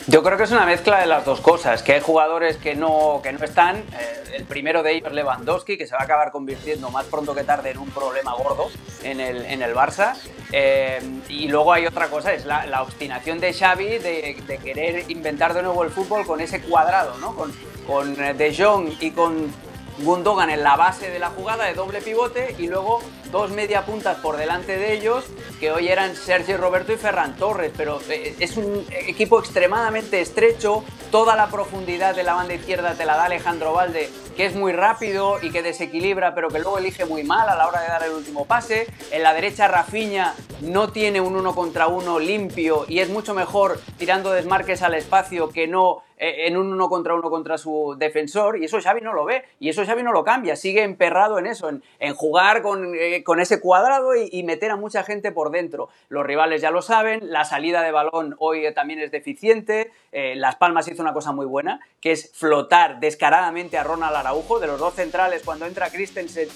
Yo 0.09 0.23
creo 0.23 0.37
que 0.39 0.45
es 0.45 0.51
una 0.51 0.65
mezcla 0.65 0.99
de 1.01 1.05
las 1.05 1.23
dos 1.23 1.39
cosas, 1.39 1.83
que 1.83 1.93
hay 1.93 2.01
jugadores 2.01 2.57
que 2.57 2.73
no, 2.73 3.19
que 3.21 3.31
no 3.31 3.45
están. 3.45 3.75
eh, 3.77 4.37
el 4.37 4.45
primero 4.45 4.81
de 4.81 4.93
ellos, 4.93 5.11
Lewandowski, 5.11 5.77
que 5.77 5.85
se 5.85 5.93
va 5.93 6.01
a 6.01 6.05
acabar 6.05 6.31
convirtiendo 6.31 6.89
más 6.89 7.05
pronto 7.05 7.35
que 7.35 7.43
tarde 7.43 7.69
en 7.69 7.77
un 7.77 7.91
problema 7.91 8.33
gordo 8.33 8.71
en 9.03 9.19
el, 9.19 9.45
en 9.45 9.61
el 9.61 9.75
Barça. 9.75 10.15
eh, 10.51 10.99
y 11.29 11.47
luego 11.47 11.73
hay 11.73 11.85
otra 11.85 12.07
cosa, 12.07 12.33
es 12.33 12.43
la, 12.45 12.81
obstinación 12.81 13.39
de 13.39 13.53
Xavi 13.53 13.99
de, 13.99 14.41
de 14.47 14.57
querer 14.57 15.11
inventar 15.11 15.53
de 15.53 15.61
nuevo 15.61 15.83
el 15.83 15.91
fútbol 15.91 16.25
con 16.25 16.41
ese 16.41 16.59
cuadrado, 16.59 17.15
¿no? 17.19 17.35
Con, 17.35 17.53
con 17.85 18.15
De 18.15 18.55
Jong 18.57 18.93
y 18.99 19.11
con 19.11 19.53
Gundogan 19.99 20.49
en 20.49 20.63
la 20.63 20.75
base 20.75 21.11
de 21.11 21.19
la 21.19 21.29
jugada 21.29 21.65
de 21.65 21.75
doble 21.75 22.01
pivote 22.01 22.55
y 22.57 22.67
luego 22.67 23.01
dos 23.31 23.51
media 23.51 23.85
puntas 23.85 24.17
por 24.17 24.37
delante 24.37 24.77
de 24.77 24.93
ellos, 24.93 25.25
que 25.59 25.71
hoy 25.71 25.87
eran 25.87 26.15
Sergio 26.15 26.57
Roberto 26.57 26.93
y 26.93 26.97
Ferran 26.97 27.35
Torres, 27.35 27.71
pero 27.75 27.99
eh, 28.09 28.35
es 28.39 28.57
un 28.57 28.85
equipo 28.89 29.39
extremadamente 29.39 30.21
estrecho, 30.21 30.83
toda 31.11 31.35
la 31.35 31.49
profundidad 31.49 32.15
de 32.15 32.23
la 32.23 32.33
banda 32.33 32.53
izquierda 32.53 32.93
te 32.95 33.05
la 33.05 33.17
da 33.17 33.25
Alejandro 33.25 33.73
Valde, 33.73 34.09
que 34.35 34.45
es 34.45 34.55
muy 34.55 34.71
rápido 34.71 35.37
y 35.41 35.51
que 35.51 35.61
desequilibra, 35.61 36.33
pero 36.33 36.49
que 36.49 36.59
luego 36.59 36.77
elige 36.77 37.05
muy 37.05 37.23
mal 37.23 37.49
a 37.49 37.55
la 37.55 37.67
hora 37.67 37.81
de 37.81 37.87
dar 37.87 38.03
el 38.03 38.11
último 38.11 38.45
pase. 38.45 38.87
En 39.11 39.23
la 39.23 39.33
derecha 39.33 39.67
Rafinha 39.67 40.33
no 40.61 40.91
tiene 40.91 41.19
un 41.19 41.35
uno 41.35 41.53
contra 41.53 41.87
uno 41.87 42.19
limpio 42.19 42.85
y 42.87 42.99
es 42.99 43.09
mucho 43.09 43.33
mejor 43.33 43.79
tirando 43.97 44.31
desmarques 44.31 44.81
al 44.81 44.93
espacio 44.93 45.49
que 45.49 45.67
no 45.67 46.03
eh, 46.08 46.08
en 46.19 46.57
un 46.57 46.73
uno 46.73 46.89
contra 46.89 47.15
uno 47.15 47.29
contra 47.29 47.57
su 47.57 47.95
defensor 47.97 48.57
y 48.57 48.65
eso 48.65 48.79
Xavi 48.81 49.01
no 49.01 49.13
lo 49.13 49.25
ve 49.25 49.45
y 49.59 49.69
eso 49.69 49.85
Xavi 49.85 50.03
no 50.03 50.11
lo 50.11 50.23
cambia, 50.23 50.55
sigue 50.55 50.83
emperrado 50.83 51.39
en 51.39 51.47
eso, 51.47 51.69
en, 51.69 52.13
jugar 52.13 52.61
con, 52.61 52.93
eh, 52.93 53.23
con 53.23 53.39
ese 53.39 53.59
cuadrado 53.59 54.15
y, 54.15 54.43
meter 54.43 54.71
a 54.71 54.75
mucha 54.75 55.03
gente 55.03 55.31
por 55.31 55.51
dentro. 55.51 55.89
Los 56.09 56.25
rivales 56.25 56.61
ya 56.61 56.71
lo 56.71 56.81
saben, 56.81 57.31
la 57.31 57.45
salida 57.45 57.83
de 57.83 57.91
balón 57.91 58.35
hoy 58.39 58.65
eh, 58.65 58.71
también 58.71 58.99
es 58.99 59.11
deficiente, 59.11 59.91
eh, 60.11 60.35
Las 60.35 60.55
Palmas 60.55 60.87
hizo 60.87 61.03
una 61.03 61.13
cosa 61.13 61.31
muy 61.31 61.45
buena, 61.45 61.79
que 62.01 62.11
es 62.11 62.31
flotar 62.33 62.99
descaradamente 62.99 63.77
a 63.77 63.83
Ronald 63.83 64.15
Araujo, 64.15 64.59
de 64.59 64.67
los 64.67 64.79
dos 64.79 64.95
centrales 64.95 65.43
cuando 65.45 65.67
entra 65.67 65.89
Christensen 65.89 66.49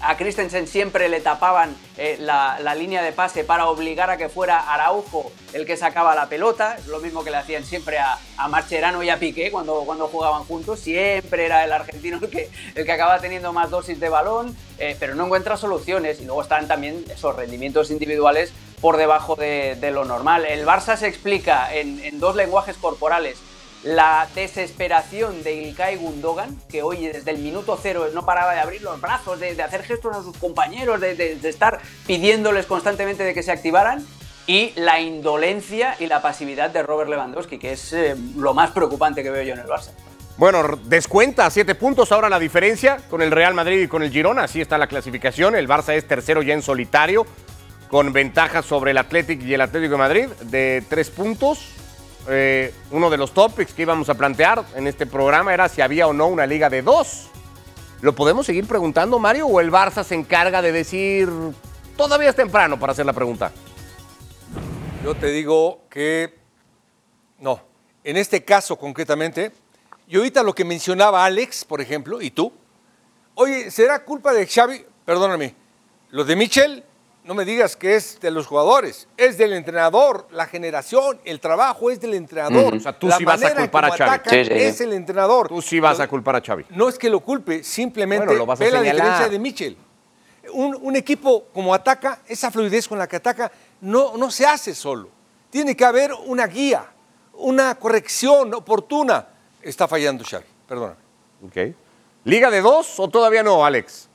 a 0.00 0.16
Christensen 0.16 0.66
siempre 0.66 1.08
le 1.08 1.20
tapaban 1.20 1.76
eh, 1.96 2.16
la, 2.20 2.74
línea 2.74 3.02
de 3.02 3.12
pase 3.12 3.44
para 3.44 3.68
obligar 3.68 4.10
a 4.10 4.16
que 4.16 4.28
fuera 4.28 4.58
Araujo 4.58 5.32
el 5.54 5.64
que 5.64 5.76
sacaba 5.76 6.14
la 6.14 6.28
pelota, 6.28 6.76
es 6.76 6.86
lo 6.88 6.98
mismo 7.00 7.24
que 7.24 7.30
le 7.30 7.38
hacían 7.38 7.64
siempre 7.64 7.98
a, 7.98 8.18
a 8.36 8.48
Marcherano 8.48 9.02
y 9.02 9.08
a 9.08 9.18
Piqué 9.18 9.50
cuando, 9.50 9.84
cuando 9.86 10.08
jugaban 10.08 10.44
juntos, 10.44 10.80
siempre 10.80 11.46
era 11.46 11.64
el 11.64 11.72
argentino 11.72 12.18
el 12.20 12.28
que, 12.28 12.50
el 12.74 12.84
que 12.84 12.92
acaba 12.92 13.18
teniendo 13.20 13.52
más 13.52 13.70
dosis 13.70 13.98
de 13.98 14.08
balón, 14.08 14.54
eh, 14.78 14.96
pero 15.00 15.14
no 15.14 15.24
encuentra 15.24 15.56
soluciones. 15.56 16.20
Y 16.20 16.26
luego 16.26 16.42
están 16.42 16.68
también 16.68 17.04
esos 17.08 17.34
rendimientos 17.34 17.90
individuales 17.90 18.52
por 18.80 18.98
debajo 18.98 19.36
de, 19.36 19.78
lo 19.90 20.04
normal. 20.04 20.44
El 20.44 20.66
Barça 20.66 20.96
se 20.96 21.06
explica 21.06 21.72
en 21.74 22.20
dos 22.20 22.36
lenguajes 22.36 22.76
corporales 22.76 23.38
la 23.86 24.26
desesperación 24.34 25.44
de 25.44 25.54
Ilkay 25.54 25.96
Gundogan, 25.96 26.56
que 26.68 26.82
hoy 26.82 27.06
desde 27.06 27.30
el 27.30 27.38
minuto 27.38 27.78
cero 27.80 28.08
no 28.12 28.26
paraba 28.26 28.52
de 28.52 28.58
abrir 28.58 28.82
los 28.82 29.00
brazos, 29.00 29.38
de, 29.38 29.62
hacer 29.62 29.84
gestos 29.84 30.16
a 30.16 30.22
sus 30.22 30.36
compañeros, 30.36 31.00
de, 31.00 31.38
estar 31.44 31.78
pidiéndoles 32.04 32.66
constantemente 32.66 33.22
de 33.22 33.32
que 33.32 33.44
se 33.44 33.52
activaran, 33.52 34.04
y 34.48 34.72
la 34.74 35.00
indolencia 35.00 35.96
y 36.00 36.06
la 36.06 36.20
pasividad 36.20 36.70
de 36.70 36.82
Robert 36.82 37.08
Lewandowski, 37.10 37.58
que 37.58 37.72
es 37.72 37.92
eh, 37.92 38.16
lo 38.36 38.54
más 38.54 38.72
preocupante 38.72 39.22
que 39.22 39.30
veo 39.30 39.42
yo 39.44 39.54
en 39.54 39.60
el 39.60 39.66
Barça. 39.66 39.90
Bueno, 40.36 40.62
descuenta 40.84 41.48
siete 41.50 41.76
puntos 41.76 42.10
ahora 42.10 42.28
la 42.28 42.38
diferencia 42.40 42.98
con 43.08 43.22
el 43.22 43.30
Real 43.30 43.54
Madrid 43.54 43.82
y 43.82 43.88
con 43.88 44.02
el 44.02 44.10
Girona. 44.10 44.44
Así 44.44 44.60
está 44.60 44.78
la 44.78 44.86
clasificación. 44.86 45.54
El 45.54 45.68
Barça 45.68 45.94
es 45.94 46.06
tercero 46.06 46.42
ya 46.42 46.54
en 46.54 46.62
solitario, 46.62 47.24
con 47.88 48.12
ventaja 48.12 48.62
sobre 48.62 48.90
el 48.90 48.98
Athletic 48.98 49.42
y 49.42 49.54
el 49.54 49.60
Atlético 49.60 49.92
de 49.92 49.98
Madrid 49.98 50.26
de 50.42 50.84
tres 50.88 51.10
puntos. 51.10 51.72
Eh, 52.28 52.74
uno 52.90 53.08
de 53.08 53.16
los 53.16 53.32
topics 53.32 53.72
que 53.72 53.82
íbamos 53.82 54.08
a 54.08 54.14
plantear 54.14 54.64
en 54.74 54.86
este 54.86 55.06
programa 55.06 55.54
era 55.54 55.68
si 55.68 55.80
había 55.80 56.08
o 56.08 56.12
no 56.12 56.26
una 56.26 56.46
liga 56.46 56.68
de 56.68 56.82
dos. 56.82 57.28
¿Lo 58.00 58.14
podemos 58.14 58.46
seguir 58.46 58.66
preguntando, 58.66 59.18
Mario? 59.18 59.46
¿O 59.46 59.60
el 59.60 59.70
Barça 59.70 60.04
se 60.04 60.14
encarga 60.14 60.60
de 60.60 60.72
decir, 60.72 61.28
todavía 61.96 62.30
es 62.30 62.36
temprano 62.36 62.78
para 62.78 62.92
hacer 62.92 63.06
la 63.06 63.12
pregunta? 63.12 63.52
Yo 65.04 65.14
te 65.14 65.28
digo 65.28 65.84
que 65.88 66.34
no. 67.38 67.60
En 68.02 68.16
este 68.16 68.44
caso 68.44 68.76
concretamente, 68.76 69.52
y 70.08 70.16
ahorita 70.16 70.42
lo 70.42 70.54
que 70.54 70.64
mencionaba 70.64 71.24
Alex, 71.24 71.64
por 71.64 71.80
ejemplo, 71.80 72.20
y 72.20 72.30
tú, 72.30 72.52
oye, 73.34 73.70
¿será 73.70 74.04
culpa 74.04 74.32
de 74.32 74.46
Xavi? 74.46 74.84
Perdóname, 75.04 75.54
lo 76.10 76.24
de 76.24 76.36
Michel, 76.36 76.84
no 77.26 77.34
me 77.34 77.44
digas 77.44 77.74
que 77.74 77.96
es 77.96 78.20
de 78.20 78.30
los 78.30 78.46
jugadores, 78.46 79.08
es 79.16 79.36
del 79.36 79.52
entrenador, 79.52 80.28
la 80.30 80.46
generación, 80.46 81.18
el 81.24 81.40
trabajo 81.40 81.90
es 81.90 82.00
del 82.00 82.14
entrenador. 82.14 82.74
O 82.74 82.80
sea, 82.80 82.96
tú 82.96 83.08
la 83.08 83.16
sí 83.16 83.24
vas 83.24 83.42
a 83.42 83.54
culpar 83.54 83.84
a 83.84 83.90
Xavi. 83.90 84.20
Sí, 84.30 84.44
sí. 84.44 84.52
Es 84.52 84.80
el 84.80 84.92
entrenador. 84.92 85.48
Tú 85.48 85.60
sí 85.60 85.80
vas 85.80 85.98
a 85.98 86.06
culpar 86.06 86.36
a 86.36 86.40
Xavi. 86.40 86.66
no 86.70 86.88
es 86.88 86.96
que 86.96 87.10
lo 87.10 87.20
culpe, 87.20 87.64
simplemente 87.64 88.26
Bueno, 88.26 88.38
lo 88.38 88.46
vas 88.46 88.60
a 88.60 88.64
ve 88.64 88.70
la 88.70 88.80
diferencia 88.80 89.28
de 89.28 89.38
Michel. 89.40 89.76
Un, 90.52 90.78
un 90.80 90.94
equipo 90.94 91.46
como 91.52 91.74
ataca, 91.74 92.20
esa 92.28 92.52
fluidez 92.52 92.86
con 92.86 92.98
la 92.98 93.08
que 93.08 93.16
ataca, 93.16 93.50
no, 93.80 94.16
no 94.16 94.30
se 94.30 94.46
hace 94.46 94.72
solo. 94.72 95.08
Tiene 95.50 95.76
que 95.76 95.84
haber 95.84 96.12
una 96.12 96.46
guía, 96.46 96.86
una 97.32 97.74
corrección 97.74 98.54
oportuna. 98.54 99.26
Está 99.60 99.88
fallando 99.88 100.24
Xavi, 100.24 100.44
perdóname. 100.68 101.00
Ok. 101.44 101.74
¿Liga 102.22 102.50
de 102.50 102.60
dos 102.60 103.00
o 103.00 103.08
todavía 103.08 103.42
no, 103.42 103.64
Alex? 103.66 104.08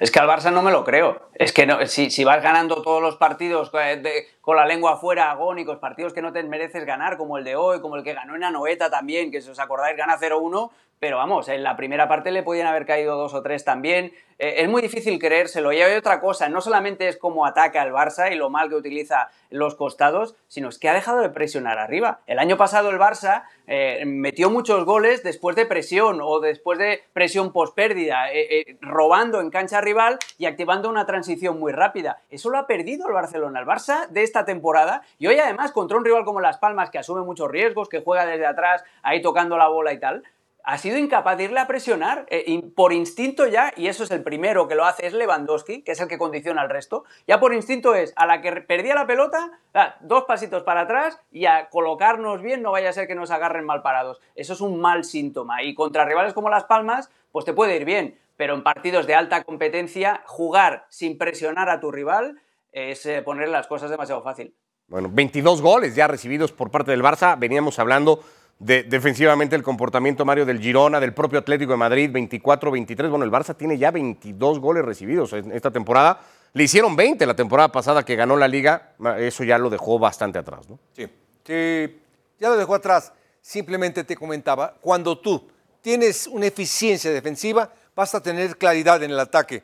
Es 0.00 0.10
que 0.10 0.18
al 0.18 0.28
Barça 0.28 0.52
no 0.52 0.62
me 0.62 0.70
lo 0.72 0.84
creo. 0.84 1.30
Es 1.34 1.52
que 1.52 1.66
no- 1.66 1.86
si, 1.86 2.10
vas 2.24 2.42
ganando 2.42 2.82
todos 2.82 3.00
los 3.02 3.16
partidos 3.16 3.70
eh, 3.74 3.96
de- 3.96 4.26
con 4.46 4.54
la 4.56 4.64
lengua 4.64 4.92
afuera, 4.92 5.32
agónicos, 5.32 5.78
partidos 5.78 6.12
que 6.12 6.22
no 6.22 6.32
te 6.32 6.40
mereces 6.44 6.84
ganar, 6.84 7.16
como 7.16 7.36
el 7.36 7.42
de 7.42 7.56
hoy, 7.56 7.80
como 7.80 7.96
el 7.96 8.04
que 8.04 8.14
ganó 8.14 8.36
en 8.36 8.44
Anoeta 8.44 8.88
también, 8.88 9.32
que 9.32 9.40
si 9.40 9.50
os 9.50 9.58
acordáis 9.58 9.96
gana 9.96 10.16
0-1, 10.20 10.70
pero 11.00 11.16
vamos, 11.16 11.48
en 11.48 11.64
la 11.64 11.76
primera 11.76 12.06
parte 12.06 12.30
le 12.30 12.44
podían 12.44 12.68
haber 12.68 12.86
caído 12.86 13.16
dos 13.16 13.34
o 13.34 13.42
tres 13.42 13.64
también. 13.64 14.12
Eh, 14.38 14.54
es 14.58 14.68
muy 14.68 14.82
difícil 14.82 15.18
creérselo. 15.18 15.72
Y 15.72 15.82
hay 15.82 15.96
otra 15.96 16.20
cosa, 16.20 16.48
no 16.48 16.60
solamente 16.60 17.08
es 17.08 17.16
cómo 17.16 17.44
ataca 17.44 17.82
el 17.82 17.92
Barça 17.92 18.32
y 18.32 18.36
lo 18.36 18.48
mal 18.48 18.68
que 18.68 18.76
utiliza 18.76 19.30
los 19.50 19.74
costados, 19.74 20.36
sino 20.48 20.68
es 20.68 20.78
que 20.78 20.88
ha 20.88 20.94
dejado 20.94 21.20
de 21.20 21.30
presionar 21.30 21.78
arriba. 21.78 22.20
El 22.26 22.38
año 22.38 22.56
pasado 22.56 22.90
el 22.90 22.98
Barça 22.98 23.44
eh, 23.66 24.04
metió 24.06 24.50
muchos 24.50 24.84
goles 24.84 25.22
después 25.22 25.56
de 25.56 25.66
presión 25.66 26.20
o 26.22 26.40
después 26.40 26.78
de 26.78 27.02
presión 27.12 27.52
pospérdida, 27.52 28.32
eh, 28.32 28.60
eh, 28.60 28.76
robando 28.80 29.40
en 29.40 29.50
cancha 29.50 29.80
rival 29.80 30.18
y 30.38 30.46
activando 30.46 30.88
una 30.88 31.06
transición 31.06 31.58
muy 31.58 31.72
rápida. 31.72 32.22
Eso 32.30 32.50
lo 32.50 32.58
ha 32.58 32.66
perdido 32.66 33.08
el 33.08 33.14
Barcelona, 33.14 33.60
el 33.60 33.66
Barça 33.66 34.08
de 34.08 34.22
esta 34.22 34.35
temporada. 34.44 35.02
Y 35.18 35.26
hoy 35.26 35.38
además 35.38 35.72
contra 35.72 35.96
un 35.96 36.04
rival 36.04 36.24
como 36.24 36.40
Las 36.40 36.58
Palmas 36.58 36.90
que 36.90 36.98
asume 36.98 37.22
muchos 37.22 37.50
riesgos, 37.50 37.88
que 37.88 38.02
juega 38.02 38.26
desde 38.26 38.46
atrás, 38.46 38.84
ahí 39.02 39.22
tocando 39.22 39.56
la 39.56 39.68
bola 39.68 39.92
y 39.92 40.00
tal, 40.00 40.22
ha 40.66 40.78
sido 40.78 40.98
incapaz 40.98 41.38
de 41.38 41.44
irle 41.44 41.60
a 41.60 41.68
presionar 41.68 42.26
eh, 42.28 42.60
por 42.74 42.92
instinto 42.92 43.46
ya, 43.46 43.72
y 43.76 43.86
eso 43.86 44.02
es 44.02 44.10
el 44.10 44.24
primero 44.24 44.66
que 44.66 44.74
lo 44.74 44.84
hace, 44.84 45.06
es 45.06 45.12
Lewandowski, 45.12 45.82
que 45.82 45.92
es 45.92 46.00
el 46.00 46.08
que 46.08 46.18
condiciona 46.18 46.60
al 46.60 46.68
resto. 46.68 47.04
Ya 47.28 47.38
por 47.38 47.54
instinto 47.54 47.94
es, 47.94 48.12
a 48.16 48.26
la 48.26 48.40
que 48.40 48.50
perdía 48.62 48.96
la 48.96 49.06
pelota, 49.06 49.60
ah, 49.74 49.94
dos 50.00 50.24
pasitos 50.24 50.64
para 50.64 50.80
atrás 50.80 51.20
y 51.30 51.46
a 51.46 51.68
colocarnos 51.68 52.42
bien, 52.42 52.62
no 52.62 52.72
vaya 52.72 52.90
a 52.90 52.92
ser 52.92 53.06
que 53.06 53.14
nos 53.14 53.30
agarren 53.30 53.64
mal 53.64 53.82
parados. 53.82 54.20
Eso 54.34 54.54
es 54.54 54.60
un 54.60 54.80
mal 54.80 55.04
síntoma. 55.04 55.62
Y 55.62 55.72
contra 55.72 56.04
rivales 56.04 56.34
como 56.34 56.50
Las 56.50 56.64
Palmas, 56.64 57.10
pues 57.30 57.44
te 57.44 57.52
puede 57.52 57.76
ir 57.76 57.84
bien, 57.84 58.18
pero 58.36 58.54
en 58.54 58.64
partidos 58.64 59.06
de 59.06 59.14
alta 59.14 59.44
competencia, 59.44 60.24
jugar 60.26 60.86
sin 60.88 61.16
presionar 61.16 61.70
a 61.70 61.78
tu 61.78 61.92
rival 61.92 62.40
es 62.76 63.06
eh, 63.06 63.22
poner 63.22 63.48
las 63.48 63.66
cosas 63.66 63.90
demasiado 63.90 64.22
fácil. 64.22 64.54
Bueno, 64.86 65.08
22 65.10 65.62
goles 65.62 65.94
ya 65.94 66.06
recibidos 66.06 66.52
por 66.52 66.70
parte 66.70 66.90
del 66.90 67.02
Barça. 67.02 67.38
Veníamos 67.38 67.78
hablando 67.78 68.22
defensivamente 68.58 69.56
el 69.56 69.62
comportamiento 69.62 70.24
Mario 70.24 70.44
del 70.44 70.60
Girona, 70.60 71.00
del 71.00 71.14
propio 71.14 71.38
Atlético 71.38 71.72
de 71.72 71.78
Madrid, 71.78 72.10
24-23. 72.10 73.08
Bueno, 73.08 73.24
el 73.24 73.30
Barça 73.30 73.56
tiene 73.56 73.78
ya 73.78 73.90
22 73.90 74.60
goles 74.60 74.84
recibidos 74.84 75.32
en 75.32 75.52
esta 75.52 75.70
temporada. 75.70 76.20
Le 76.52 76.64
hicieron 76.64 76.94
20 76.94 77.24
la 77.26 77.34
temporada 77.34 77.72
pasada 77.72 78.04
que 78.04 78.14
ganó 78.14 78.36
la 78.36 78.46
liga. 78.46 78.94
Eso 79.18 79.42
ya 79.42 79.58
lo 79.58 79.70
dejó 79.70 79.98
bastante 79.98 80.38
atrás, 80.38 80.68
¿no? 80.68 80.78
Sí, 80.92 81.06
sí 81.44 82.00
ya 82.38 82.50
lo 82.50 82.56
dejó 82.56 82.74
atrás. 82.74 83.12
Simplemente 83.40 84.04
te 84.04 84.16
comentaba, 84.16 84.74
cuando 84.80 85.18
tú 85.18 85.48
tienes 85.80 86.26
una 86.26 86.46
eficiencia 86.46 87.10
defensiva, 87.10 87.72
vas 87.94 88.14
a 88.14 88.22
tener 88.22 88.58
claridad 88.58 89.02
en 89.02 89.12
el 89.12 89.20
ataque. 89.20 89.62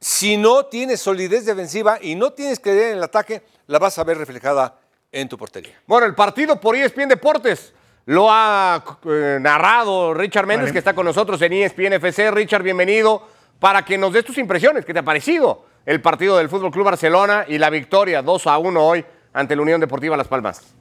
Si 0.00 0.36
no 0.36 0.66
tienes 0.66 1.00
solidez 1.00 1.46
defensiva 1.46 1.98
y 2.00 2.14
no 2.14 2.32
tienes 2.32 2.60
claridad 2.60 2.90
en 2.90 2.98
el 2.98 3.04
ataque, 3.04 3.42
la 3.66 3.78
vas 3.78 3.98
a 3.98 4.04
ver 4.04 4.18
reflejada 4.18 4.78
en 5.10 5.28
tu 5.28 5.38
portería. 5.38 5.80
Bueno, 5.86 6.06
el 6.06 6.14
partido 6.14 6.60
por 6.60 6.76
ESPN 6.76 7.08
Deportes 7.08 7.72
lo 8.06 8.28
ha 8.30 8.84
eh, 9.04 9.38
narrado 9.40 10.14
Richard 10.14 10.46
Méndez, 10.46 10.72
que 10.72 10.78
está 10.78 10.94
con 10.94 11.06
nosotros 11.06 11.40
en 11.42 11.52
ESPN 11.52 11.94
FC. 11.94 12.30
Richard, 12.30 12.62
bienvenido 12.62 13.26
para 13.58 13.84
que 13.84 13.98
nos 13.98 14.12
des 14.12 14.24
tus 14.24 14.38
impresiones. 14.38 14.84
¿Qué 14.84 14.92
te 14.92 15.00
ha 15.00 15.04
parecido 15.04 15.64
el 15.84 16.00
partido 16.00 16.36
del 16.36 16.48
Fútbol 16.48 16.70
Club 16.70 16.84
Barcelona 16.84 17.44
y 17.48 17.58
la 17.58 17.70
victoria 17.70 18.22
2 18.22 18.46
a 18.46 18.58
1 18.58 18.86
hoy 18.86 19.04
ante 19.32 19.56
la 19.56 19.62
Unión 19.62 19.80
Deportiva 19.80 20.16
Las 20.16 20.28
Palmas? 20.28 20.74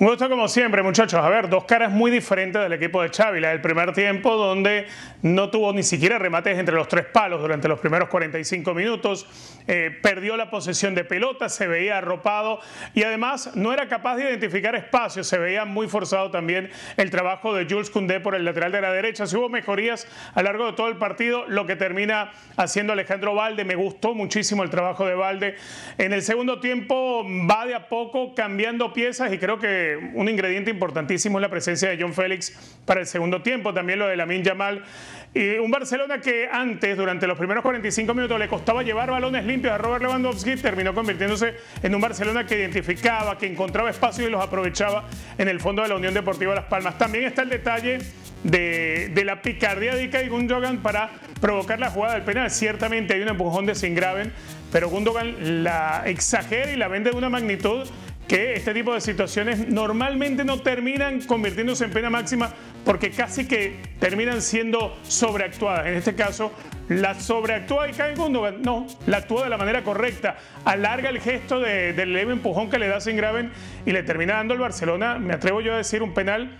Un 0.00 0.06
gusto 0.06 0.30
como 0.30 0.48
siempre, 0.48 0.82
muchachos. 0.82 1.22
A 1.22 1.28
ver, 1.28 1.50
dos 1.50 1.64
caras 1.64 1.92
muy 1.92 2.10
diferentes 2.10 2.62
del 2.62 2.72
equipo 2.72 3.02
de 3.02 3.10
Xavi. 3.10 3.38
La 3.38 3.50
del 3.50 3.60
primer 3.60 3.92
tiempo, 3.92 4.34
donde 4.34 4.86
no 5.20 5.50
tuvo 5.50 5.74
ni 5.74 5.82
siquiera 5.82 6.18
remates 6.18 6.58
entre 6.58 6.74
los 6.74 6.88
tres 6.88 7.04
palos 7.04 7.42
durante 7.42 7.68
los 7.68 7.78
primeros 7.80 8.08
45 8.08 8.72
minutos. 8.72 9.26
Eh, 9.68 9.94
perdió 10.02 10.38
la 10.38 10.48
posesión 10.48 10.94
de 10.94 11.04
pelota, 11.04 11.50
se 11.50 11.66
veía 11.66 11.98
arropado 11.98 12.60
y 12.94 13.02
además 13.02 13.54
no 13.56 13.74
era 13.74 13.88
capaz 13.88 14.16
de 14.16 14.22
identificar 14.22 14.74
espacios. 14.74 15.26
Se 15.26 15.36
veía 15.36 15.66
muy 15.66 15.86
forzado 15.86 16.30
también 16.30 16.70
el 16.96 17.10
trabajo 17.10 17.54
de 17.54 17.66
Jules 17.68 17.90
Koundé 17.90 18.20
por 18.20 18.34
el 18.34 18.46
lateral 18.46 18.72
de 18.72 18.80
la 18.80 18.92
derecha. 18.92 19.26
Si 19.26 19.36
hubo 19.36 19.50
mejorías 19.50 20.08
a 20.32 20.40
lo 20.40 20.48
largo 20.48 20.64
de 20.64 20.72
todo 20.72 20.88
el 20.88 20.96
partido, 20.96 21.44
lo 21.46 21.66
que 21.66 21.76
termina 21.76 22.32
haciendo 22.56 22.94
Alejandro 22.94 23.34
Valde. 23.34 23.66
Me 23.66 23.74
gustó 23.74 24.14
muchísimo 24.14 24.62
el 24.62 24.70
trabajo 24.70 25.04
de 25.04 25.14
Valde. 25.14 25.56
En 25.98 26.14
el 26.14 26.22
segundo 26.22 26.58
tiempo 26.58 27.22
va 27.46 27.66
de 27.66 27.74
a 27.74 27.86
poco 27.86 28.34
cambiando 28.34 28.94
piezas 28.94 29.30
y 29.30 29.36
creo 29.36 29.58
que 29.58 29.89
un 29.96 30.28
ingrediente 30.28 30.70
importantísimo 30.70 31.38
es 31.38 31.42
la 31.42 31.48
presencia 31.48 31.88
de 31.88 32.00
John 32.00 32.14
Félix 32.14 32.52
para 32.84 33.00
el 33.00 33.06
segundo 33.06 33.42
tiempo, 33.42 33.72
también 33.74 33.98
lo 33.98 34.06
de 34.06 34.16
Lamin 34.16 34.42
Yamal. 34.42 34.84
Y 35.32 35.58
un 35.58 35.70
Barcelona 35.70 36.20
que 36.20 36.48
antes, 36.50 36.96
durante 36.96 37.26
los 37.26 37.38
primeros 37.38 37.62
45 37.62 38.14
minutos, 38.14 38.38
le 38.38 38.48
costaba 38.48 38.82
llevar 38.82 39.10
balones 39.10 39.44
limpios 39.44 39.72
a 39.72 39.78
Robert 39.78 40.02
Lewandowski, 40.02 40.56
terminó 40.56 40.92
convirtiéndose 40.92 41.54
en 41.82 41.94
un 41.94 42.00
Barcelona 42.00 42.44
que 42.44 42.58
identificaba, 42.58 43.38
que 43.38 43.46
encontraba 43.46 43.90
espacios 43.90 44.28
y 44.28 44.30
los 44.30 44.42
aprovechaba 44.42 45.04
en 45.38 45.48
el 45.48 45.60
fondo 45.60 45.82
de 45.82 45.88
la 45.88 45.94
Unión 45.94 46.14
Deportiva 46.14 46.54
Las 46.54 46.64
Palmas. 46.64 46.98
También 46.98 47.24
está 47.24 47.42
el 47.42 47.48
detalle 47.48 47.98
de, 48.42 49.22
la 49.24 49.42
picardía 49.42 49.94
de 49.94 50.04
Ilkay 50.04 50.28
Gundogan 50.28 50.78
para 50.78 51.10
provocar 51.40 51.78
la 51.78 51.90
jugada 51.90 52.14
del 52.14 52.22
penal. 52.22 52.50
Ciertamente 52.50 53.14
hay 53.14 53.22
un 53.22 53.28
empujón 53.28 53.66
de 53.66 53.74
Singraven, 53.74 54.32
pero 54.72 54.88
Gundogan 54.88 55.62
la 55.62 56.02
exagera 56.06 56.72
y 56.72 56.76
la 56.76 56.88
vende 56.88 57.10
de 57.10 57.16
una 57.16 57.28
magnitud 57.28 57.88
que 58.30 58.52
este 58.52 58.72
tipo 58.72 58.94
de 58.94 59.00
situaciones 59.00 59.66
normalmente 59.66 60.44
no 60.44 60.60
terminan 60.60 61.20
convirtiéndose 61.22 61.86
en 61.86 61.90
pena 61.90 62.10
máxima 62.10 62.54
porque 62.84 63.10
casi 63.10 63.48
que 63.48 63.74
terminan 63.98 64.40
siendo 64.40 64.96
sobreactuadas. 65.02 65.88
En 65.88 65.94
este 65.94 66.14
caso, 66.14 66.52
la 66.88 67.18
sobreactúa 67.18 67.88
y 67.88 67.92
cae 67.92 68.14
Gundogan. 68.14 68.62
No, 68.62 68.86
la 69.08 69.16
actúa 69.16 69.42
de 69.42 69.50
la 69.50 69.58
manera 69.58 69.82
correcta. 69.82 70.36
Alarga 70.64 71.08
el 71.08 71.18
gesto 71.20 71.58
del 71.58 72.12
leve 72.12 72.32
empujón 72.32 72.70
que 72.70 72.78
le 72.78 72.86
da 72.86 73.00
sin 73.00 73.16
Graven 73.16 73.50
y 73.84 73.90
le 73.90 74.04
termina 74.04 74.34
dando 74.34 74.54
el 74.54 74.60
Barcelona, 74.60 75.18
me 75.18 75.34
atrevo 75.34 75.60
yo 75.60 75.74
a 75.74 75.78
decir, 75.78 76.00
un 76.00 76.14
penal 76.14 76.56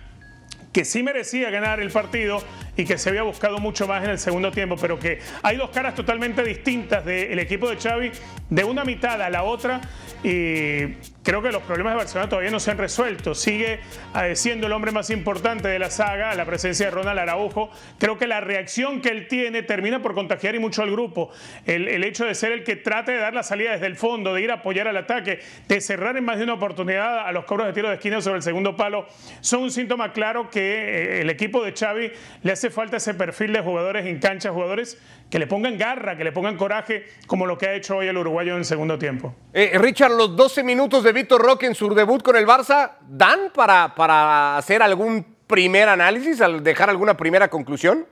que 0.73 0.83
sí 0.83 1.03
merecía 1.03 1.51
ganar 1.51 1.79
el 1.79 1.89
partido 1.89 2.43
y 2.75 2.85
que 2.85 2.97
se 2.97 3.09
había 3.09 3.23
buscado 3.23 3.59
mucho 3.59 3.87
más 3.87 4.03
en 4.03 4.11
el 4.11 4.19
segundo 4.19 4.51
tiempo, 4.51 4.75
pero 4.79 4.97
que 4.99 5.19
hay 5.43 5.57
dos 5.57 5.69
caras 5.69 5.95
totalmente 5.95 6.43
distintas 6.43 7.03
del 7.05 7.39
equipo 7.39 7.69
de 7.69 7.77
Xavi, 7.77 8.11
de 8.49 8.63
una 8.63 8.83
mitad 8.83 9.21
a 9.21 9.29
la 9.29 9.43
otra, 9.43 9.81
y 10.23 10.93
creo 11.23 11.41
que 11.41 11.51
los 11.51 11.63
problemas 11.63 11.93
de 11.93 11.97
Barcelona 11.97 12.29
todavía 12.29 12.51
no 12.51 12.59
se 12.59 12.71
han 12.71 12.77
resuelto. 12.77 13.33
Sigue 13.33 13.79
eh, 14.21 14.35
siendo 14.35 14.67
el 14.67 14.73
hombre 14.73 14.91
más 14.91 15.09
importante 15.09 15.67
de 15.67 15.79
la 15.79 15.89
saga, 15.89 16.33
la 16.35 16.45
presencia 16.45 16.87
de 16.87 16.91
Ronald 16.91 17.19
Araujo. 17.19 17.71
Creo 17.97 18.17
que 18.17 18.27
la 18.27 18.39
reacción 18.39 19.01
que 19.01 19.09
él 19.09 19.27
tiene 19.27 19.63
termina 19.63 20.01
por 20.01 20.13
contagiar 20.13 20.53
y 20.55 20.59
mucho 20.59 20.83
al 20.83 20.91
grupo. 20.91 21.31
El, 21.65 21.87
el 21.87 22.03
hecho 22.03 22.25
de 22.25 22.35
ser 22.35 22.51
el 22.51 22.63
que 22.63 22.75
trate 22.75 23.13
de 23.13 23.17
dar 23.17 23.33
la 23.33 23.43
salida 23.43 23.71
desde 23.71 23.87
el 23.87 23.95
fondo, 23.95 24.33
de 24.33 24.41
ir 24.41 24.51
a 24.51 24.55
apoyar 24.55 24.87
al 24.87 24.97
ataque, 24.97 25.39
de 25.67 25.81
cerrar 25.81 26.17
en 26.17 26.25
más 26.25 26.37
de 26.37 26.43
una 26.43 26.53
oportunidad 26.53 27.27
a 27.27 27.31
los 27.31 27.45
cobros 27.45 27.67
de 27.67 27.73
tiro 27.73 27.89
de 27.89 27.95
esquina 27.95 28.21
sobre 28.21 28.37
el 28.37 28.43
segundo 28.43 28.75
palo, 28.75 29.07
son 29.39 29.63
un 29.63 29.71
síntoma 29.71 30.13
claro 30.13 30.49
que 30.49 30.61
eh, 30.61 31.21
el 31.21 31.29
equipo 31.29 31.63
de 31.63 31.73
Xavi 31.73 32.11
le 32.43 32.51
hace 32.61 32.69
falta 32.69 32.97
ese 32.97 33.15
perfil 33.15 33.53
de 33.53 33.61
jugadores 33.61 34.05
en 34.05 34.19
cancha, 34.19 34.51
jugadores 34.51 34.95
que 35.31 35.39
le 35.39 35.47
pongan 35.47 35.79
garra, 35.79 36.15
que 36.15 36.23
le 36.23 36.31
pongan 36.31 36.57
coraje, 36.57 37.07
como 37.25 37.47
lo 37.47 37.57
que 37.57 37.65
ha 37.67 37.73
hecho 37.73 37.97
hoy 37.97 38.07
el 38.07 38.15
uruguayo 38.15 38.51
en 38.51 38.59
el 38.59 38.65
segundo 38.65 38.99
tiempo. 38.99 39.33
Eh, 39.51 39.71
Richard, 39.79 40.11
los 40.11 40.35
12 40.35 40.63
minutos 40.63 41.03
de 41.03 41.11
Víctor 41.11 41.41
Roque 41.41 41.65
en 41.65 41.73
su 41.73 41.91
debut 41.95 42.21
con 42.21 42.35
el 42.35 42.45
Barça, 42.45 42.97
¿dan 43.09 43.51
para, 43.51 43.95
para 43.95 44.57
hacer 44.57 44.83
algún 44.83 45.25
primer 45.47 45.89
análisis, 45.89 46.39
al 46.39 46.63
dejar 46.63 46.91
alguna 46.91 47.17
primera 47.17 47.47
conclusión? 47.47 48.05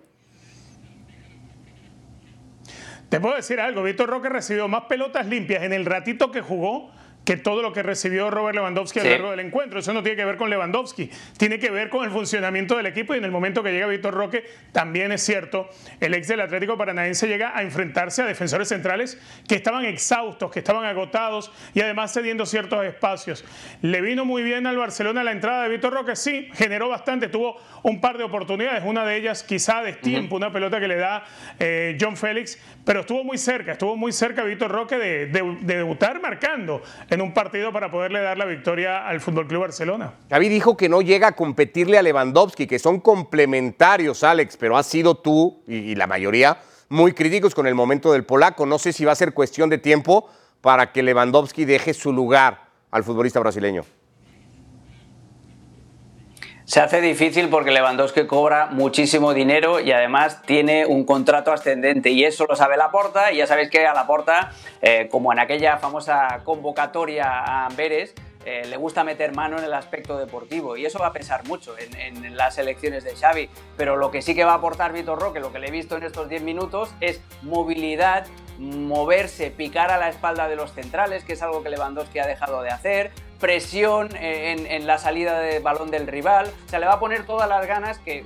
Te 3.10 3.20
puedo 3.20 3.36
decir 3.36 3.60
algo, 3.60 3.84
Víctor 3.84 4.10
Roque 4.10 4.30
recibió 4.30 4.68
más 4.68 4.86
pelotas 4.86 5.28
limpias 5.28 5.62
en 5.62 5.74
el 5.74 5.86
ratito 5.86 6.32
que 6.32 6.42
jugó 6.42 6.92
que 7.30 7.38
todo 7.38 7.62
lo 7.62 7.72
que 7.72 7.84
recibió 7.84 8.32
Robert 8.32 8.56
Lewandowski 8.56 9.02
a 9.02 9.04
lo 9.04 9.10
largo 9.12 9.30
del 9.30 9.42
encuentro. 9.42 9.78
Eso 9.78 9.94
no 9.94 10.02
tiene 10.02 10.16
que 10.16 10.26
ver 10.26 10.36
con 10.36 10.50
Lewandowski, 10.50 11.12
tiene 11.38 11.60
que 11.60 11.70
ver 11.70 11.90
con 11.90 12.04
el 12.04 12.10
funcionamiento 12.10 12.76
del 12.76 12.88
equipo 12.88 13.14
y 13.14 13.20
en 13.20 13.24
el 13.24 13.30
momento 13.30 13.62
que 13.62 13.72
llega 13.72 13.86
Víctor 13.86 14.16
Roque, 14.16 14.44
también 14.72 15.12
es 15.12 15.22
cierto, 15.22 15.70
el 16.00 16.16
ex 16.16 16.28
del 16.28 16.42
Atlético 16.42 16.76
Paranaense 16.76 17.28
llega 17.28 17.56
a 17.56 17.62
enfrentarse 17.62 18.24
a 18.24 18.26
defensores 18.26 18.70
centrales 18.70 19.20
que 19.48 19.54
estaban 19.54 19.86
exhaustos, 19.86 20.50
que 20.50 20.58
estaban 20.58 20.86
agotados 20.86 21.52
y 21.76 21.82
además 21.82 22.12
cediendo 22.12 22.48
ciertos 22.48 22.84
espacios. 22.84 23.46
Le 23.84 24.02
vino 24.02 24.26
muy 24.26 24.42
bien 24.42 24.66
al 24.66 24.78
Barcelona 24.78 25.24
la 25.24 25.32
entrada 25.32 25.62
de 25.62 25.70
Víctor 25.70 25.94
Roque, 25.94 26.16
sí, 26.16 26.50
generó 26.56 26.90
bastante, 26.90 27.28
tuvo 27.28 27.58
un 27.84 28.02
par 28.02 28.18
de 28.18 28.24
oportunidades, 28.24 28.82
una 28.84 29.06
de 29.06 29.18
ellas 29.18 29.44
quizá 29.44 29.84
de 29.84 29.94
tiempo, 29.94 30.36
una 30.36 30.52
pelota 30.52 30.80
que 30.80 30.88
le 30.88 30.96
da 30.96 31.26
eh, 31.60 31.96
John 32.02 32.18
Félix, 32.18 32.58
pero 32.84 33.02
estuvo 33.02 33.24
muy 33.24 33.38
cerca, 33.38 33.74
estuvo 33.74 33.96
muy 33.96 34.14
cerca 34.14 34.44
Víctor 34.44 34.72
Roque 34.72 34.98
de, 34.98 35.28
de 35.28 35.76
debutar 35.76 36.20
marcando 36.20 36.82
un 37.24 37.34
partido 37.34 37.72
para 37.72 37.92
poderle 37.92 38.22
dar 38.22 38.38
la 38.38 38.46
victoria 38.46 39.08
al 39.08 39.20
Fútbol 39.20 39.48
Club 39.48 39.62
Barcelona. 39.62 40.14
Xavi 40.30 40.50
dijo 40.50 40.78
que 40.78 40.90
no 40.90 41.02
llega 41.02 41.28
a 41.28 41.32
competirle 41.34 41.98
a 41.98 42.02
Lewandowski, 42.02 42.68
que 42.68 42.80
son 42.80 43.00
complementarios, 43.00 44.24
Alex, 44.24 44.58
pero 44.58 44.78
has 44.78 44.86
sido 44.86 45.16
tú 45.16 45.62
y, 45.68 45.96
la 45.96 46.08
mayoría 46.08 46.60
muy 46.90 47.14
críticos 47.14 47.54
con 47.54 47.68
el 47.68 47.76
momento 47.76 48.12
del 48.12 48.26
polaco. 48.26 48.66
No 48.66 48.80
sé 48.80 48.94
si 48.94 49.06
va 49.06 49.12
a 49.12 49.16
ser 49.16 49.34
cuestión 49.34 49.70
de 49.70 49.78
tiempo 49.78 50.30
para 50.62 50.92
que 50.92 51.04
Lewandowski 51.04 51.66
deje 51.66 51.94
su 51.94 52.12
lugar 52.12 52.70
al 52.92 53.04
futbolista 53.04 53.40
brasileño. 53.40 53.84
Se 56.70 56.82
hace 56.82 57.02
difícil 57.02 57.50
porque 57.50 57.72
Lewandowski 57.72 58.28
cobra 58.28 58.68
muchísimo 58.68 59.34
dinero 59.34 59.80
y 59.80 59.92
además 59.92 60.44
tiene 60.44 60.86
un 60.86 61.04
contrato 61.04 61.52
ascendente 61.52 62.12
y 62.12 62.26
eso 62.26 62.46
lo 62.48 62.56
sabe 62.56 62.78
Laporta 62.78 63.32
y 63.32 63.38
ya 63.38 63.48
sabéis 63.48 63.72
que 63.72 63.88
a 63.88 63.94
Laporta, 63.96 64.52
eh, 64.80 65.08
como 65.10 65.34
en 65.34 65.40
aquella 65.40 65.78
famosa 65.78 66.42
convocatoria 66.44 67.26
a 67.26 67.66
Amberes, 67.66 68.14
eh, 68.46 68.68
le 68.70 68.78
gusta 68.78 69.04
meter 69.04 69.34
mano 69.34 69.58
en 69.58 69.64
el 69.64 69.74
aspecto 69.74 70.16
deportivo 70.20 70.78
y 70.78 70.86
eso 70.86 71.00
va 71.00 71.08
a 71.08 71.12
pesar 71.12 71.44
mucho 71.48 71.74
en, 71.76 72.38
las 72.38 72.60
elecciones 72.60 73.04
de 73.04 73.16
Xavi, 73.16 73.50
pero 73.76 73.98
lo 73.98 74.12
que 74.12 74.22
sí 74.22 74.36
que 74.36 74.44
va 74.44 74.52
a 74.52 74.58
aportar 74.58 74.94
Vitor 74.94 75.20
Roque, 75.20 75.40
lo 75.40 75.52
que 75.52 75.58
le 75.58 75.70
he 75.70 75.72
visto 75.72 75.98
en 75.98 76.04
estos 76.04 76.30
10 76.30 76.44
minutos, 76.44 76.94
es 77.02 77.20
movilidad, 77.42 78.28
moverse, 78.60 79.50
picar 79.50 79.90
a 79.90 79.98
la 79.98 80.10
espalda 80.10 80.48
de 80.48 80.56
los 80.56 80.72
centrales, 80.74 81.24
que 81.24 81.34
es 81.34 81.42
algo 81.42 81.64
que 81.64 81.70
Lewandowski 81.72 82.20
ha 82.20 82.28
dejado 82.28 82.62
de 82.62 82.70
hacer, 82.70 83.12
presión 83.40 84.10
en, 84.16 84.86
la 84.86 84.98
salida 84.98 85.40
de 85.40 85.60
balón 85.60 85.92
del 85.92 86.08
rival. 86.08 86.52
O 86.66 86.70
sea, 86.70 86.80
le 86.80 86.86
va 86.86 86.94
a 86.94 87.00
poner 87.00 87.26
todas 87.26 87.48
las 87.48 87.66
ganas 87.66 88.00
que, 88.00 88.26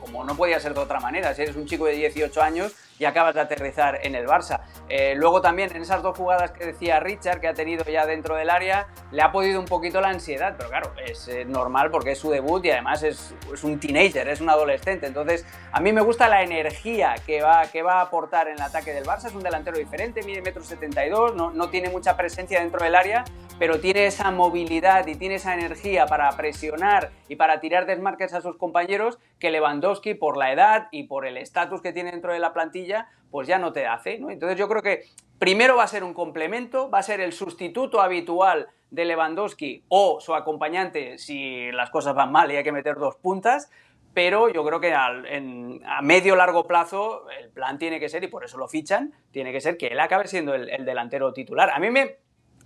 como 0.00 0.24
no 0.24 0.36
podía 0.36 0.60
ser 0.60 0.74
de 0.74 0.80
otra 0.80 1.00
manera, 1.00 1.34
si 1.34 1.42
eres 1.42 1.56
un 1.56 1.66
chico 1.66 1.86
de 1.86 1.92
18 1.92 2.42
años 2.42 2.72
y 3.02 3.04
acabas 3.04 3.34
de 3.34 3.40
aterrizar 3.40 3.98
en 4.04 4.14
el 4.14 4.28
Barça. 4.28 4.60
Eh, 4.88 5.14
luego 5.16 5.40
también 5.40 5.74
en 5.74 5.82
esas 5.82 6.04
dos 6.04 6.16
jugadas 6.16 6.52
que 6.52 6.66
decía 6.66 7.00
Richard, 7.00 7.40
que 7.40 7.48
ha 7.48 7.54
tenido 7.54 7.84
ya 7.84 8.06
dentro 8.06 8.36
del 8.36 8.48
área, 8.48 8.86
le 9.10 9.22
ha 9.22 9.32
podido 9.32 9.58
un 9.58 9.66
poquito 9.66 10.00
la 10.00 10.10
ansiedad, 10.10 10.54
pero 10.56 10.68
claro, 10.70 10.92
es 11.04 11.26
eh, 11.26 11.44
normal 11.44 11.90
porque 11.90 12.12
es 12.12 12.18
su 12.18 12.30
debut 12.30 12.64
y 12.64 12.70
además 12.70 13.02
es, 13.02 13.34
un 13.64 13.80
teenager, 13.80 14.28
es 14.28 14.40
un 14.40 14.50
adolescente. 14.50 15.08
Entonces, 15.08 15.44
a 15.72 15.80
mí 15.80 15.92
me 15.92 16.00
gusta 16.00 16.28
la 16.28 16.44
energía 16.44 17.16
que 17.26 17.42
va, 17.42 17.66
que 17.72 17.82
va 17.82 17.94
a 17.94 18.02
aportar 18.02 18.46
en 18.46 18.54
el 18.54 18.62
ataque 18.62 18.92
del 18.92 19.04
Barça. 19.04 19.26
Es 19.26 19.34
un 19.34 19.42
delantero 19.42 19.78
diferente, 19.78 20.22
mide 20.22 20.40
metro 20.40 20.62
72, 20.62 21.34
no, 21.34 21.50
no 21.50 21.70
tiene 21.70 21.90
mucha 21.90 22.16
presencia 22.16 22.60
dentro 22.60 22.84
del 22.84 22.94
área, 22.94 23.24
pero 23.58 23.80
tiene 23.80 24.06
esa 24.06 24.30
movilidad 24.30 25.06
y 25.06 25.16
tiene 25.16 25.36
esa 25.36 25.54
energía 25.54 26.06
para 26.06 26.30
presionar 26.36 27.10
y 27.28 27.36
para 27.36 27.60
tirar 27.60 27.86
desmarques 27.86 28.32
a 28.34 28.40
sus 28.40 28.56
compañeros 28.56 29.18
que 29.38 29.50
Lewandowski, 29.50 30.14
por 30.14 30.36
la 30.36 30.52
edad 30.52 30.88
y 30.90 31.04
por 31.04 31.26
el 31.26 31.36
estatus 31.36 31.80
que 31.80 31.92
tiene 31.92 32.12
dentro 32.12 32.32
de 32.32 32.38
la 32.38 32.52
plantilla, 32.52 32.91
pues 33.30 33.48
ya 33.48 33.58
no 33.58 33.72
te 33.72 33.86
hace. 33.86 34.18
¿no? 34.18 34.30
Entonces 34.30 34.58
yo 34.58 34.68
creo 34.68 34.82
que 34.82 35.04
primero 35.38 35.76
va 35.76 35.84
a 35.84 35.88
ser 35.88 36.04
un 36.04 36.14
complemento, 36.14 36.90
va 36.90 36.98
a 36.98 37.02
ser 37.02 37.20
el 37.20 37.32
sustituto 37.32 38.00
habitual 38.00 38.68
de 38.90 39.04
Lewandowski 39.06 39.84
o 39.88 40.20
su 40.20 40.34
acompañante 40.34 41.18
si 41.18 41.72
las 41.72 41.90
cosas 41.90 42.14
van 42.14 42.30
mal 42.30 42.52
y 42.52 42.56
hay 42.56 42.64
que 42.64 42.72
meter 42.72 42.96
dos 42.96 43.16
puntas. 43.16 43.70
Pero 44.14 44.50
yo 44.50 44.62
creo 44.62 44.78
que 44.78 44.92
a 44.92 46.02
medio 46.02 46.36
largo 46.36 46.66
plazo 46.66 47.30
el 47.30 47.48
plan 47.48 47.78
tiene 47.78 47.98
que 47.98 48.10
ser, 48.10 48.22
y 48.22 48.28
por 48.28 48.44
eso 48.44 48.58
lo 48.58 48.68
fichan, 48.68 49.14
tiene 49.30 49.52
que 49.52 49.60
ser 49.62 49.78
que 49.78 49.86
él 49.86 50.00
acabe 50.00 50.28
siendo 50.28 50.54
el, 50.54 50.84
delantero 50.84 51.32
titular. 51.32 51.70
A 51.70 51.78
mí 51.78 51.90
me, 51.90 52.18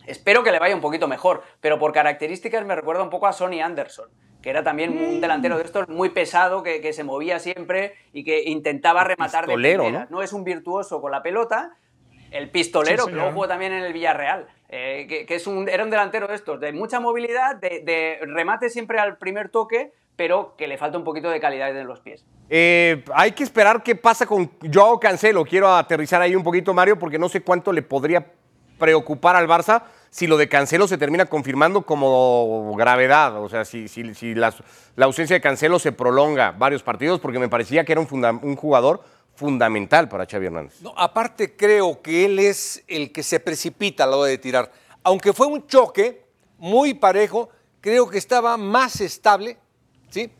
Espero 0.06 0.42
que 0.42 0.52
le 0.52 0.58
vaya 0.58 0.74
un 0.74 0.80
poquito 0.80 1.08
mejor, 1.08 1.42
pero 1.60 1.78
por 1.78 1.92
características 1.92 2.64
me 2.64 2.76
recuerda 2.76 3.02
un 3.02 3.10
poco 3.10 3.26
a 3.26 3.32
Sonny 3.32 3.60
Anderson, 3.60 4.08
que 4.46 4.50
era 4.50 4.62
también 4.62 4.96
un 4.96 5.16
mm. 5.16 5.20
delantero 5.20 5.58
de 5.58 5.64
estos 5.64 5.88
muy 5.88 6.10
pesado, 6.10 6.62
que, 6.62 6.92
se 6.92 7.02
movía 7.02 7.40
siempre 7.40 7.94
y 8.12 8.22
que 8.22 8.44
intentaba 8.44 9.02
rematar 9.02 9.44
de 9.44 9.54
primera. 9.54 10.06
¿no? 10.08 10.22
es 10.22 10.32
un 10.32 10.44
virtuoso 10.44 11.00
con 11.00 11.10
la 11.10 11.20
pelota, 11.20 11.72
el 12.30 12.48
pistolero, 12.50 13.06
que 13.06 13.12
luego 13.14 13.32
jugó 13.32 13.48
también 13.48 13.72
en 13.72 13.82
el 13.82 13.92
Villarreal, 13.92 14.46
eh, 14.68 15.26
que, 15.26 15.34
es 15.34 15.48
un, 15.48 15.68
era 15.68 15.82
un 15.82 15.90
delantero 15.90 16.28
de 16.28 16.36
estos, 16.36 16.60
de 16.60 16.70
mucha 16.70 17.00
movilidad, 17.00 17.56
de, 17.56 18.20
remate 18.22 18.70
siempre 18.70 19.00
al 19.00 19.18
primer 19.18 19.48
toque, 19.48 19.92
pero 20.14 20.54
que 20.56 20.68
le 20.68 20.78
falta 20.78 20.96
un 20.96 21.02
poquito 21.02 21.28
de 21.28 21.40
calidad 21.40 21.76
en 21.76 21.88
los 21.88 21.98
pies. 21.98 22.24
Eh, 22.48 23.02
hay 23.14 23.32
que 23.32 23.42
esperar 23.42 23.82
qué 23.82 23.96
pasa 23.96 24.26
con 24.26 24.48
Joao 24.72 25.00
Cancelo. 25.00 25.44
Quiero 25.44 25.74
aterrizar 25.74 26.22
ahí 26.22 26.36
un 26.36 26.44
poquito, 26.44 26.72
Mario, 26.72 26.96
porque 26.96 27.18
no 27.18 27.28
sé 27.28 27.40
cuánto 27.40 27.72
le 27.72 27.82
podría 27.82 28.24
preocupar 28.78 29.34
al 29.34 29.48
Barça 29.48 29.82
si 30.16 30.26
lo 30.26 30.38
de 30.38 30.48
Cancelo 30.48 30.88
se 30.88 30.96
termina 30.96 31.26
confirmando 31.26 31.82
como 31.82 32.74
gravedad, 32.74 33.36
o 33.36 33.50
sea, 33.50 33.66
si, 33.66 33.86
la, 34.34 34.54
ausencia 35.02 35.36
de 35.36 35.42
Cancelo 35.42 35.78
se 35.78 35.92
prolonga 35.92 36.52
varios 36.52 36.82
partidos, 36.82 37.20
porque 37.20 37.38
me 37.38 37.50
parecía 37.50 37.84
que 37.84 37.92
era 37.92 38.00
un, 38.00 38.40
un 38.42 38.56
jugador 38.56 39.04
fundamental 39.34 40.08
para 40.08 40.24
Xavi 40.24 40.46
Hernández. 40.46 40.80
No, 40.80 40.94
aparte 40.96 41.54
creo 41.54 42.00
que 42.00 42.24
él 42.24 42.38
es 42.38 42.82
el 42.88 43.12
que 43.12 43.22
se 43.22 43.40
precipita 43.40 44.04
a 44.04 44.06
la 44.06 44.16
hora 44.16 44.30
de 44.30 44.38
tirar. 44.38 44.72
Aunque 45.02 45.34
fue 45.34 45.48
un 45.48 45.66
choque 45.66 46.24
muy 46.56 46.94
parejo, 46.94 47.50
creo 47.82 48.08
que 48.08 48.16
estaba 48.16 48.56
más 48.56 49.02
estable, 49.02 49.58
¿sí? 50.08 50.32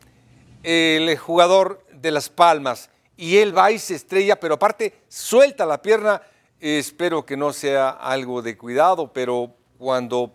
El 0.63 1.15
jugador 1.19 1.85
de 1.93 2.09
Las 2.09 2.29
Palmas. 2.29 2.89
Y 3.15 3.37
él 3.37 3.55
va 3.55 3.69
y 3.69 3.77
se 3.77 3.93
estrella, 3.93 4.39
pero 4.39 4.55
aparte 4.55 5.01
suelta 5.07 5.67
la 5.67 5.83
pierna. 5.83 6.19
Espero 6.59 7.23
que 7.27 7.37
no 7.37 7.53
sea 7.53 7.91
algo 7.91 8.41
de 8.41 8.57
cuidado, 8.57 9.13
pero 9.13 9.53
cuando 9.77 10.31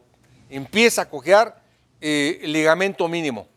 empieza 0.51 1.03
a 1.03 1.09
cojear, 1.09 1.57
eh, 2.01 2.41
ligamento 2.43 3.09
mínimo, 3.09 3.49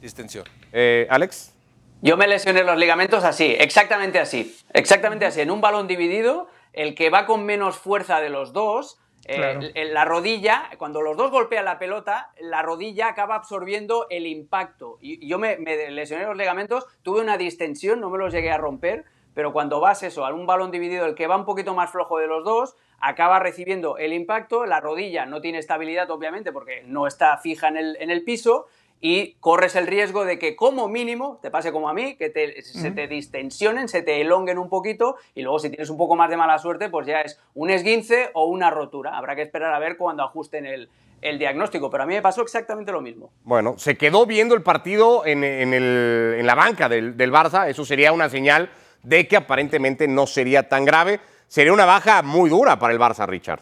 distensión. 0.00 0.44
Eh, 0.72 1.06
Alex. 1.10 1.54
Yo 2.00 2.16
me 2.16 2.26
lesioné 2.26 2.64
los 2.64 2.76
ligamentos 2.76 3.22
así, 3.22 3.54
exactamente 3.58 4.18
así, 4.18 4.56
exactamente 4.72 5.24
así. 5.24 5.40
En 5.40 5.50
un 5.50 5.60
balón 5.60 5.86
dividido, 5.86 6.48
el 6.72 6.94
que 6.94 7.10
va 7.10 7.26
con 7.26 7.44
menos 7.44 7.76
fuerza 7.76 8.20
de 8.20 8.28
los 8.28 8.52
dos, 8.52 8.98
eh, 9.24 9.72
la 9.92 10.04
rodilla, 10.04 10.68
cuando 10.78 11.00
los 11.00 11.16
dos 11.16 11.30
golpean 11.30 11.64
la 11.64 11.78
pelota, 11.78 12.32
la 12.40 12.62
rodilla 12.62 13.06
acaba 13.06 13.36
absorbiendo 13.36 14.06
el 14.10 14.26
impacto. 14.26 14.98
Y 15.00 15.24
yo 15.28 15.38
me, 15.38 15.58
me, 15.58 15.90
lesioné 15.92 16.24
los 16.24 16.36
ligamentos, 16.36 16.86
tuve 17.02 17.20
una 17.20 17.36
distensión, 17.36 18.00
no 18.00 18.10
me 18.10 18.18
los 18.18 18.32
llegué 18.32 18.50
a 18.50 18.58
romper, 18.58 19.04
pero 19.34 19.52
cuando 19.52 19.80
vas 19.80 20.02
eso, 20.02 20.24
a 20.24 20.32
un 20.32 20.46
balón 20.46 20.70
dividido, 20.70 21.06
el 21.06 21.14
que 21.14 21.26
va 21.26 21.36
un 21.36 21.44
poquito 21.44 21.74
más 21.74 21.90
flojo 21.90 22.18
de 22.18 22.26
los 22.26 22.44
dos, 22.44 22.76
acaba 23.00 23.38
recibiendo 23.38 23.98
el 23.98 24.12
impacto, 24.12 24.64
la 24.66 24.80
rodilla 24.80 25.26
no 25.26 25.40
tiene 25.40 25.58
estabilidad 25.58 26.10
obviamente 26.10 26.52
porque 26.52 26.82
no 26.86 27.06
está 27.06 27.36
fija 27.38 27.68
en 27.68 27.76
el, 27.76 27.96
en 28.00 28.10
el 28.10 28.22
piso 28.22 28.66
y 29.00 29.34
corres 29.40 29.74
el 29.74 29.88
riesgo 29.88 30.24
de 30.24 30.38
que 30.38 30.54
como 30.54 30.88
mínimo 30.88 31.40
te 31.42 31.50
pase 31.50 31.72
como 31.72 31.88
a 31.88 31.92
mí, 31.92 32.14
que 32.14 32.30
se 32.62 32.90
te 32.92 33.08
distensionen, 33.08 33.88
se 33.88 34.02
te 34.02 34.20
elonguen 34.20 34.58
un 34.58 34.68
poquito 34.68 35.16
y 35.34 35.42
luego 35.42 35.58
si 35.58 35.70
tienes 35.70 35.90
un 35.90 35.98
poco 35.98 36.14
más 36.14 36.30
de 36.30 36.36
mala 36.36 36.56
suerte 36.58 36.88
pues 36.88 37.08
ya 37.08 37.20
es 37.22 37.40
un 37.54 37.70
esguince 37.70 38.30
o 38.34 38.44
una 38.44 38.70
rotura. 38.70 39.18
Habrá 39.18 39.34
que 39.34 39.42
esperar 39.42 39.74
a 39.74 39.80
ver 39.80 39.96
cuando 39.96 40.22
ajusten 40.22 40.66
el, 40.66 40.88
el 41.20 41.40
diagnóstico, 41.40 41.90
pero 41.90 42.04
a 42.04 42.06
mí 42.06 42.14
me 42.14 42.22
pasó 42.22 42.42
exactamente 42.42 42.92
lo 42.92 43.00
mismo. 43.00 43.32
Bueno, 43.42 43.74
se 43.76 43.96
quedó 43.96 44.24
viendo 44.24 44.54
el 44.54 44.62
partido 44.62 45.26
en, 45.26 45.42
en, 45.42 45.74
el, 45.74 46.36
en 46.38 46.46
la 46.46 46.54
banca 46.54 46.88
del, 46.88 47.16
del 47.16 47.32
Barça, 47.32 47.68
eso 47.68 47.84
sería 47.84 48.12
una 48.12 48.28
señal 48.28 48.70
de 49.02 49.26
que 49.26 49.36
aparentemente 49.36 50.06
no 50.08 50.26
sería 50.26 50.68
tan 50.68 50.84
grave 50.84 51.20
sería 51.48 51.72
una 51.72 51.84
baja 51.84 52.22
muy 52.22 52.48
dura 52.48 52.78
para 52.78 52.92
el 52.92 52.98
Barça, 52.98 53.26
Richard. 53.26 53.60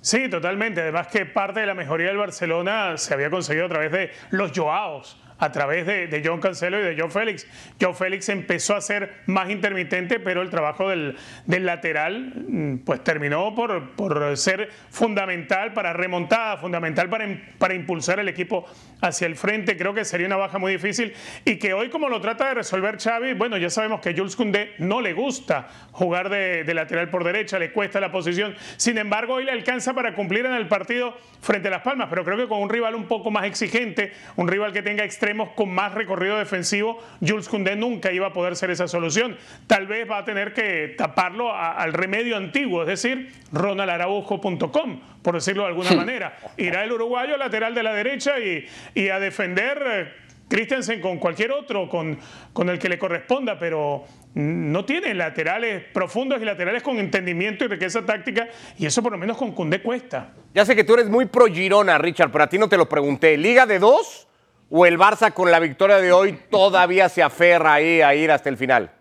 Sí, 0.00 0.28
totalmente. 0.28 0.80
Además 0.80 1.08
que 1.08 1.26
parte 1.26 1.60
de 1.60 1.66
la 1.66 1.74
mejoría 1.74 2.08
del 2.08 2.16
Barcelona 2.16 2.96
se 2.96 3.12
había 3.12 3.28
conseguido 3.28 3.66
a 3.66 3.68
través 3.68 3.92
de 3.92 4.10
los 4.30 4.52
Joaos 4.52 5.20
a 5.40 5.50
través 5.50 5.86
de, 5.86 6.22
John 6.24 6.38
Cancelo 6.38 6.78
y 6.78 6.82
de 6.82 6.96
John 6.98 7.10
Félix. 7.10 7.46
John 7.80 7.96
Félix 7.96 8.28
empezó 8.28 8.76
a 8.76 8.80
ser 8.80 9.22
más 9.26 9.48
intermitente, 9.48 10.20
pero 10.20 10.42
el 10.42 10.50
trabajo 10.50 10.90
del, 10.90 11.16
lateral 11.46 12.34
mm, 12.46 12.78
pues 12.84 13.02
terminó 13.02 13.54
por, 13.54 13.92
por, 13.92 14.36
ser 14.36 14.68
fundamental 14.90 15.72
para 15.72 15.94
remontada, 15.94 16.58
fundamental 16.58 17.08
para, 17.08 17.26
para 17.58 17.74
impulsar 17.74 18.20
el 18.20 18.28
equipo 18.28 18.66
hacia 19.00 19.26
el 19.26 19.36
frente. 19.36 19.76
Creo 19.76 19.94
que 19.94 20.04
sería 20.04 20.26
una 20.26 20.36
baja 20.36 20.58
muy 20.58 20.72
difícil 20.72 21.14
y 21.44 21.56
que 21.56 21.72
hoy 21.72 21.88
como 21.88 22.10
lo 22.10 22.20
trata 22.20 22.48
de 22.48 22.54
resolver 22.54 22.98
Xavi, 22.98 23.32
bueno, 23.32 23.56
ya 23.56 23.70
sabemos 23.70 24.00
que 24.00 24.14
Jules 24.14 24.36
Koundé 24.36 24.74
no 24.78 25.00
le 25.00 25.14
gusta 25.14 25.68
jugar 25.92 26.28
de, 26.28 26.64
de 26.64 26.74
lateral 26.74 27.08
por 27.08 27.24
derecha, 27.24 27.58
le 27.58 27.72
cuesta 27.72 27.98
la 27.98 28.12
posición. 28.12 28.54
Sin 28.76 28.98
embargo, 28.98 29.34
hoy 29.34 29.44
le 29.44 29.52
alcanza 29.52 29.94
para 29.94 30.14
cumplir 30.14 30.44
en 30.44 30.52
el 30.52 30.68
partido 30.68 31.16
frente 31.40 31.68
a 31.68 31.70
Las 31.70 31.82
Palmas, 31.82 32.08
pero 32.10 32.24
creo 32.24 32.36
que 32.36 32.46
con 32.46 32.60
un 32.60 32.68
rival 32.68 32.94
un 32.94 33.06
poco 33.06 33.30
más 33.30 33.44
exigente, 33.44 34.12
un 34.36 34.46
rival 34.46 34.72
que 34.72 34.82
tenga 34.82 35.04
extremo 35.04 35.29
con 35.54 35.72
más 35.72 35.94
recorrido 35.94 36.38
defensivo, 36.38 36.98
Jules 37.26 37.48
Koundé 37.48 37.76
nunca 37.76 38.12
iba 38.12 38.28
a 38.28 38.32
poder 38.32 38.56
ser 38.56 38.70
esa 38.70 38.88
solución. 38.88 39.36
Tal 39.66 39.86
vez 39.86 40.08
va 40.10 40.18
a 40.18 40.24
tener 40.24 40.52
que 40.52 40.94
taparlo 40.96 41.54
al 41.54 41.92
remedio 41.92 42.36
antiguo, 42.36 42.82
es 42.82 42.88
decir, 42.88 43.32
ronaldaraujo.com, 43.52 45.00
por 45.22 45.34
decirlo 45.34 45.62
de 45.62 45.68
alguna 45.68 45.92
manera. 45.92 46.36
Irá 46.56 46.84
el 46.84 46.92
uruguayo 46.92 47.36
lateral 47.36 47.74
de 47.74 47.82
la 47.82 47.92
derecha 47.92 48.34
y, 48.38 49.08
a 49.08 49.18
defender 49.18 49.82
eh, 49.86 50.12
Christensen 50.48 51.00
con 51.00 51.18
cualquier 51.18 51.52
otro, 51.52 51.88
con, 51.88 52.18
con 52.52 52.68
el 52.68 52.78
que 52.78 52.88
le 52.88 52.98
corresponda, 52.98 53.58
pero 53.58 54.04
no 54.34 54.84
tiene 54.84 55.14
laterales 55.14 55.84
profundos 55.92 56.40
y 56.40 56.44
laterales 56.44 56.82
con 56.82 56.98
entendimiento 56.98 57.64
y 57.64 57.68
riqueza 57.68 58.04
táctica, 58.06 58.48
y 58.78 58.86
eso 58.86 59.02
por 59.02 59.12
lo 59.12 59.18
menos 59.18 59.36
con 59.36 59.52
Cundé 59.52 59.82
cuesta. 59.82 60.32
Ya 60.54 60.64
sé 60.64 60.76
que 60.76 60.84
tú 60.84 60.94
eres 60.94 61.08
muy 61.08 61.26
pro 61.26 61.46
Girona, 61.46 61.98
Richard, 61.98 62.30
pero 62.30 62.44
a 62.44 62.48
ti 62.48 62.58
no 62.58 62.68
te 62.68 62.76
lo 62.76 62.88
pregunté. 62.88 63.36
¿Liga 63.36 63.66
de 63.66 63.78
dos 63.78 64.28
o 64.70 64.86
el 64.86 64.98
Barça 64.98 65.32
con 65.32 65.50
la 65.50 65.58
victoria 65.58 65.96
de 65.96 66.12
hoy 66.12 66.38
todavía 66.48 67.08
se 67.08 67.22
aferra 67.22 67.74
ahí 67.74 68.00
a 68.00 68.14
ir 68.14 68.30
hasta 68.30 68.48
el 68.48 68.56
final? 68.56 68.92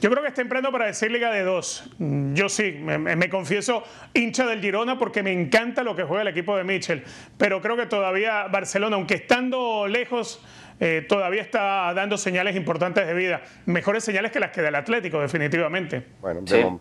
Yo 0.00 0.10
creo 0.10 0.22
que 0.22 0.28
es 0.28 0.34
temprano 0.34 0.70
para 0.70 0.86
decir 0.86 1.10
Liga 1.10 1.30
de 1.30 1.42
dos. 1.42 1.84
Yo 1.98 2.48
sí, 2.48 2.72
me, 2.72 3.28
confieso 3.30 3.82
hincha 4.12 4.46
del 4.46 4.60
Girona 4.60 4.98
porque 4.98 5.22
me 5.22 5.32
encanta 5.32 5.82
lo 5.82 5.96
que 5.96 6.02
juega 6.02 6.22
el 6.22 6.28
equipo 6.28 6.56
de 6.56 6.64
Mitchell. 6.64 7.02
Pero 7.38 7.62
creo 7.62 7.76
que 7.76 7.86
todavía 7.86 8.46
Barcelona, 8.48 8.96
aunque 8.96 9.14
estando 9.14 9.86
lejos, 9.86 10.42
eh, 10.78 11.06
todavía 11.08 11.42
está 11.42 11.94
dando 11.94 12.18
señales 12.18 12.54
importantes 12.56 13.06
de 13.06 13.14
vida. 13.14 13.42
Mejores 13.66 14.04
señales 14.04 14.30
que 14.30 14.40
las 14.40 14.50
que 14.50 14.60
del 14.60 14.74
Atlético, 14.74 15.20
definitivamente. 15.20 16.06
Bueno, 16.20 16.42
de, 16.42 16.78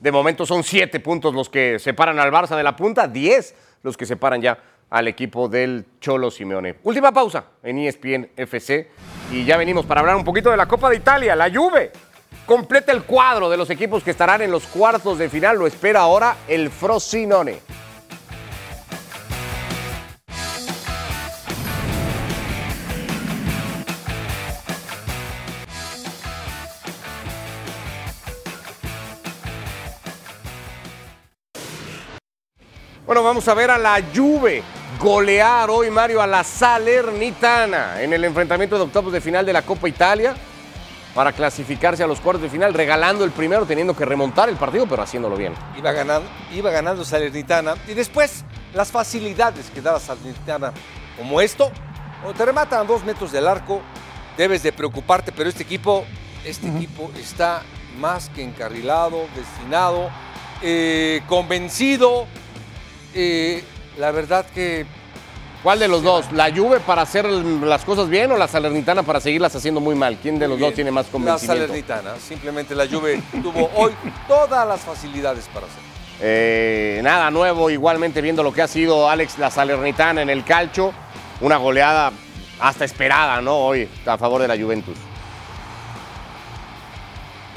de 0.00 0.12
momento 0.12 0.44
son 0.44 0.62
siete 0.62 1.00
puntos 1.00 1.34
los 1.34 1.48
que 1.48 1.78
separan 1.78 2.18
al 2.18 2.30
Barça 2.30 2.56
de 2.56 2.62
la 2.62 2.76
punta, 2.76 3.08
diez 3.08 3.54
los 3.82 3.96
que 3.96 4.04
separan 4.04 4.42
ya 4.42 4.58
al 4.90 5.08
equipo 5.08 5.48
del 5.48 5.84
Cholo 6.00 6.30
Simeone. 6.30 6.76
Última 6.82 7.12
pausa 7.12 7.44
en 7.62 7.78
ESPN 7.78 8.30
FC 8.36 8.88
y 9.32 9.44
ya 9.44 9.56
venimos 9.56 9.84
para 9.84 10.00
hablar 10.00 10.16
un 10.16 10.24
poquito 10.24 10.50
de 10.50 10.56
la 10.56 10.66
Copa 10.66 10.90
de 10.90 10.96
Italia, 10.96 11.36
la 11.36 11.50
Juve. 11.52 11.92
Completa 12.46 12.92
el 12.92 13.02
cuadro 13.02 13.50
de 13.50 13.58
los 13.58 13.68
equipos 13.68 14.02
que 14.02 14.10
estarán 14.10 14.40
en 14.40 14.50
los 14.50 14.66
cuartos 14.66 15.18
de 15.18 15.28
final, 15.28 15.58
lo 15.58 15.66
espera 15.66 16.00
ahora 16.00 16.36
el 16.48 16.70
Frosinone. 16.70 17.60
Bueno, 33.04 33.22
vamos 33.22 33.48
a 33.48 33.54
ver 33.54 33.70
a 33.70 33.78
la 33.78 34.02
Juve 34.14 34.62
golear 34.98 35.70
hoy 35.70 35.90
Mario 35.90 36.20
a 36.20 36.26
la 36.26 36.42
Salernitana 36.42 38.02
en 38.02 38.12
el 38.12 38.24
enfrentamiento 38.24 38.76
de 38.76 38.82
octavos 38.82 39.12
de 39.12 39.20
final 39.20 39.46
de 39.46 39.52
la 39.52 39.62
Copa 39.62 39.88
Italia 39.88 40.34
para 41.14 41.32
clasificarse 41.32 42.02
a 42.02 42.06
los 42.06 42.20
cuartos 42.20 42.42
de 42.42 42.50
final, 42.50 42.74
regalando 42.74 43.24
el 43.24 43.30
primero, 43.30 43.64
teniendo 43.64 43.94
que 43.94 44.04
remontar 44.04 44.48
el 44.48 44.56
partido, 44.56 44.86
pero 44.88 45.02
haciéndolo 45.02 45.36
bien. 45.36 45.54
Iba 45.76 45.92
ganando, 45.92 46.28
iba 46.52 46.70
ganando 46.70 47.04
Salernitana 47.04 47.76
y 47.86 47.94
después 47.94 48.44
las 48.74 48.90
facilidades 48.90 49.70
que 49.70 49.80
da 49.80 49.92
la 49.92 50.00
Salernitana, 50.00 50.72
como 51.16 51.40
esto, 51.40 51.70
cuando 52.20 52.36
te 52.36 52.44
rematan 52.44 52.80
a 52.80 52.84
dos 52.84 53.04
metros 53.04 53.30
del 53.30 53.46
arco, 53.46 53.80
debes 54.36 54.62
de 54.64 54.72
preocuparte, 54.72 55.30
pero 55.32 55.48
este 55.48 55.62
equipo, 55.62 56.04
este 56.44 56.68
equipo 56.68 57.10
está 57.16 57.62
más 57.98 58.28
que 58.30 58.42
encarrilado, 58.42 59.26
destinado, 59.34 60.10
eh, 60.60 61.22
convencido. 61.28 62.26
Eh, 63.14 63.64
la 63.98 64.10
verdad 64.10 64.46
que 64.54 64.86
¿Cuál 65.62 65.80
de 65.80 65.88
los 65.88 66.04
dos? 66.04 66.30
¿La 66.30 66.54
Juve 66.54 66.78
para 66.78 67.02
hacer 67.02 67.26
las 67.26 67.84
cosas 67.84 68.08
bien 68.08 68.30
o 68.30 68.36
la 68.36 68.46
Salernitana 68.46 69.02
para 69.02 69.20
seguirlas 69.20 69.56
haciendo 69.56 69.80
muy 69.80 69.96
mal? 69.96 70.16
¿Quién 70.22 70.38
de 70.38 70.46
los 70.46 70.60
dos 70.60 70.72
tiene 70.72 70.92
más 70.92 71.06
La 71.06 71.12
convencimiento? 71.12 71.66
Salernitana, 71.66 72.16
simplemente 72.16 72.76
la 72.76 72.86
Juve 72.86 73.20
tuvo 73.42 73.68
hoy 73.74 73.92
todas 74.28 74.66
las 74.68 74.80
facilidades 74.82 75.46
para 75.52 75.66
hacerlo. 75.66 75.88
Eh, 76.20 77.00
nada 77.02 77.32
nuevo, 77.32 77.70
igualmente 77.70 78.20
viendo 78.20 78.44
lo 78.44 78.52
que 78.52 78.62
ha 78.62 78.68
sido 78.68 79.10
Alex 79.10 79.36
la 79.38 79.50
Salernitana 79.50 80.22
en 80.22 80.30
el 80.30 80.44
calcho. 80.44 80.92
Una 81.40 81.56
goleada 81.56 82.12
hasta 82.60 82.84
esperada, 82.84 83.40
¿no? 83.40 83.56
Hoy 83.56 83.88
a 84.06 84.16
favor 84.16 84.40
de 84.40 84.48
la 84.48 84.56
Juventus. 84.56 84.96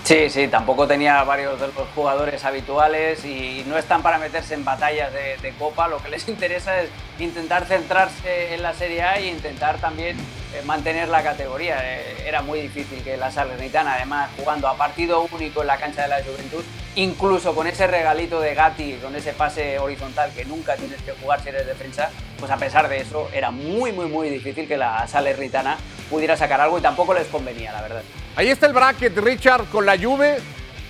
Sí, 0.04 0.32
sí, 0.32 0.48
tampoco 0.48 0.88
tenía 0.88 1.24
varios 1.24 1.60
de 1.62 1.68
los 1.68 1.88
jugadores 1.94 2.44
habituales 2.44 3.24
y 3.24 3.64
no 3.68 3.78
están 3.78 4.02
para 4.02 4.18
meterse 4.18 4.56
en 4.56 4.66
batallas 4.66 5.14
de, 5.14 5.54
Copa. 5.60 5.88
Lo 5.88 6.02
que 6.02 6.10
les 6.10 6.28
interesa 6.28 6.82
es 6.82 6.90
intentar 7.20 7.66
centrarse 7.66 8.56
en 8.56 8.64
la 8.64 8.74
Serie 8.74 9.04
A 9.04 9.20
e 9.20 9.28
intentar 9.28 9.78
también 9.78 10.18
eh, 10.18 10.64
mantener 10.66 11.08
la 11.08 11.22
categoría. 11.22 11.78
Eh, 11.84 12.24
era 12.26 12.42
muy 12.42 12.62
difícil 12.62 13.04
que 13.04 13.16
la 13.16 13.32
Salernitana, 13.32 13.94
además 13.94 14.32
jugando 14.38 14.68
a 14.68 14.76
partido 14.76 15.28
único 15.32 15.62
en 15.62 15.68
la 15.68 15.78
cancha 15.78 16.02
de 16.02 16.08
la 16.08 16.24
Juventud, 16.24 16.64
incluso 16.96 17.54
con 17.54 17.68
ese 17.68 17.86
regalito 17.86 18.42
de 18.42 18.56
Gatti, 18.56 18.94
con 18.96 19.16
ese 19.16 19.34
pase 19.34 19.78
horizontal 19.78 20.32
que 20.36 20.46
nunca 20.46 20.76
tienes 20.78 21.00
que 21.04 21.12
jugar 21.12 21.42
si 21.42 21.50
eres 21.50 21.68
defensa, 21.68 22.10
pues 22.40 22.52
a 22.52 22.58
pesar 22.58 22.90
de 22.90 22.98
eso 23.02 23.30
era 23.32 23.52
muy, 23.52 23.92
muy, 23.92 24.08
muy 24.08 24.30
difícil 24.30 24.68
que 24.68 24.78
la 24.78 25.08
Salernitana 25.08 25.78
pudiera 26.10 26.36
sacar 26.36 26.60
algo 26.60 26.80
y 26.80 26.82
tampoco 26.82 27.14
les 27.14 27.28
convenía, 27.28 27.72
la 27.72 27.82
verdad. 27.82 28.02
Ahí 28.36 28.48
está 28.48 28.66
el 28.66 28.74
bracket, 28.74 29.18
Richard, 29.18 29.66
con 29.66 29.86
la 29.86 29.98
Juve. 29.98 30.38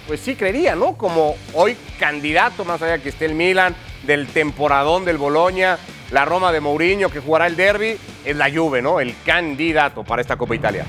Pues 0.07 0.19
sí 0.19 0.35
creería, 0.35 0.75
¿no? 0.75 0.95
Como 0.95 1.35
hoy 1.53 1.75
candidato, 1.99 2.65
más 2.65 2.81
allá 2.81 2.99
que 2.99 3.09
esté 3.09 3.25
el 3.25 3.33
Milan, 3.33 3.75
del 4.03 4.27
temporadón 4.27 5.05
del 5.05 5.17
Boloña, 5.17 5.77
la 6.11 6.25
Roma 6.25 6.51
de 6.51 6.59
Mourinho 6.59 7.09
que 7.09 7.19
jugará 7.19 7.47
el 7.47 7.55
derby, 7.55 7.97
es 8.25 8.35
la 8.35 8.51
Juve, 8.51 8.81
¿no? 8.81 8.99
El 8.99 9.15
candidato 9.25 10.03
para 10.03 10.21
esta 10.21 10.35
Copa 10.35 10.55
Italia. 10.55 10.85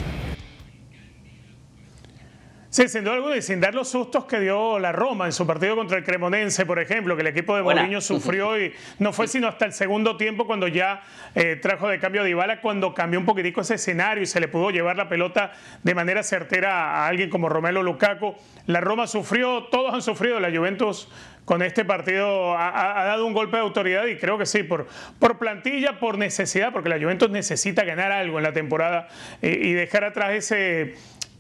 Sí, 2.74 2.88
sin 2.88 3.04
duda 3.04 3.16
alguna, 3.16 3.36
y 3.36 3.42
sin 3.42 3.60
dar 3.60 3.74
los 3.74 3.90
sustos 3.90 4.24
que 4.24 4.40
dio 4.40 4.78
la 4.78 4.92
Roma 4.92 5.26
en 5.26 5.32
su 5.32 5.46
partido 5.46 5.76
contra 5.76 5.98
el 5.98 6.04
Cremonense, 6.04 6.64
por 6.64 6.78
ejemplo, 6.78 7.14
que 7.16 7.20
el 7.20 7.26
equipo 7.26 7.54
de. 7.54 7.60
Mourinho 7.62 8.00
sufrió 8.00 8.58
y 8.58 8.72
no 8.98 9.12
fue 9.12 9.28
sino 9.28 9.46
hasta 9.46 9.66
el 9.66 9.74
segundo 9.74 10.16
tiempo 10.16 10.46
cuando 10.46 10.66
ya 10.68 11.02
eh, 11.34 11.56
trajo 11.56 11.86
de 11.88 11.98
cambio 11.98 12.22
a 12.22 12.24
Dybala, 12.24 12.62
cuando 12.62 12.94
cambió 12.94 13.20
un 13.20 13.26
poquitico 13.26 13.60
ese 13.60 13.74
escenario 13.74 14.22
y 14.22 14.26
se 14.26 14.40
le 14.40 14.48
pudo 14.48 14.70
llevar 14.70 14.96
la 14.96 15.06
pelota 15.10 15.52
de 15.82 15.94
manera 15.94 16.22
certera 16.22 17.02
a 17.04 17.08
alguien 17.08 17.28
como 17.28 17.50
Romelo 17.50 17.82
Lukaku. 17.82 18.34
La 18.64 18.80
Roma 18.80 19.06
sufrió, 19.06 19.64
todos 19.64 19.92
han 19.92 20.00
sufrido, 20.00 20.40
la 20.40 20.50
Juventus 20.50 21.10
con 21.44 21.60
este 21.60 21.84
partido 21.84 22.54
ha, 22.56 22.70
ha- 22.70 23.02
ha 23.02 23.04
dado 23.04 23.26
un 23.26 23.34
golpe 23.34 23.58
de 23.58 23.64
autoridad 23.64 24.06
y 24.06 24.16
creo 24.16 24.38
que 24.38 24.46
sí, 24.46 24.62
por, 24.62 24.86
por 25.18 25.36
plantilla, 25.38 25.98
por 25.98 26.16
necesidad, 26.16 26.72
porque 26.72 26.88
la 26.88 26.98
Juventus 26.98 27.28
necesita 27.28 27.84
ganar 27.84 28.12
algo 28.12 28.38
en 28.38 28.44
la 28.44 28.54
temporada 28.54 29.08
eh, 29.42 29.58
y 29.60 29.72
dejar 29.74 30.04
atrás 30.04 30.30
ese 30.32 30.94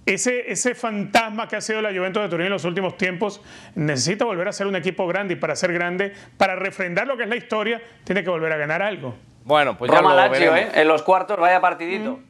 ese, 0.06 0.50
ese 0.50 0.74
fantasma 0.74 1.46
que 1.48 1.56
ha 1.56 1.60
sido 1.60 1.80
la 1.80 1.90
Juventus 1.90 2.22
de 2.22 2.28
Turín 2.28 2.46
en 2.46 2.52
los 2.52 2.64
últimos 2.64 2.96
tiempos 2.96 3.40
necesita 3.74 4.24
volver 4.24 4.48
a 4.48 4.52
ser 4.52 4.66
un 4.66 4.76
equipo 4.76 5.06
grande 5.06 5.34
y 5.34 5.36
para 5.36 5.54
ser 5.54 5.72
grande, 5.72 6.12
para 6.36 6.56
refrendar 6.56 7.06
lo 7.06 7.16
que 7.16 7.22
es 7.22 7.28
la 7.28 7.36
historia, 7.36 7.80
tiene 8.04 8.24
que 8.24 8.30
volver 8.30 8.52
a 8.52 8.56
ganar 8.56 8.82
algo. 8.82 9.14
Bueno, 9.44 9.76
pues 9.76 9.90
ya 9.90 9.98
Roma 9.98 10.10
lo 10.10 10.16
Lazio, 10.16 10.52
veremos. 10.52 10.74
¿eh? 10.76 10.80
En 10.80 10.88
los 10.88 11.02
cuartos, 11.02 11.38
vaya 11.38 11.60
partidito. 11.60 12.20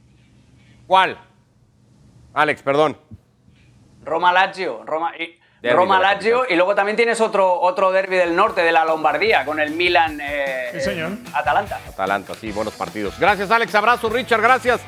¿Cuál? 0.86 1.18
Alex, 2.34 2.62
perdón. 2.62 2.96
Roma 4.04 4.32
Lazio, 4.32 4.82
Roma, 4.84 5.12
y, 5.16 5.38
Roma 5.70 6.00
Lazio 6.00 6.38
capital. 6.38 6.52
y 6.52 6.56
luego 6.56 6.74
también 6.74 6.96
tienes 6.96 7.20
otro 7.20 7.60
otro 7.60 7.92
derby 7.92 8.16
del 8.16 8.34
norte 8.34 8.62
de 8.62 8.72
la 8.72 8.84
Lombardía 8.84 9.44
con 9.44 9.60
el 9.60 9.70
Milan 9.70 10.18
eh, 10.20 10.70
Sí, 10.72 10.80
señor. 10.80 11.12
Atalanta. 11.32 11.80
Atalanta, 11.88 12.34
sí, 12.34 12.50
buenos 12.50 12.74
partidos. 12.74 13.18
Gracias, 13.18 13.50
Alex. 13.50 13.74
Abrazo, 13.74 14.08
Richard, 14.08 14.42
gracias. 14.42 14.80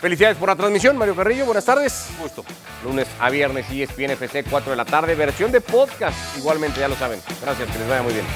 Felicidades 0.00 0.36
por 0.36 0.48
la 0.48 0.56
transmisión, 0.56 0.96
Mario 0.96 1.16
Carrillo. 1.16 1.46
Buenas 1.46 1.64
tardes. 1.64 2.08
Un 2.16 2.22
gusto. 2.22 2.44
Lunes 2.84 3.08
a 3.18 3.30
viernes, 3.30 3.66
ESPN 3.70 4.10
FC, 4.10 4.44
4 4.44 4.70
de 4.70 4.76
la 4.76 4.84
tarde, 4.84 5.14
versión 5.14 5.50
de 5.50 5.60
podcast. 5.60 6.36
Igualmente, 6.36 6.80
ya 6.80 6.88
lo 6.88 6.96
saben. 6.96 7.20
Gracias, 7.40 7.70
que 7.70 7.78
les 7.78 7.88
vaya 7.88 8.02
muy 8.02 8.12
bien. 8.12 8.26